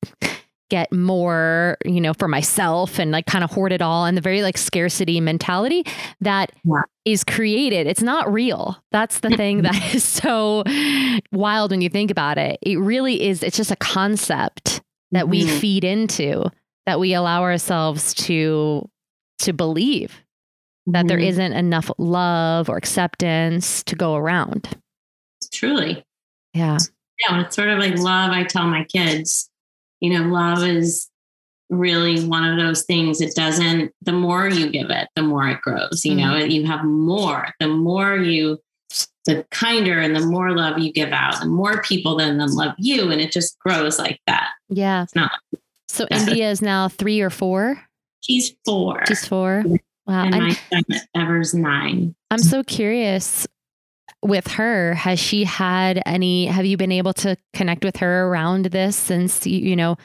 get 0.70 0.90
more, 0.92 1.76
you 1.84 2.00
know, 2.00 2.14
for 2.14 2.28
myself 2.28 2.98
and 2.98 3.10
like 3.10 3.26
kind 3.26 3.44
of 3.44 3.50
hoard 3.50 3.72
it 3.72 3.82
all 3.82 4.06
and 4.06 4.16
the 4.16 4.22
very 4.22 4.42
like 4.42 4.56
scarcity 4.56 5.20
mentality 5.20 5.84
that 6.20 6.52
yeah. 6.64 6.82
is 7.04 7.24
created. 7.24 7.86
It's 7.86 8.02
not 8.02 8.32
real. 8.32 8.82
That's 8.92 9.20
the 9.20 9.30
thing 9.30 9.62
that 9.62 9.94
is 9.94 10.04
so 10.04 10.64
wild 11.32 11.72
when 11.72 11.82
you 11.82 11.90
think 11.90 12.10
about 12.10 12.38
it. 12.38 12.58
It 12.62 12.78
really 12.78 13.22
is, 13.22 13.42
it's 13.42 13.56
just 13.56 13.70
a 13.70 13.76
concept 13.76 14.80
that 15.10 15.24
mm-hmm. 15.24 15.30
we 15.30 15.46
feed 15.46 15.84
into, 15.84 16.50
that 16.86 16.98
we 16.98 17.12
allow 17.12 17.42
ourselves 17.42 18.14
to 18.14 18.88
to 19.40 19.52
believe 19.52 20.20
that 20.86 21.00
mm-hmm. 21.00 21.08
there 21.08 21.18
isn't 21.18 21.52
enough 21.52 21.90
love 21.98 22.68
or 22.68 22.76
acceptance 22.76 23.82
to 23.84 23.96
go 23.96 24.14
around. 24.14 24.68
Truly. 25.52 26.04
Yeah. 26.54 26.78
Yeah. 27.26 27.44
It's 27.44 27.56
sort 27.56 27.68
of 27.68 27.78
like 27.78 27.98
love 27.98 28.32
I 28.32 28.44
tell 28.44 28.66
my 28.66 28.84
kids 28.84 29.49
you 30.00 30.10
know, 30.10 30.26
love 30.28 30.62
is 30.62 31.08
really 31.70 32.24
one 32.26 32.44
of 32.44 32.58
those 32.58 32.84
things. 32.84 33.20
It 33.20 33.34
doesn't 33.34 33.92
the 34.02 34.12
more 34.12 34.48
you 34.48 34.70
give 34.70 34.90
it 34.90 35.08
the 35.14 35.22
more 35.22 35.48
it 35.48 35.60
grows 35.62 36.04
you 36.04 36.14
know 36.14 36.34
mm-hmm. 36.34 36.50
you 36.50 36.66
have 36.66 36.84
more. 36.84 37.48
The 37.60 37.68
more 37.68 38.16
you 38.16 38.58
the 39.24 39.46
kinder 39.50 40.00
and 40.00 40.16
the 40.16 40.26
more 40.26 40.50
love 40.56 40.78
you 40.78 40.92
give 40.92 41.12
out 41.12 41.40
the 41.40 41.46
more 41.46 41.82
people 41.82 42.16
then 42.16 42.38
them 42.38 42.50
love 42.50 42.74
you 42.78 43.10
and 43.10 43.20
it 43.20 43.32
just 43.32 43.58
grows 43.60 43.98
like 43.98 44.20
that. 44.26 44.50
Yeah. 44.68 45.04
It's 45.04 45.14
not 45.14 45.32
so 45.88 46.06
india 46.10 46.50
is 46.50 46.60
now 46.60 46.88
three 46.88 47.20
or 47.20 47.30
four? 47.30 47.80
She's 48.20 48.54
four. 48.64 49.04
She's 49.06 49.26
four? 49.26 49.64
Wow. 50.06 50.24
And 50.24 50.34
my 50.34 50.50
son 50.72 50.82
ever's 51.14 51.54
nine. 51.54 52.16
I'm 52.30 52.38
so 52.38 52.64
curious 52.64 53.46
with 54.22 54.46
her 54.48 54.94
has 54.94 55.18
she 55.18 55.44
had 55.44 56.02
any 56.04 56.46
have 56.46 56.66
you 56.66 56.76
been 56.76 56.92
able 56.92 57.14
to 57.14 57.36
connect 57.54 57.84
with 57.84 57.96
her 57.96 58.26
around 58.26 58.66
this 58.66 58.96
since 58.96 59.46
you 59.46 59.74
know 59.74 59.96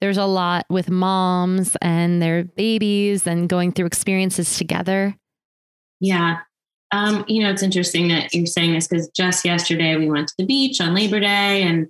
there's 0.00 0.16
a 0.16 0.24
lot 0.24 0.64
with 0.70 0.88
moms 0.88 1.76
and 1.82 2.22
their 2.22 2.44
babies 2.44 3.26
and 3.26 3.48
going 3.48 3.72
through 3.72 3.86
experiences 3.86 4.56
together? 4.56 5.16
Yeah. 6.00 6.38
Um, 6.92 7.24
you 7.28 7.42
know 7.42 7.50
it's 7.50 7.62
interesting 7.62 8.08
that 8.08 8.32
you're 8.32 8.46
saying 8.46 8.72
this 8.72 8.88
because 8.88 9.08
just 9.08 9.44
yesterday 9.44 9.96
we 9.96 10.08
went 10.08 10.28
to 10.28 10.34
the 10.38 10.46
beach 10.46 10.80
on 10.80 10.94
labor 10.94 11.20
day 11.20 11.62
and 11.62 11.88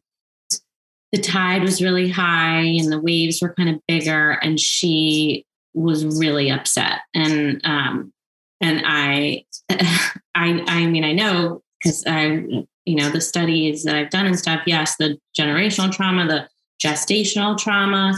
the 1.12 1.20
tide 1.20 1.62
was 1.62 1.80
really 1.80 2.08
high 2.08 2.60
and 2.60 2.90
the 2.90 3.00
waves 3.00 3.40
were 3.40 3.54
kind 3.54 3.68
of 3.68 3.80
bigger 3.86 4.32
and 4.32 4.58
she 4.58 5.46
was 5.74 6.04
really 6.18 6.50
upset. 6.50 7.00
And 7.14 7.60
um, 7.64 8.12
and 8.60 8.82
I, 8.84 9.44
I, 9.70 10.64
I 10.66 10.86
mean, 10.86 11.04
I 11.04 11.12
know 11.12 11.62
because 11.82 12.04
I, 12.06 12.44
you 12.84 12.96
know, 12.96 13.10
the 13.10 13.20
studies 13.20 13.84
that 13.84 13.94
I've 13.94 14.10
done 14.10 14.26
and 14.26 14.38
stuff, 14.38 14.62
yes, 14.66 14.96
the 14.96 15.18
generational 15.38 15.92
trauma, 15.92 16.26
the 16.26 16.48
gestational 16.84 17.56
trauma. 17.56 18.14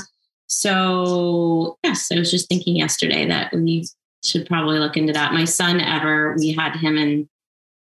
So, 0.46 1.78
yes, 1.84 2.08
I 2.12 2.18
was 2.18 2.30
just 2.30 2.48
thinking 2.48 2.76
yesterday 2.76 3.26
that 3.26 3.52
we 3.52 3.86
should 4.24 4.46
probably 4.46 4.78
look 4.78 4.96
into 4.96 5.12
that. 5.12 5.32
My 5.32 5.44
son, 5.44 5.80
Ever, 5.80 6.34
we 6.38 6.52
had 6.52 6.76
him 6.76 6.98
in 6.98 7.28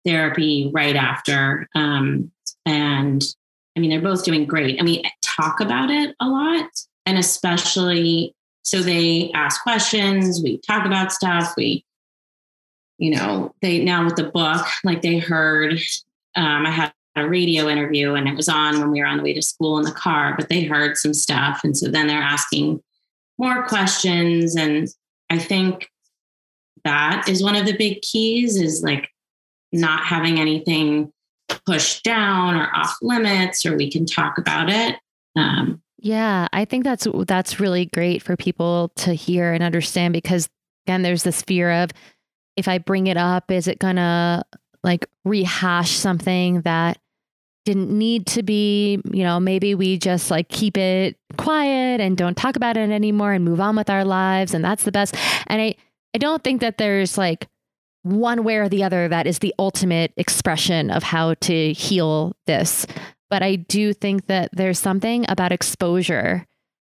therapy 0.06 0.72
right 0.74 0.96
after. 0.96 1.68
Um, 1.76 2.32
and 2.66 3.24
I 3.76 3.80
mean, 3.80 3.90
they're 3.90 4.02
both 4.02 4.26
doing 4.26 4.46
great. 4.46 4.80
I 4.80 4.84
mean, 4.84 5.04
talk 5.22 5.60
about 5.60 5.90
it 5.90 6.16
a 6.20 6.28
lot. 6.28 6.70
And 7.06 7.18
especially 7.18 8.36
so 8.64 8.82
they 8.82 9.32
ask 9.34 9.64
questions, 9.64 10.42
we 10.44 10.60
talk 10.60 10.86
about 10.86 11.12
stuff, 11.12 11.54
we, 11.58 11.84
you 13.00 13.16
know, 13.16 13.56
they 13.62 13.84
now 13.84 14.06
with 14.06 14.18
the 14.18 14.26
book, 14.26 14.66
like 14.84 15.02
they 15.02 15.18
heard, 15.18 15.80
um, 16.36 16.66
I 16.66 16.70
had 16.70 16.94
a 17.16 17.28
radio 17.28 17.68
interview 17.68 18.14
and 18.14 18.28
it 18.28 18.36
was 18.36 18.50
on 18.50 18.80
when 18.80 18.92
we 18.92 19.00
were 19.00 19.08
on 19.08 19.18
the 19.18 19.24
way 19.24 19.34
to 19.34 19.42
school 19.42 19.78
in 19.78 19.86
the 19.86 19.92
car, 19.92 20.36
but 20.38 20.50
they 20.50 20.64
heard 20.64 20.98
some 20.98 21.14
stuff. 21.14 21.62
And 21.64 21.76
so 21.76 21.90
then 21.90 22.08
they're 22.08 22.22
asking 22.22 22.84
more 23.38 23.66
questions. 23.66 24.56
And 24.56 24.90
I 25.30 25.40
think 25.40 25.90
that 26.84 27.28
is 27.28 27.42
one 27.42 27.56
of 27.56 27.66
the 27.66 27.76
big 27.76 28.02
keys 28.02 28.58
is 28.58 28.84
like 28.84 29.10
not 29.72 30.04
having 30.04 30.40
anything 30.40 31.12
pushed 31.66 32.04
down 32.04 32.56
or 32.56 32.70
off 32.76 32.96
limits, 33.02 33.66
or 33.66 33.76
we 33.76 33.90
can 33.90 34.06
talk 34.06 34.38
about 34.38 34.70
it. 34.70 34.98
Um, 35.36 35.82
yeah, 35.98 36.48
I 36.54 36.66
think 36.66 36.84
that's 36.84 37.08
that's 37.28 37.60
really 37.60 37.86
great 37.86 38.22
for 38.22 38.38
people 38.38 38.92
to 38.98 39.14
hear 39.14 39.54
and 39.54 39.64
understand 39.64 40.14
because 40.14 40.50
again, 40.86 41.02
there's 41.02 41.24
this 41.24 41.42
fear 41.42 41.72
of 41.72 41.92
if 42.60 42.68
I 42.68 42.78
bring 42.78 43.08
it 43.08 43.18
up, 43.18 43.50
is 43.50 43.68
it 43.68 43.80
gonna 43.80 44.44
like 44.84 45.08
rehash 45.26 45.92
something 45.92 46.62
that 46.62 47.00
didn't 47.66 47.90
need 47.90 48.26
to 48.28 48.44
be, 48.44 49.02
you 49.12 49.24
know, 49.24 49.40
maybe 49.40 49.76
we 49.76 49.98
just 49.98 50.32
like 50.32 50.50
keep 50.50 50.78
it 50.78 51.18
quiet 51.38 52.02
and 52.02 52.18
don't 52.18 52.36
talk 52.36 52.56
about 52.56 52.78
it 52.78 52.90
anymore 52.90 53.32
and 53.34 53.46
move 53.46 53.60
on 53.62 53.76
with 53.76 53.90
our 53.90 54.06
lives 54.06 54.54
and 54.54 54.64
that's 54.64 54.84
the 54.84 54.92
best. 54.92 55.16
And 55.48 55.62
I 55.62 55.76
I 56.16 56.18
don't 56.18 56.44
think 56.44 56.62
that 56.62 56.78
there's 56.78 57.18
like 57.18 57.48
one 58.04 58.44
way 58.44 58.58
or 58.58 58.70
the 58.70 58.84
other 58.84 59.08
that 59.08 59.28
is 59.28 59.40
the 59.40 59.54
ultimate 59.60 60.14
expression 60.18 60.90
of 60.90 61.04
how 61.04 61.36
to 61.36 61.74
heal 61.74 62.36
this. 62.48 62.88
But 63.30 63.44
I 63.44 63.58
do 63.58 63.94
think 63.94 64.26
that 64.28 64.50
there's 64.54 64.80
something 64.80 65.26
about 65.30 65.52
exposure 65.52 66.46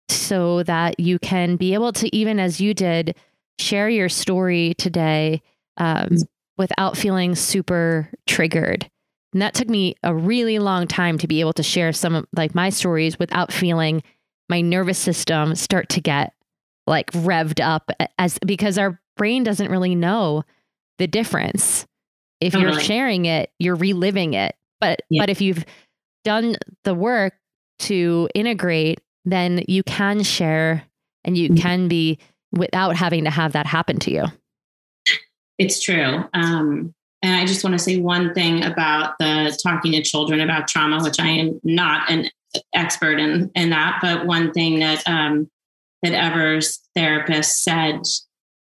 so 0.09 0.63
that 0.63 0.99
you 0.99 1.19
can 1.19 1.55
be 1.55 1.73
able 1.73 1.93
to, 1.93 2.13
even 2.15 2.39
as 2.39 2.59
you 2.59 2.73
did, 2.73 3.15
share 3.59 3.89
your 3.89 4.09
story 4.09 4.73
today 4.77 5.41
um, 5.81 6.15
without 6.57 6.95
feeling 6.95 7.35
super 7.35 8.09
triggered. 8.27 8.89
And 9.33 9.41
that 9.41 9.53
took 9.53 9.67
me 9.67 9.95
a 10.03 10.13
really 10.13 10.59
long 10.59 10.87
time 10.87 11.17
to 11.17 11.27
be 11.27 11.39
able 11.39 11.53
to 11.53 11.63
share 11.63 11.91
some 11.91 12.15
of 12.15 12.25
like 12.35 12.53
my 12.53 12.69
stories 12.69 13.17
without 13.17 13.51
feeling 13.51 14.03
my 14.47 14.61
nervous 14.61 14.99
system 14.99 15.55
start 15.55 15.89
to 15.89 16.01
get 16.01 16.33
like 16.85 17.11
revved 17.11 17.63
up 17.63 17.89
as 18.19 18.37
because 18.45 18.77
our 18.77 19.01
brain 19.17 19.43
doesn't 19.43 19.71
really 19.71 19.95
know 19.95 20.43
the 20.99 21.07
difference. 21.07 21.87
If 22.39 22.53
totally. 22.53 22.73
you're 22.73 22.81
sharing 22.81 23.25
it, 23.25 23.51
you're 23.57 23.75
reliving 23.75 24.33
it. 24.33 24.55
But 24.79 25.01
yeah. 25.09 25.21
but 25.21 25.29
if 25.29 25.41
you've 25.41 25.65
done 26.23 26.57
the 26.83 26.93
work 26.93 27.33
to 27.79 28.29
integrate, 28.35 28.99
then 29.25 29.63
you 29.67 29.83
can 29.83 30.21
share 30.21 30.83
and 31.23 31.37
you 31.37 31.49
mm-hmm. 31.49 31.57
can 31.61 31.87
be 31.87 32.19
without 32.51 32.95
having 32.95 33.23
to 33.23 33.29
have 33.29 33.53
that 33.53 33.65
happen 33.65 33.97
to 33.99 34.11
you. 34.11 34.25
It's 35.57 35.81
true. 35.81 36.23
Um, 36.33 36.93
and 37.23 37.35
I 37.35 37.45
just 37.45 37.63
want 37.63 37.73
to 37.73 37.79
say 37.79 37.97
one 37.97 38.33
thing 38.33 38.63
about 38.63 39.13
the 39.19 39.57
talking 39.61 39.91
to 39.91 40.01
children 40.01 40.41
about 40.41 40.67
trauma, 40.67 41.03
which 41.03 41.19
I 41.19 41.27
am 41.27 41.59
not 41.63 42.09
an 42.09 42.29
expert 42.73 43.19
in, 43.19 43.51
in 43.55 43.69
that, 43.69 43.99
but 44.01 44.25
one 44.25 44.51
thing 44.51 44.79
that 44.79 45.07
um, 45.07 45.49
that 46.01 46.13
Ever's 46.13 46.79
therapist 46.95 47.63
said 47.63 48.01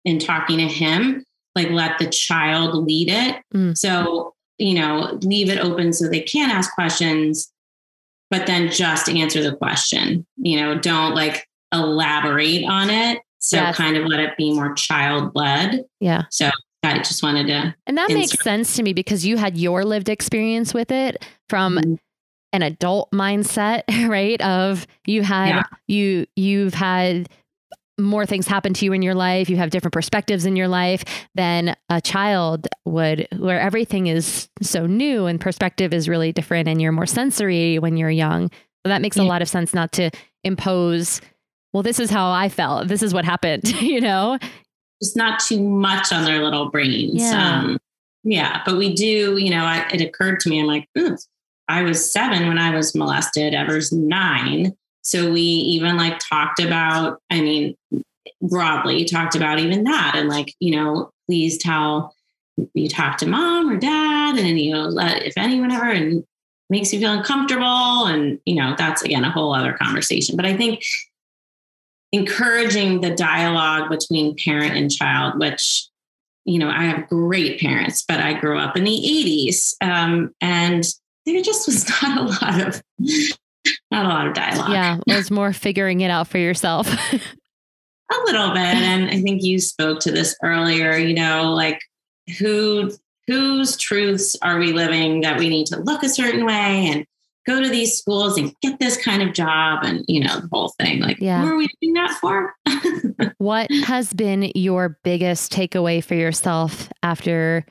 in 0.06 0.18
talking 0.18 0.58
to 0.58 0.68
him, 0.68 1.24
like 1.56 1.70
let 1.70 2.00
the 2.00 2.10
child 2.10 2.76
lead 2.86 3.10
it. 3.10 3.42
Mm. 3.54 3.78
So, 3.78 4.34
you 4.58 4.74
know, 4.74 5.20
leave 5.22 5.50
it 5.50 5.60
open 5.60 5.94
so 5.94 6.08
they 6.08 6.22
can 6.22 6.50
ask 6.50 6.74
questions, 6.74 7.52
but 8.32 8.48
then 8.48 8.72
just 8.72 9.08
answer 9.08 9.44
the 9.44 9.56
question. 9.56 10.26
You 10.38 10.62
know, 10.62 10.80
don't 10.80 11.14
like 11.14 11.48
elaborate 11.72 12.66
on 12.66 12.90
it. 12.90 13.20
So 13.42 13.58
yes. 13.58 13.76
kind 13.76 13.98
of 13.98 14.06
let 14.06 14.20
it 14.20 14.38
be 14.38 14.54
more 14.54 14.74
child 14.76 15.32
led. 15.36 15.84
Yeah. 16.00 16.24
So 16.30 16.50
I 16.84 16.98
just 17.00 17.24
wanted 17.24 17.48
to. 17.48 17.76
And 17.88 17.98
that 17.98 18.10
makes 18.10 18.40
sense 18.44 18.76
to 18.76 18.84
me 18.84 18.94
because 18.94 19.26
you 19.26 19.38
had 19.38 19.58
your 19.58 19.84
lived 19.84 20.10
experience 20.10 20.74
with 20.74 20.92
it 20.92 21.26
from 21.50 21.76
mm-hmm. 21.76 21.96
an 22.54 22.62
adult 22.62 23.12
mindset, 23.12 23.84
right? 24.10 24.40
Of 24.42 24.88
you 25.06 25.24
had 25.24 25.50
yeah. 25.50 25.64
you 25.88 26.28
you've 26.36 26.74
had 26.74 27.30
more 28.00 28.26
things 28.26 28.48
happen 28.48 28.74
to 28.74 28.86
you 28.86 28.94
in 28.94 29.02
your 29.02 29.14
life, 29.14 29.50
you 29.50 29.58
have 29.58 29.70
different 29.70 29.94
perspectives 29.94 30.46
in 30.46 30.56
your 30.56 30.68
life 30.68 31.04
than 31.36 31.76
a 31.90 32.02
child 32.02 32.68
would, 32.86 33.28
where 33.38 33.60
everything 33.60 34.08
is 34.08 34.50
so 34.62 34.86
new 34.86 35.26
and 35.28 35.40
perspective 35.40 35.94
is 35.94 36.10
really 36.10 36.32
different 36.32 36.68
and 36.68 36.82
you're 36.82 36.92
more 36.92 37.06
sensory 37.06 37.80
when 37.80 37.98
you're 37.98 38.10
young. 38.10 38.50
So 38.84 38.90
that 38.90 39.02
makes 39.02 39.18
yeah. 39.18 39.24
a 39.24 39.26
lot 39.26 39.42
of 39.42 39.50
sense 39.50 39.74
not 39.74 39.92
to 39.94 40.10
impose, 40.44 41.22
well, 41.74 41.84
this 41.84 42.00
is 42.00 42.10
how 42.10 42.32
I 42.32 42.50
felt. 42.50 42.88
This 42.88 43.02
is 43.02 43.14
what 43.14 43.26
happened, 43.26 43.68
you 43.82 44.02
know? 44.02 44.38
Just 45.02 45.16
not 45.16 45.40
too 45.40 45.62
much 45.62 46.12
on 46.12 46.26
their 46.26 46.44
little 46.44 46.70
brains. 46.70 47.22
Yeah. 47.22 47.60
Um, 47.60 47.80
yeah. 48.24 48.62
But 48.66 48.78
we 48.78 48.94
do, 48.94 49.38
you 49.38 49.50
know, 49.50 49.64
I, 49.64 49.88
it 49.92 50.02
occurred 50.02 50.40
to 50.42 50.50
me, 50.50 50.60
I'm 50.60 50.68
like, 50.68 50.88
I 51.68 51.84
was 51.84 52.12
seven 52.12 52.48
when 52.48 52.58
I 52.58 52.76
was 52.76 52.94
molested, 52.94 53.54
Ever's 53.54 53.92
nine. 53.92 54.76
So 55.04 55.32
we 55.32 55.42
even 55.42 55.98
like 55.98 56.20
talked 56.20 56.60
about, 56.60 57.20
I 57.30 57.42
mean, 57.42 57.76
broadly 58.42 59.06
talked 59.06 59.36
about 59.36 59.60
even 59.60 59.84
that 59.86 60.14
and 60.16 60.30
like, 60.30 60.54
you 60.60 60.76
know, 60.76 61.12
please 61.28 61.58
tell 61.58 62.14
you 62.74 62.90
talk 62.90 63.18
to 63.18 63.28
mom 63.28 63.70
or 63.70 63.78
dad 63.78 64.38
and 64.38 64.60
you 64.60 64.74
know, 64.74 64.84
let 64.84 65.24
if 65.24 65.34
anyone 65.38 65.72
ever 65.72 65.90
and 65.90 66.24
makes 66.70 66.94
you 66.94 67.00
feel 67.00 67.14
uncomfortable. 67.14 68.06
And, 68.06 68.40
you 68.46 68.56
know, 68.56 68.76
that's 68.78 69.02
again 69.02 69.24
a 69.24 69.32
whole 69.32 69.54
other 69.54 69.74
conversation. 69.74 70.36
But 70.36 70.46
I 70.46 70.56
think 70.56 70.84
encouraging 72.12 73.02
the 73.02 73.16
dialogue 73.16 73.90
between 73.90 74.36
parent 74.44 74.76
and 74.76 74.92
child, 74.92 75.40
which 75.40 75.88
you 76.46 76.58
know, 76.58 76.70
I 76.70 76.86
have 76.86 77.08
great 77.08 77.60
parents, 77.60 78.04
but 78.08 78.20
I 78.20 78.34
grew 78.34 78.58
up 78.58 78.76
in 78.76 78.84
the 78.84 78.90
80s. 78.92 79.76
Um, 79.82 80.34
and 80.42 80.84
there 81.26 81.42
just 81.42 81.68
was 81.68 81.88
not 82.02 82.18
a 82.18 82.24
lot 82.24 82.68
of 82.68 82.82
not 83.92 84.06
a 84.06 84.10
lot 84.10 84.28
of 84.28 84.34
dialogue. 84.34 84.72
Yeah, 84.72 84.98
it 85.06 85.16
was 85.16 85.30
more 85.30 85.54
figuring 85.54 86.02
it 86.02 86.10
out 86.10 86.28
for 86.28 86.40
yourself. 86.40 86.88
a 88.12 88.24
little 88.26 88.50
bit. 88.50 88.58
And 88.60 89.10
I 89.10 89.22
think 89.22 89.44
you 89.44 89.60
spoke 89.60 90.00
to 90.02 90.12
this 90.12 90.36
earlier, 90.44 90.96
you 90.98 91.14
know, 91.14 91.54
like 91.54 91.80
who 92.40 92.92
whose 93.28 93.78
truths 93.78 94.36
are 94.42 94.58
we 94.58 94.74
living 94.74 95.22
that 95.22 95.40
we 95.40 95.48
need 95.48 95.68
to 95.68 95.80
look 95.80 96.04
a 96.04 96.10
certain 96.10 96.46
way 96.46 96.88
and 96.92 97.06
go 97.48 97.62
to 97.62 97.70
these 97.70 97.98
schools 97.98 98.38
and 98.38 98.54
get 98.62 98.80
this 98.80 99.02
kind 99.04 99.22
of 99.22 99.34
job 99.34 99.84
and 99.84 100.06
you 100.08 100.24
know 100.24 100.40
the 100.40 100.50
whole 100.52 100.74
thing 100.80 101.00
like 101.00 101.20
yeah. 101.20 101.42
who 101.42 101.48
are 101.48 101.58
we 101.58 101.68
doing 101.82 101.94
that 101.94 102.12
for 102.22 102.54
what 103.38 103.70
has 103.86 104.14
been 104.14 104.52
your 104.54 104.98
biggest 105.04 105.52
takeaway 105.52 106.04
for 106.04 106.16
yourself 106.16 106.90
after 107.02 107.66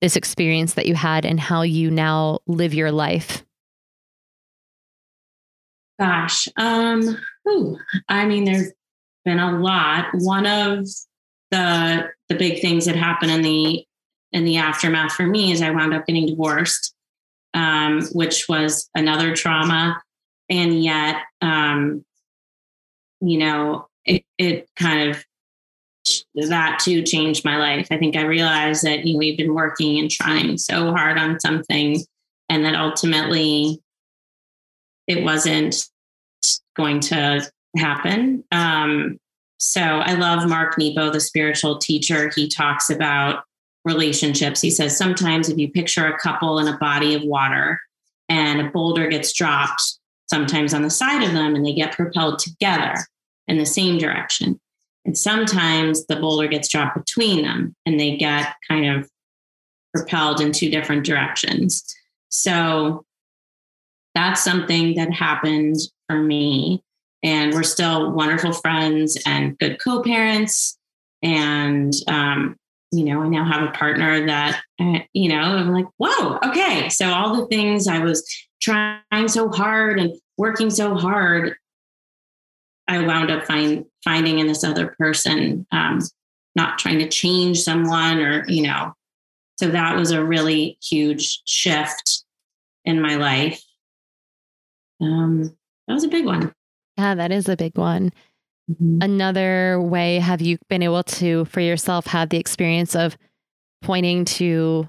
this 0.00 0.16
experience 0.16 0.74
that 0.74 0.86
you 0.86 0.94
had 0.94 1.26
and 1.26 1.38
how 1.38 1.62
you 1.62 1.90
now 1.90 2.38
live 2.46 2.72
your 2.72 2.90
life 2.90 3.44
Gosh, 6.00 6.48
um, 6.56 7.18
ooh, 7.46 7.76
I 8.08 8.24
mean, 8.24 8.46
there's 8.46 8.72
been 9.26 9.38
a 9.38 9.58
lot. 9.60 10.06
One 10.14 10.46
of 10.46 10.86
the 11.50 12.08
the 12.30 12.34
big 12.36 12.62
things 12.62 12.86
that 12.86 12.96
happened 12.96 13.32
in 13.32 13.42
the 13.42 13.84
in 14.32 14.46
the 14.46 14.56
aftermath 14.56 15.12
for 15.12 15.26
me 15.26 15.52
is 15.52 15.60
I 15.60 15.70
wound 15.70 15.92
up 15.92 16.06
getting 16.06 16.24
divorced, 16.26 16.94
um, 17.54 18.02
which 18.12 18.48
was 18.48 18.88
another 18.94 19.34
trauma, 19.34 20.00
and 20.48 20.82
yet, 20.82 21.16
um, 21.40 22.04
you 23.20 23.38
know, 23.38 23.88
it 24.04 24.24
it 24.38 24.68
kind 24.76 25.10
of 25.10 25.24
that 26.34 26.80
too 26.82 27.02
changed 27.02 27.44
my 27.44 27.56
life. 27.56 27.88
I 27.90 27.98
think 27.98 28.16
I 28.16 28.22
realized 28.22 28.84
that 28.84 29.06
you 29.06 29.14
know 29.14 29.18
we've 29.18 29.38
been 29.38 29.54
working 29.54 29.98
and 29.98 30.10
trying 30.10 30.58
so 30.58 30.92
hard 30.92 31.18
on 31.18 31.40
something, 31.40 31.98
and 32.48 32.64
that 32.64 32.74
ultimately 32.74 33.80
it 35.06 35.24
wasn't 35.24 35.84
going 36.76 37.00
to 37.00 37.50
happen. 37.76 38.44
Um, 38.52 39.18
so 39.58 39.80
I 39.80 40.14
love 40.14 40.48
Mark 40.48 40.78
Nepo, 40.78 41.10
the 41.10 41.20
spiritual 41.20 41.78
teacher. 41.78 42.30
He 42.34 42.48
talks 42.48 42.88
about 42.88 43.44
relationships. 43.84 44.60
He 44.60 44.70
says 44.70 44.96
sometimes 44.96 45.48
if 45.48 45.58
you 45.58 45.70
picture 45.70 46.06
a 46.06 46.18
couple 46.18 46.58
in 46.58 46.68
a 46.68 46.78
body 46.78 47.14
of 47.14 47.22
water 47.22 47.80
and 48.28 48.60
a 48.60 48.70
boulder 48.70 49.08
gets 49.08 49.32
dropped 49.32 49.82
sometimes 50.28 50.72
on 50.72 50.82
the 50.82 50.90
side 50.90 51.22
of 51.22 51.32
them 51.32 51.54
and 51.54 51.66
they 51.66 51.72
get 51.72 51.92
propelled 51.92 52.38
together 52.38 52.94
in 53.48 53.58
the 53.58 53.66
same 53.66 53.98
direction. 53.98 54.60
And 55.04 55.16
sometimes 55.16 56.06
the 56.06 56.16
boulder 56.16 56.46
gets 56.46 56.68
dropped 56.68 56.96
between 56.96 57.42
them 57.42 57.74
and 57.86 57.98
they 57.98 58.16
get 58.16 58.54
kind 58.68 58.86
of 58.86 59.10
propelled 59.94 60.40
in 60.40 60.52
two 60.52 60.70
different 60.70 61.04
directions. 61.04 61.84
So 62.28 63.04
that's 64.14 64.42
something 64.42 64.94
that 64.94 65.12
happened 65.12 65.76
for 66.08 66.16
me. 66.16 66.84
And 67.22 67.52
we're 67.52 67.62
still 67.64 68.12
wonderful 68.12 68.52
friends 68.52 69.18
and 69.26 69.58
good 69.58 69.78
co 69.80 70.02
parents. 70.02 70.78
And, 71.22 71.92
um, 72.06 72.56
you 72.92 73.04
know, 73.04 73.22
I 73.22 73.28
now 73.28 73.44
have 73.44 73.68
a 73.68 73.72
partner 73.72 74.26
that, 74.26 74.60
uh, 74.80 74.98
you 75.12 75.28
know, 75.28 75.40
I'm 75.40 75.72
like, 75.72 75.86
whoa, 75.96 76.38
okay. 76.44 76.88
So 76.88 77.10
all 77.10 77.36
the 77.36 77.46
things 77.46 77.86
I 77.86 78.00
was 78.00 78.24
trying 78.60 79.28
so 79.28 79.48
hard 79.48 79.98
and 79.98 80.12
working 80.36 80.70
so 80.70 80.94
hard, 80.94 81.54
I 82.88 83.04
wound 83.04 83.30
up 83.30 83.46
find, 83.46 83.84
finding 84.02 84.40
in 84.40 84.48
this 84.48 84.64
other 84.64 84.94
person, 84.98 85.66
um, 85.70 86.00
not 86.56 86.78
trying 86.78 86.98
to 86.98 87.08
change 87.08 87.62
someone 87.62 88.18
or, 88.18 88.44
you 88.48 88.62
know, 88.62 88.92
so 89.60 89.68
that 89.68 89.94
was 89.94 90.10
a 90.10 90.24
really 90.24 90.78
huge 90.82 91.42
shift 91.44 92.24
in 92.86 93.00
my 93.00 93.16
life. 93.16 93.62
Um, 95.02 95.54
that 95.86 95.92
was 95.94 96.04
a 96.04 96.08
big 96.08 96.24
one. 96.24 96.54
Yeah, 96.96 97.14
that 97.14 97.30
is 97.30 97.46
a 97.46 97.56
big 97.56 97.76
one. 97.76 98.10
Mm-hmm. 98.70 98.98
Another 99.00 99.80
way 99.80 100.18
have 100.18 100.40
you 100.40 100.58
been 100.68 100.82
able 100.82 101.02
to, 101.02 101.44
for 101.46 101.60
yourself, 101.60 102.06
have 102.06 102.28
the 102.28 102.38
experience 102.38 102.94
of 102.94 103.16
pointing 103.82 104.24
to 104.26 104.88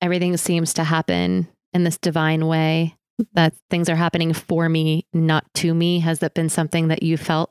everything 0.00 0.36
seems 0.36 0.74
to 0.74 0.84
happen 0.84 1.48
in 1.72 1.84
this 1.84 1.98
divine 1.98 2.46
way, 2.46 2.94
that 3.32 3.54
things 3.70 3.88
are 3.88 3.96
happening 3.96 4.32
for 4.32 4.68
me, 4.68 5.06
not 5.12 5.44
to 5.54 5.74
me? 5.74 6.00
Has 6.00 6.20
that 6.20 6.34
been 6.34 6.48
something 6.48 6.88
that 6.88 7.02
you 7.02 7.16
felt? 7.16 7.50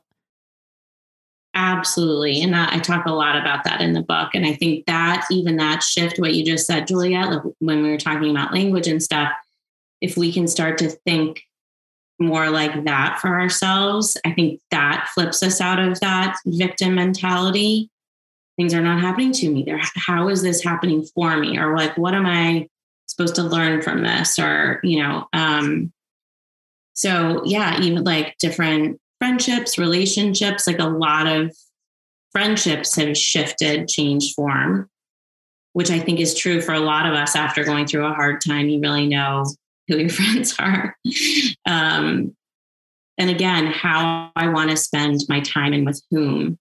Absolutely. 1.56 2.40
And 2.42 2.56
I 2.56 2.78
talk 2.78 3.06
a 3.06 3.12
lot 3.12 3.36
about 3.36 3.64
that 3.64 3.80
in 3.80 3.92
the 3.92 4.02
book. 4.02 4.30
And 4.34 4.44
I 4.44 4.54
think 4.54 4.86
that 4.86 5.24
even 5.30 5.56
that 5.58 5.82
shift, 5.82 6.18
what 6.18 6.34
you 6.34 6.44
just 6.44 6.66
said, 6.66 6.88
Juliette, 6.88 7.30
like 7.30 7.42
when 7.60 7.82
we 7.82 7.90
were 7.90 7.98
talking 7.98 8.30
about 8.30 8.52
language 8.52 8.88
and 8.88 9.02
stuff, 9.02 9.30
if 10.00 10.16
we 10.16 10.32
can 10.32 10.48
start 10.48 10.78
to 10.78 10.90
think 10.90 11.44
more 12.18 12.50
like 12.50 12.84
that 12.84 13.18
for 13.20 13.28
ourselves, 13.40 14.16
I 14.24 14.32
think 14.32 14.60
that 14.70 15.08
flips 15.14 15.42
us 15.42 15.60
out 15.60 15.78
of 15.78 15.98
that 16.00 16.36
victim 16.46 16.94
mentality. 16.94 17.90
Things 18.56 18.72
are 18.72 18.82
not 18.82 19.00
happening 19.00 19.32
to 19.32 19.50
me. 19.50 19.64
They're, 19.64 19.80
how 19.96 20.28
is 20.28 20.42
this 20.42 20.62
happening 20.62 21.04
for 21.14 21.36
me? 21.36 21.58
Or 21.58 21.76
like, 21.76 21.98
what 21.98 22.14
am 22.14 22.26
I 22.26 22.68
supposed 23.06 23.34
to 23.36 23.42
learn 23.42 23.82
from 23.82 24.02
this? 24.02 24.38
Or, 24.38 24.80
you 24.84 25.02
know, 25.02 25.26
um, 25.32 25.92
so 26.92 27.42
yeah, 27.44 27.80
even 27.80 28.04
like 28.04 28.36
different 28.38 29.00
friendships, 29.18 29.78
relationships, 29.78 30.66
like 30.66 30.78
a 30.78 30.84
lot 30.84 31.26
of 31.26 31.54
friendships 32.30 32.94
have 32.96 33.16
shifted, 33.16 33.88
changed 33.88 34.34
form, 34.34 34.88
which 35.72 35.90
I 35.90 35.98
think 35.98 36.20
is 36.20 36.34
true 36.34 36.60
for 36.60 36.74
a 36.74 36.80
lot 36.80 37.06
of 37.06 37.14
us 37.14 37.34
after 37.34 37.64
going 37.64 37.86
through 37.86 38.06
a 38.06 38.14
hard 38.14 38.40
time. 38.40 38.68
You 38.68 38.80
really 38.80 39.08
know 39.08 39.44
who 39.88 39.98
your 39.98 40.08
friends 40.10 40.54
are. 40.58 40.96
Um, 41.66 42.34
and 43.18 43.30
again, 43.30 43.66
how 43.66 44.30
I 44.34 44.48
want 44.48 44.70
to 44.70 44.76
spend 44.76 45.20
my 45.28 45.40
time 45.40 45.72
and 45.72 45.86
with 45.86 46.02
whom. 46.10 46.58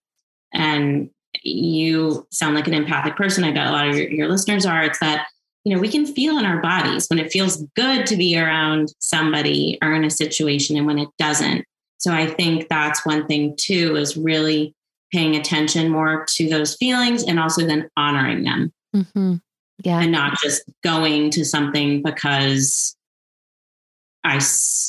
And 0.54 1.10
you 1.42 2.28
sound 2.32 2.56
like 2.56 2.68
an 2.68 2.74
empathic 2.74 3.16
person. 3.16 3.44
I 3.44 3.52
bet 3.52 3.68
a 3.68 3.72
lot 3.72 3.88
of 3.88 3.96
your, 3.96 4.10
your 4.10 4.30
listeners 4.30 4.66
are. 4.66 4.84
It's 4.84 5.00
that, 5.00 5.26
you 5.64 5.74
know, 5.74 5.82
we 5.82 5.88
can 5.88 6.06
feel 6.06 6.38
in 6.38 6.46
our 6.46 6.62
bodies 6.62 7.08
when 7.08 7.20
it 7.20 7.32
feels 7.32 7.64
good 7.76 8.06
to 8.06 8.16
be 8.16 8.38
around 8.38 8.94
somebody 9.00 9.80
or 9.82 9.94
in 9.94 10.04
a 10.04 10.12
situation 10.12 10.78
and 10.78 10.86
when 10.86 11.00
it 11.00 11.10
doesn't. 11.18 11.66
So 11.98 12.12
I 12.12 12.28
think 12.28 12.68
that's 12.70 13.06
one 13.06 13.26
thing 13.28 13.56
too, 13.58 13.96
is 13.96 14.16
really 14.16 14.76
paying 15.12 15.36
attention 15.36 15.90
more 15.90 16.26
to 16.36 16.50
those 16.50 16.76
feelings 16.76 17.24
and 17.24 17.40
also 17.40 17.66
then 17.66 17.90
honoring 17.96 18.44
them. 18.44 18.74
Mm-hmm. 18.96 19.36
Yeah. 19.84 20.02
And 20.02 20.12
not 20.12 20.38
just 20.40 20.64
going 20.84 21.30
to 21.32 21.46
something 21.46 22.04
because 22.04 22.96
I, 24.24 24.40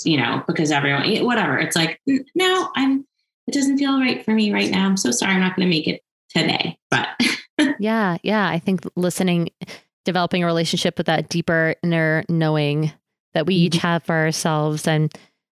you 0.04 0.16
know, 0.16 0.44
because 0.46 0.70
everyone, 0.70 1.24
whatever. 1.24 1.58
It's 1.58 1.76
like, 1.76 2.00
no, 2.34 2.70
I'm, 2.76 3.06
it 3.46 3.54
doesn't 3.54 3.78
feel 3.78 3.98
right 3.98 4.24
for 4.24 4.32
me 4.32 4.52
right 4.52 4.70
now. 4.70 4.86
I'm 4.86 4.96
so 4.96 5.10
sorry. 5.10 5.32
I'm 5.32 5.40
not 5.40 5.56
going 5.56 5.68
to 5.68 5.74
make 5.74 5.88
it 5.88 6.02
today. 6.30 6.78
But 6.90 7.08
yeah, 7.78 8.18
yeah. 8.22 8.48
I 8.48 8.58
think 8.58 8.82
listening, 8.96 9.50
developing 10.04 10.42
a 10.42 10.46
relationship 10.46 10.96
with 10.98 11.06
that 11.06 11.28
deeper 11.28 11.74
inner 11.82 12.24
knowing 12.28 12.92
that 13.34 13.46
we 13.46 13.54
mm-hmm. 13.54 13.66
each 13.66 13.76
have 13.78 14.04
for 14.04 14.14
ourselves. 14.14 14.86
And 14.86 15.12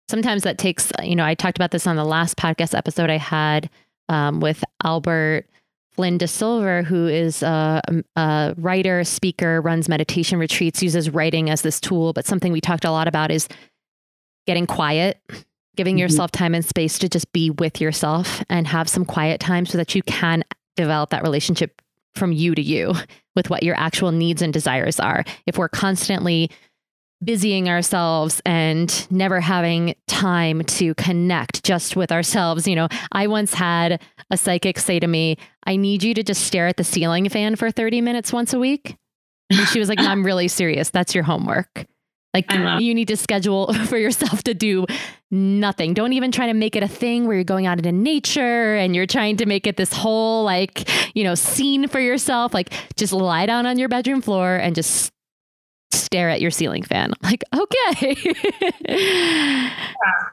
sometimes 0.08 0.42
that 0.42 0.58
takes, 0.58 0.92
you 1.02 1.16
know, 1.16 1.24
I 1.24 1.34
talked 1.34 1.58
about 1.58 1.70
this 1.70 1.86
on 1.86 1.96
the 1.96 2.04
last 2.04 2.36
podcast 2.36 2.76
episode 2.76 3.10
I 3.10 3.18
had 3.18 3.70
um, 4.08 4.40
with 4.40 4.64
Albert 4.84 5.46
DeSilver, 5.98 6.84
who 6.84 7.06
is 7.06 7.42
a, 7.42 7.82
a, 8.16 8.54
writer, 8.56 9.04
speaker, 9.04 9.60
runs 9.60 9.88
meditation 9.88 10.38
retreats, 10.38 10.82
uses 10.82 11.10
writing 11.10 11.50
as 11.50 11.62
this 11.62 11.80
tool. 11.80 12.12
But 12.12 12.26
something 12.26 12.52
we 12.52 12.60
talked 12.60 12.84
a 12.84 12.90
lot 12.90 13.08
about 13.08 13.30
is 13.30 13.48
getting 14.46 14.66
quiet, 14.66 15.20
giving 15.76 15.96
mm-hmm. 15.96 16.02
yourself 16.02 16.30
time 16.30 16.54
and 16.54 16.64
space 16.64 16.98
to 17.00 17.08
just 17.08 17.30
be 17.32 17.50
with 17.50 17.80
yourself 17.80 18.42
and 18.48 18.66
have 18.66 18.88
some 18.88 19.04
quiet 19.04 19.40
time 19.40 19.66
so 19.66 19.76
that 19.76 19.94
you 19.94 20.02
can 20.04 20.44
develop 20.76 21.10
that 21.10 21.22
relationship 21.22 21.82
from 22.14 22.32
you 22.32 22.54
to 22.54 22.62
you 22.62 22.94
with 23.36 23.50
what 23.50 23.62
your 23.62 23.76
actual 23.76 24.12
needs 24.12 24.42
and 24.42 24.52
desires 24.52 24.98
are. 24.98 25.24
If 25.46 25.58
we're 25.58 25.68
constantly 25.68 26.50
busying 27.22 27.68
ourselves 27.68 28.40
and 28.46 29.10
never 29.10 29.40
having 29.40 29.94
time 30.06 30.62
to 30.62 30.94
connect 30.94 31.64
just 31.64 31.96
with 31.96 32.12
ourselves. 32.12 32.66
You 32.68 32.76
know, 32.76 32.88
I 33.12 33.26
once 33.26 33.54
had 33.54 34.00
a 34.30 34.36
psychic 34.36 34.78
say 34.78 35.00
to 35.00 35.06
me, 35.06 35.36
I 35.66 35.76
need 35.76 36.02
you 36.02 36.14
to 36.14 36.22
just 36.22 36.44
stare 36.44 36.66
at 36.66 36.76
the 36.76 36.84
ceiling 36.84 37.28
fan 37.28 37.56
for 37.56 37.70
30 37.70 38.00
minutes 38.00 38.32
once 38.32 38.52
a 38.52 38.58
week. 38.58 38.96
And 39.50 39.66
she 39.68 39.78
was 39.78 39.88
like, 39.88 39.98
no, 39.98 40.08
I'm 40.08 40.24
really 40.24 40.48
serious. 40.48 40.90
That's 40.90 41.14
your 41.14 41.24
homework. 41.24 41.86
Like 42.34 42.52
you 42.52 42.94
need 42.94 43.08
to 43.08 43.16
schedule 43.16 43.72
for 43.86 43.96
yourself 43.96 44.44
to 44.44 44.54
do 44.54 44.86
nothing. 45.30 45.94
Don't 45.94 46.12
even 46.12 46.30
try 46.30 46.46
to 46.46 46.54
make 46.54 46.76
it 46.76 46.82
a 46.82 46.88
thing 46.88 47.26
where 47.26 47.36
you're 47.36 47.44
going 47.44 47.66
out 47.66 47.78
into 47.78 47.90
nature 47.90 48.76
and 48.76 48.94
you're 48.94 49.06
trying 49.06 49.38
to 49.38 49.46
make 49.46 49.66
it 49.66 49.76
this 49.76 49.92
whole 49.92 50.44
like, 50.44 50.88
you 51.16 51.24
know, 51.24 51.34
scene 51.34 51.88
for 51.88 51.98
yourself. 51.98 52.52
Like 52.52 52.72
just 52.96 53.12
lie 53.12 53.46
down 53.46 53.66
on 53.66 53.78
your 53.78 53.88
bedroom 53.88 54.20
floor 54.20 54.56
and 54.56 54.74
just 54.74 55.10
stare 55.92 56.28
at 56.30 56.40
your 56.40 56.50
ceiling 56.50 56.82
fan. 56.82 57.12
I'm 57.12 57.30
like, 57.30 57.44
okay. 57.54 58.16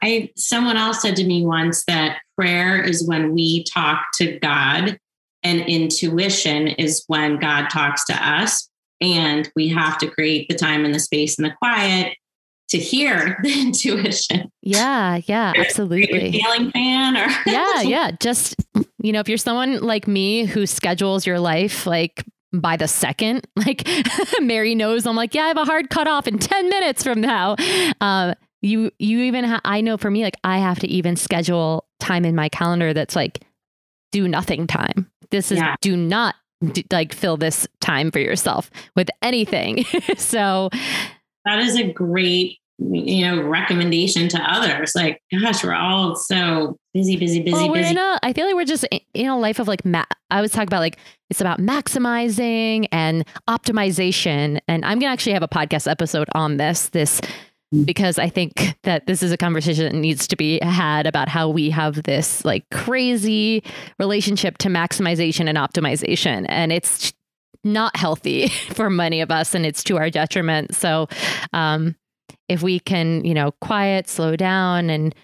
I 0.02 0.30
someone 0.36 0.76
else 0.76 1.02
said 1.02 1.16
to 1.16 1.24
me 1.24 1.44
once 1.44 1.84
that 1.86 2.18
prayer 2.36 2.80
is 2.82 3.06
when 3.06 3.34
we 3.34 3.64
talk 3.64 4.06
to 4.14 4.38
God 4.38 4.98
and 5.42 5.60
intuition 5.62 6.68
is 6.68 7.04
when 7.06 7.38
God 7.38 7.68
talks 7.68 8.04
to 8.06 8.14
us. 8.14 8.68
And 9.00 9.50
we 9.54 9.68
have 9.68 9.98
to 9.98 10.08
create 10.08 10.48
the 10.48 10.54
time 10.54 10.84
and 10.84 10.94
the 10.94 10.98
space 10.98 11.38
and 11.38 11.44
the 11.44 11.54
quiet 11.58 12.16
to 12.70 12.78
hear 12.78 13.38
the 13.42 13.60
intuition. 13.60 14.50
Yeah, 14.62 15.20
yeah, 15.26 15.52
absolutely. 15.56 16.32
Ceiling 16.32 16.70
fan 16.72 17.16
or 17.16 17.28
Yeah, 17.46 17.82
yeah. 17.82 18.10
Just 18.18 18.56
you 18.98 19.12
know, 19.12 19.20
if 19.20 19.28
you're 19.28 19.38
someone 19.38 19.80
like 19.80 20.08
me 20.08 20.46
who 20.46 20.66
schedules 20.66 21.26
your 21.26 21.38
life 21.38 21.86
like 21.86 22.24
by 22.60 22.76
the 22.76 22.88
second. 22.88 23.46
Like 23.66 23.88
Mary 24.40 24.76
knows 24.76 25.06
I'm 25.06 25.16
like, 25.16 25.34
yeah, 25.34 25.44
I 25.44 25.48
have 25.48 25.56
a 25.56 25.64
hard 25.64 25.90
cutoff 25.90 26.28
in 26.28 26.38
10 26.38 26.68
minutes 26.68 27.02
from 27.02 27.20
now. 27.20 27.56
Uh, 28.00 28.34
you, 28.62 28.92
you 29.00 29.22
even, 29.22 29.44
ha- 29.44 29.60
I 29.64 29.80
know 29.80 29.96
for 29.96 30.08
me, 30.08 30.22
like 30.22 30.36
I 30.44 30.58
have 30.58 30.78
to 30.80 30.86
even 30.86 31.16
schedule 31.16 31.84
time 31.98 32.24
in 32.24 32.36
my 32.36 32.48
calendar 32.48 32.94
that's 32.94 33.16
like 33.16 33.44
do 34.12 34.28
nothing 34.28 34.68
time. 34.68 35.10
This 35.30 35.50
is 35.50 35.58
yeah. 35.58 35.74
do 35.80 35.96
not 35.96 36.36
like 36.92 37.12
fill 37.12 37.36
this 37.36 37.66
time 37.80 38.10
for 38.10 38.18
yourself 38.18 38.70
with 38.94 39.08
anything. 39.20 39.84
so 40.16 40.70
that 41.44 41.58
is 41.58 41.76
a 41.76 41.92
great 41.92 42.58
you 42.78 43.26
know 43.26 43.42
recommendation 43.42 44.28
to 44.28 44.38
others. 44.38 44.94
Like 44.94 45.22
gosh 45.40 45.64
we're 45.64 45.74
all 45.74 46.16
so 46.16 46.78
busy 46.96 47.16
busy 47.16 47.40
busy 47.40 47.52
well, 47.52 47.68
we're 47.68 47.82
busy. 47.82 47.90
in 47.90 47.98
a, 47.98 48.18
i 48.22 48.32
feel 48.32 48.46
like 48.46 48.54
we're 48.54 48.64
just 48.64 48.86
in 49.12 49.26
a 49.26 49.38
life 49.38 49.58
of 49.58 49.68
like 49.68 49.84
ma- 49.84 50.04
i 50.30 50.40
was 50.40 50.50
talking 50.50 50.66
about 50.66 50.80
like 50.80 50.96
it's 51.28 51.42
about 51.42 51.58
maximizing 51.60 52.86
and 52.90 53.26
optimization. 53.48 54.58
And 54.66 54.84
i'm 54.84 54.98
gonna 54.98 55.12
actually 55.12 55.32
have 55.32 55.42
a 55.42 55.48
podcast 55.48 55.90
episode 55.90 56.28
on 56.34 56.56
this 56.56 56.88
this 56.90 57.20
mm. 57.74 57.84
because 57.84 58.18
i 58.18 58.30
think 58.30 58.76
that 58.84 59.06
this 59.06 59.22
is 59.22 59.30
a 59.30 59.36
conversation 59.36 59.84
that 59.84 59.94
needs 59.94 60.26
to 60.28 60.36
be 60.36 60.58
had 60.62 61.06
about 61.06 61.28
how 61.28 61.48
we 61.50 61.68
have 61.68 62.02
this 62.04 62.44
like 62.44 62.64
crazy 62.70 63.62
relationship 63.98 64.56
to 64.58 64.68
maximization 64.68 65.48
and 65.48 65.58
optimization. 65.58 66.46
And 66.48 66.72
it's 66.72 67.12
not 67.64 67.96
healthy 67.96 68.48
for 68.70 68.88
many 68.88 69.20
of 69.20 69.30
us 69.30 69.54
and 69.54 69.66
it's 69.66 69.82
to 69.84 69.98
our 69.98 70.08
detriment. 70.08 70.74
So 70.74 71.08
um 71.52 71.94
if 72.48 72.62
we 72.62 72.80
can, 72.80 73.24
you 73.24 73.34
know, 73.34 73.52
quiet, 73.60 74.08
slow 74.08 74.36
down 74.36 74.90
and 74.90 75.14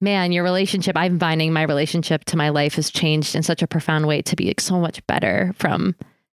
man, 0.00 0.32
your 0.32 0.44
relationship, 0.44 0.96
I'm 0.96 1.18
finding 1.18 1.52
my 1.52 1.62
relationship 1.62 2.24
to 2.26 2.36
my 2.36 2.48
life 2.48 2.74
has 2.74 2.90
changed 2.90 3.34
in 3.36 3.42
such 3.42 3.62
a 3.62 3.68
profound 3.68 4.06
way 4.06 4.20
to 4.22 4.36
be 4.36 4.52
so 4.58 4.80
much 4.80 5.04
better 5.06 5.52
from 5.56 5.94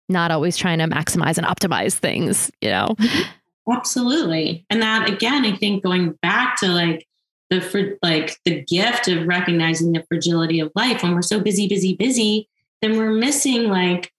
not 0.09 0.31
always 0.31 0.55
trying 0.55 0.79
to 0.79 0.85
maximize 0.85 1.37
and 1.37 1.45
optimize 1.45 1.95
things, 1.95 2.49
you 2.61 2.69
know? 2.69 2.95
Absolutely. 3.69 4.65
And 4.69 4.81
that 4.81 5.09
again, 5.09 5.45
I 5.45 5.53
think 5.53 5.83
going 5.83 6.17
back 6.21 6.57
to 6.61 6.69
like 6.69 7.05
the 7.49 7.97
like 8.01 8.37
the 8.45 8.61
gift 8.61 9.07
of 9.09 9.27
recognizing 9.27 9.91
the 9.91 10.03
fragility 10.07 10.59
of 10.61 10.71
life 10.75 11.03
when 11.03 11.13
we're 11.13 11.21
so 11.21 11.41
busy, 11.41 11.67
busy, 11.67 11.95
busy, 11.95 12.47
then 12.81 12.97
we're 12.97 13.11
missing 13.11 13.69
like 13.69 14.11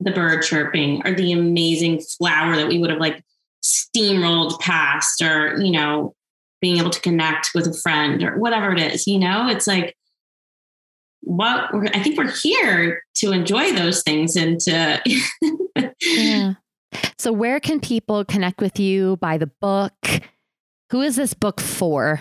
the 0.00 0.10
bird 0.10 0.42
chirping 0.42 1.06
or 1.06 1.14
the 1.14 1.32
amazing 1.32 2.00
flower 2.00 2.56
that 2.56 2.68
we 2.68 2.78
would 2.78 2.90
have 2.90 2.98
like 2.98 3.22
steamrolled 3.66 4.60
past 4.60 5.22
or, 5.22 5.60
you 5.60 5.70
know, 5.70 6.14
being 6.60 6.78
able 6.78 6.90
to 6.90 7.00
connect 7.00 7.50
with 7.54 7.66
a 7.66 7.74
friend 7.74 8.22
or 8.22 8.38
whatever 8.38 8.72
it 8.72 8.78
is, 8.78 9.06
you 9.06 9.18
know, 9.18 9.48
it's 9.48 9.66
like, 9.66 9.96
what 11.20 11.74
we're 11.74 11.86
I 11.86 12.02
think 12.02 12.16
we're 12.16 12.30
here 12.30 13.02
to 13.16 13.32
enjoy 13.32 13.72
those 13.72 14.02
things 14.02 14.36
and 14.36 14.60
to. 14.60 15.02
yeah. 16.00 16.54
So, 17.18 17.30
where 17.30 17.60
can 17.60 17.80
people 17.80 18.24
connect 18.24 18.60
with 18.60 18.78
you? 18.78 19.16
by 19.16 19.36
the 19.36 19.50
book? 19.60 19.92
Who 20.90 21.02
is 21.02 21.16
this 21.16 21.34
book 21.34 21.60
for? 21.60 22.20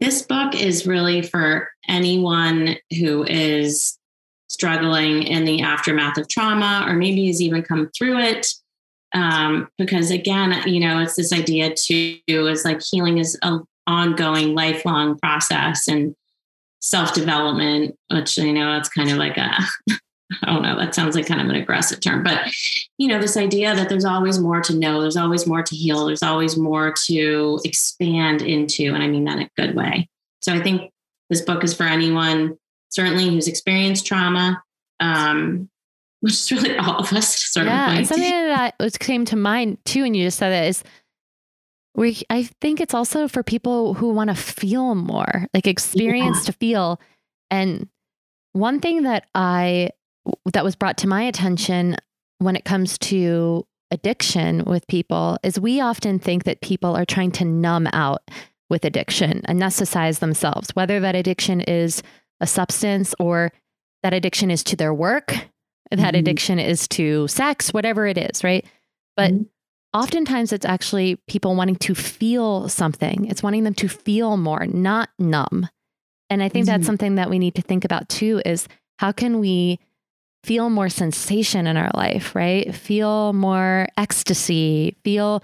this 0.00 0.22
book 0.22 0.54
is 0.54 0.86
really 0.86 1.22
for 1.22 1.68
anyone 1.88 2.76
who 2.98 3.24
is 3.24 3.98
struggling 4.48 5.22
in 5.22 5.44
the 5.44 5.62
aftermath 5.62 6.18
of 6.18 6.28
trauma 6.28 6.84
or 6.86 6.94
maybe 6.94 7.26
has 7.26 7.40
even 7.40 7.62
come 7.62 7.90
through 7.96 8.18
it. 8.18 8.46
Um, 9.14 9.68
because 9.78 10.10
again, 10.10 10.62
you 10.66 10.80
know, 10.80 11.00
it's 11.00 11.16
this 11.16 11.32
idea 11.32 11.74
too 11.74 12.18
is 12.28 12.64
like 12.64 12.80
healing 12.82 13.18
is 13.18 13.38
an 13.42 13.62
ongoing, 13.86 14.54
lifelong 14.54 15.18
process 15.18 15.88
and 15.88 16.14
self 16.80 17.14
development, 17.14 17.96
which 18.10 18.36
you 18.38 18.52
know, 18.52 18.76
it's 18.76 18.88
kind 18.88 19.10
of 19.10 19.18
like 19.18 19.36
a 19.36 19.50
I 20.42 20.46
don't 20.46 20.62
know, 20.62 20.78
that 20.78 20.94
sounds 20.94 21.14
like 21.14 21.26
kind 21.26 21.40
of 21.40 21.48
an 21.48 21.56
aggressive 21.56 22.00
term, 22.00 22.22
but 22.22 22.40
you 22.96 23.08
know, 23.08 23.20
this 23.20 23.36
idea 23.36 23.74
that 23.74 23.88
there's 23.88 24.04
always 24.04 24.38
more 24.38 24.60
to 24.62 24.74
know, 24.74 25.00
there's 25.00 25.16
always 25.16 25.46
more 25.46 25.62
to 25.62 25.76
heal, 25.76 26.06
there's 26.06 26.22
always 26.22 26.56
more 26.56 26.94
to 27.06 27.60
expand 27.64 28.40
into. 28.40 28.94
And 28.94 29.02
I 29.02 29.08
mean 29.08 29.24
that 29.24 29.38
in 29.38 29.44
a 29.44 29.50
good 29.56 29.74
way. 29.74 30.08
So 30.40 30.54
I 30.54 30.62
think 30.62 30.90
this 31.28 31.42
book 31.42 31.64
is 31.64 31.74
for 31.74 31.84
anyone, 31.84 32.56
certainly 32.88 33.28
who's 33.28 33.48
experienced 33.48 34.06
trauma, 34.06 34.62
um, 35.00 35.68
which 36.22 36.32
is 36.32 36.52
really 36.52 36.76
all 36.78 36.96
of 36.96 37.12
us. 37.12 37.52
sort 37.52 37.66
yeah, 37.66 37.96
and 37.96 38.06
something 38.06 38.30
that 38.30 38.74
was 38.80 38.96
came 38.96 39.24
to 39.26 39.36
mind 39.36 39.78
too, 39.84 40.04
and 40.04 40.16
you 40.16 40.24
just 40.24 40.38
said 40.38 40.50
that 40.50 40.68
is 40.68 40.82
we. 41.94 42.22
I 42.30 42.44
think 42.60 42.80
it's 42.80 42.94
also 42.94 43.28
for 43.28 43.42
people 43.42 43.94
who 43.94 44.12
want 44.12 44.30
to 44.30 44.36
feel 44.36 44.94
more, 44.94 45.46
like 45.52 45.66
experience 45.66 46.38
yeah. 46.40 46.44
to 46.44 46.52
feel. 46.52 47.00
And 47.50 47.88
one 48.52 48.80
thing 48.80 49.02
that 49.02 49.26
I 49.34 49.90
that 50.52 50.64
was 50.64 50.76
brought 50.76 50.96
to 50.98 51.08
my 51.08 51.22
attention 51.24 51.96
when 52.38 52.54
it 52.56 52.64
comes 52.64 52.98
to 52.98 53.66
addiction 53.90 54.64
with 54.64 54.86
people 54.86 55.38
is 55.42 55.58
we 55.58 55.80
often 55.80 56.18
think 56.18 56.44
that 56.44 56.60
people 56.60 56.96
are 56.96 57.04
trying 57.04 57.32
to 57.32 57.44
numb 57.44 57.88
out 57.92 58.22
with 58.70 58.84
addiction, 58.84 59.42
anesthetize 59.48 60.20
themselves, 60.20 60.70
whether 60.74 61.00
that 61.00 61.16
addiction 61.16 61.60
is 61.60 62.02
a 62.40 62.46
substance 62.46 63.14
or 63.18 63.52
that 64.02 64.14
addiction 64.14 64.50
is 64.50 64.64
to 64.64 64.76
their 64.76 64.94
work, 64.94 65.34
that 65.98 66.14
mm-hmm. 66.14 66.16
addiction 66.16 66.58
is 66.58 66.88
to 66.88 67.28
sex, 67.28 67.72
whatever 67.72 68.06
it 68.06 68.18
is, 68.18 68.42
right? 68.42 68.64
But 69.16 69.32
mm-hmm. 69.32 69.98
oftentimes 69.98 70.52
it's 70.52 70.66
actually 70.66 71.16
people 71.28 71.54
wanting 71.54 71.76
to 71.76 71.94
feel 71.94 72.68
something. 72.68 73.26
It's 73.26 73.42
wanting 73.42 73.64
them 73.64 73.74
to 73.74 73.88
feel 73.88 74.36
more, 74.36 74.66
not 74.66 75.10
numb. 75.18 75.68
And 76.30 76.42
I 76.42 76.48
think 76.48 76.66
mm-hmm. 76.66 76.72
that's 76.72 76.86
something 76.86 77.16
that 77.16 77.30
we 77.30 77.38
need 77.38 77.54
to 77.56 77.62
think 77.62 77.84
about 77.84 78.08
too 78.08 78.40
is 78.44 78.68
how 78.98 79.12
can 79.12 79.38
we 79.38 79.78
feel 80.44 80.70
more 80.70 80.88
sensation 80.88 81.66
in 81.66 81.76
our 81.76 81.90
life, 81.94 82.34
right? 82.34 82.74
Feel 82.74 83.32
more 83.32 83.86
ecstasy, 83.96 84.96
feel 85.04 85.42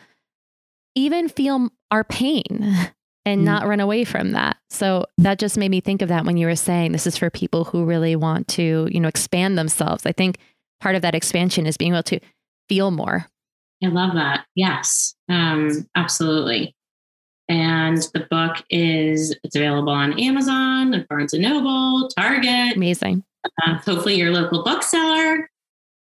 even 0.95 1.29
feel 1.29 1.69
our 1.91 2.05
pain 2.05 2.91
and 3.25 3.43
mm. 3.43 3.45
not 3.45 3.67
run 3.67 3.81
away 3.81 4.05
from 4.05 4.33
that. 4.33 4.57
So 4.71 5.07
that 5.19 5.39
just 5.39 5.59
made 5.59 5.71
me 5.71 5.81
think 5.81 6.03
of 6.03 6.09
that 6.09 6.25
when 6.25 6.37
you 6.37 6.47
were 6.47 6.57
saying 6.57 6.93
this 6.93 7.07
is 7.07 7.17
for 7.17 7.31
people 7.31 7.65
who 7.65 7.85
really 7.85 8.17
want 8.17 8.49
to, 8.49 8.89
you 8.91 9.01
know, 9.01 9.09
expand 9.09 9.59
themselves. 9.59 10.07
I 10.07 10.13
think 10.13 10.39
part 10.81 10.95
of 10.95 11.03
that 11.03 11.15
expansion 11.15 11.67
is 11.67 11.77
being 11.77 11.93
able 11.93 12.03
to 12.05 12.21
feel 12.69 12.91
more. 12.91 13.27
I 13.83 13.89
love 13.89 14.15
that. 14.15 14.45
Yes, 14.55 15.15
um, 15.29 15.87
absolutely. 15.95 16.75
And 17.49 17.97
the 18.13 18.27
book 18.31 18.57
is 18.69 19.35
it's 19.43 19.57
available 19.57 19.93
on 19.93 20.19
Amazon, 20.19 20.93
and 20.93 21.09
Barnes 21.09 21.33
and 21.33 21.43
Noble, 21.43 22.09
Target. 22.09 22.77
Amazing 22.77 23.25
uh, 23.65 23.79
hopefully 23.79 24.17
your 24.17 24.33
local 24.33 24.63
bookseller. 24.63 25.51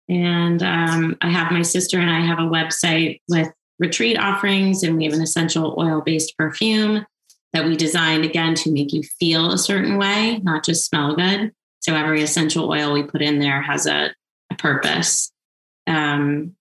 And 0.09 0.63
um, 0.63 1.17
I 1.21 1.31
have 1.31 1.53
my 1.53 1.63
sister 1.63 1.99
and 1.99 2.11
I 2.11 2.21
have 2.21 2.39
a 2.39 2.43
website 2.43 3.21
with 3.29 3.53
retreat 3.79 4.19
offerings, 4.19 4.83
and 4.83 4.97
we 4.97 5.05
have 5.05 5.13
an 5.13 5.23
essential 5.23 5.77
oil 5.79 6.01
based 6.01 6.37
perfume 6.37 7.07
that 7.53 7.65
we 7.65 7.77
designed 7.77 8.25
again 8.25 8.55
to 8.55 8.71
make 8.71 8.93
you 8.93 9.03
feel 9.19 9.53
a 9.53 9.59
certain 9.59 9.97
way, 9.97 10.39
not 10.43 10.65
just 10.65 10.87
smell 10.87 11.17
good. 11.17 11.53
So 11.81 11.95
every 11.95 12.23
essential 12.23 12.71
oil 12.71 12.93
we 12.93 13.03
put 13.03 13.23
in 13.23 13.39
there 13.39 13.63
has 13.63 13.87
a, 13.87 14.13
a 14.51 14.55
purpose. 14.57 15.33
Um, 15.87 16.55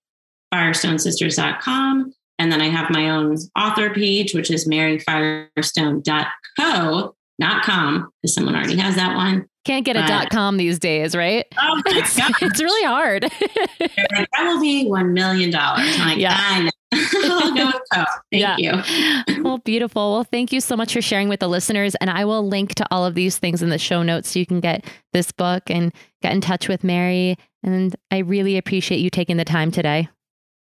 firestonesisters.com. 0.53 2.13
And 2.39 2.51
then 2.51 2.61
I 2.61 2.69
have 2.69 2.91
my 2.91 3.09
own 3.09 3.35
author 3.57 3.91
page, 3.93 4.33
which 4.33 4.51
is 4.51 4.67
maryfirestone.co, 4.67 7.15
not 7.39 7.63
com, 7.63 8.11
because 8.21 8.35
someone 8.35 8.55
already 8.55 8.77
has 8.77 8.95
that 8.95 9.15
one. 9.15 9.47
Can't 9.65 9.83
get 9.83 9.97
a 9.97 10.01
but, 10.01 10.07
dot 10.07 10.29
com 10.29 10.57
these 10.57 10.77
days, 10.79 11.15
right? 11.15 11.45
Oh 11.59 11.81
it's, 11.87 12.15
it's, 12.41 12.61
really 12.61 12.87
hard. 12.87 13.23
like, 13.79 14.29
that 14.37 14.45
will 14.45 14.61
be 14.61 14.85
$1 14.85 15.11
million. 15.11 15.51
Like, 15.51 16.19
yeah. 16.19 16.69
I'll 16.93 17.53
go 17.53 17.65
with. 17.65 18.07
Thank 18.31 18.59
yeah. 18.59 18.83
you. 19.27 19.43
well, 19.43 19.57
beautiful. 19.59 20.13
Well, 20.13 20.23
thank 20.23 20.51
you 20.51 20.61
so 20.61 20.75
much 20.75 20.93
for 20.93 21.01
sharing 21.01 21.29
with 21.29 21.39
the 21.39 21.47
listeners. 21.47 21.95
And 21.95 22.09
I 22.09 22.25
will 22.25 22.47
link 22.47 22.75
to 22.75 22.85
all 22.91 23.05
of 23.05 23.15
these 23.15 23.37
things 23.37 23.61
in 23.61 23.69
the 23.69 23.77
show 23.77 24.03
notes 24.03 24.29
so 24.29 24.39
you 24.39 24.45
can 24.45 24.59
get 24.59 24.85
this 25.13 25.31
book 25.31 25.63
and 25.69 25.93
get 26.21 26.33
in 26.33 26.41
touch 26.41 26.67
with 26.67 26.83
Mary. 26.83 27.37
And 27.63 27.95
I 28.11 28.19
really 28.19 28.57
appreciate 28.57 28.99
you 28.99 29.09
taking 29.09 29.37
the 29.37 29.45
time 29.45 29.71
today. 29.71 30.09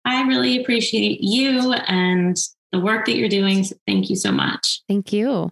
I 0.05 0.23
really 0.23 0.61
appreciate 0.61 1.21
you 1.21 1.73
and 1.73 2.37
the 2.73 2.81
work 2.81 3.07
that 3.07 3.17
you're 3.17 3.29
doing. 3.29 3.65
So 3.65 3.77
thank 3.87 4.11
you 4.11 4.17
so 4.17 4.33
much. 4.33 4.83
Thank 4.89 5.13
you. 5.13 5.51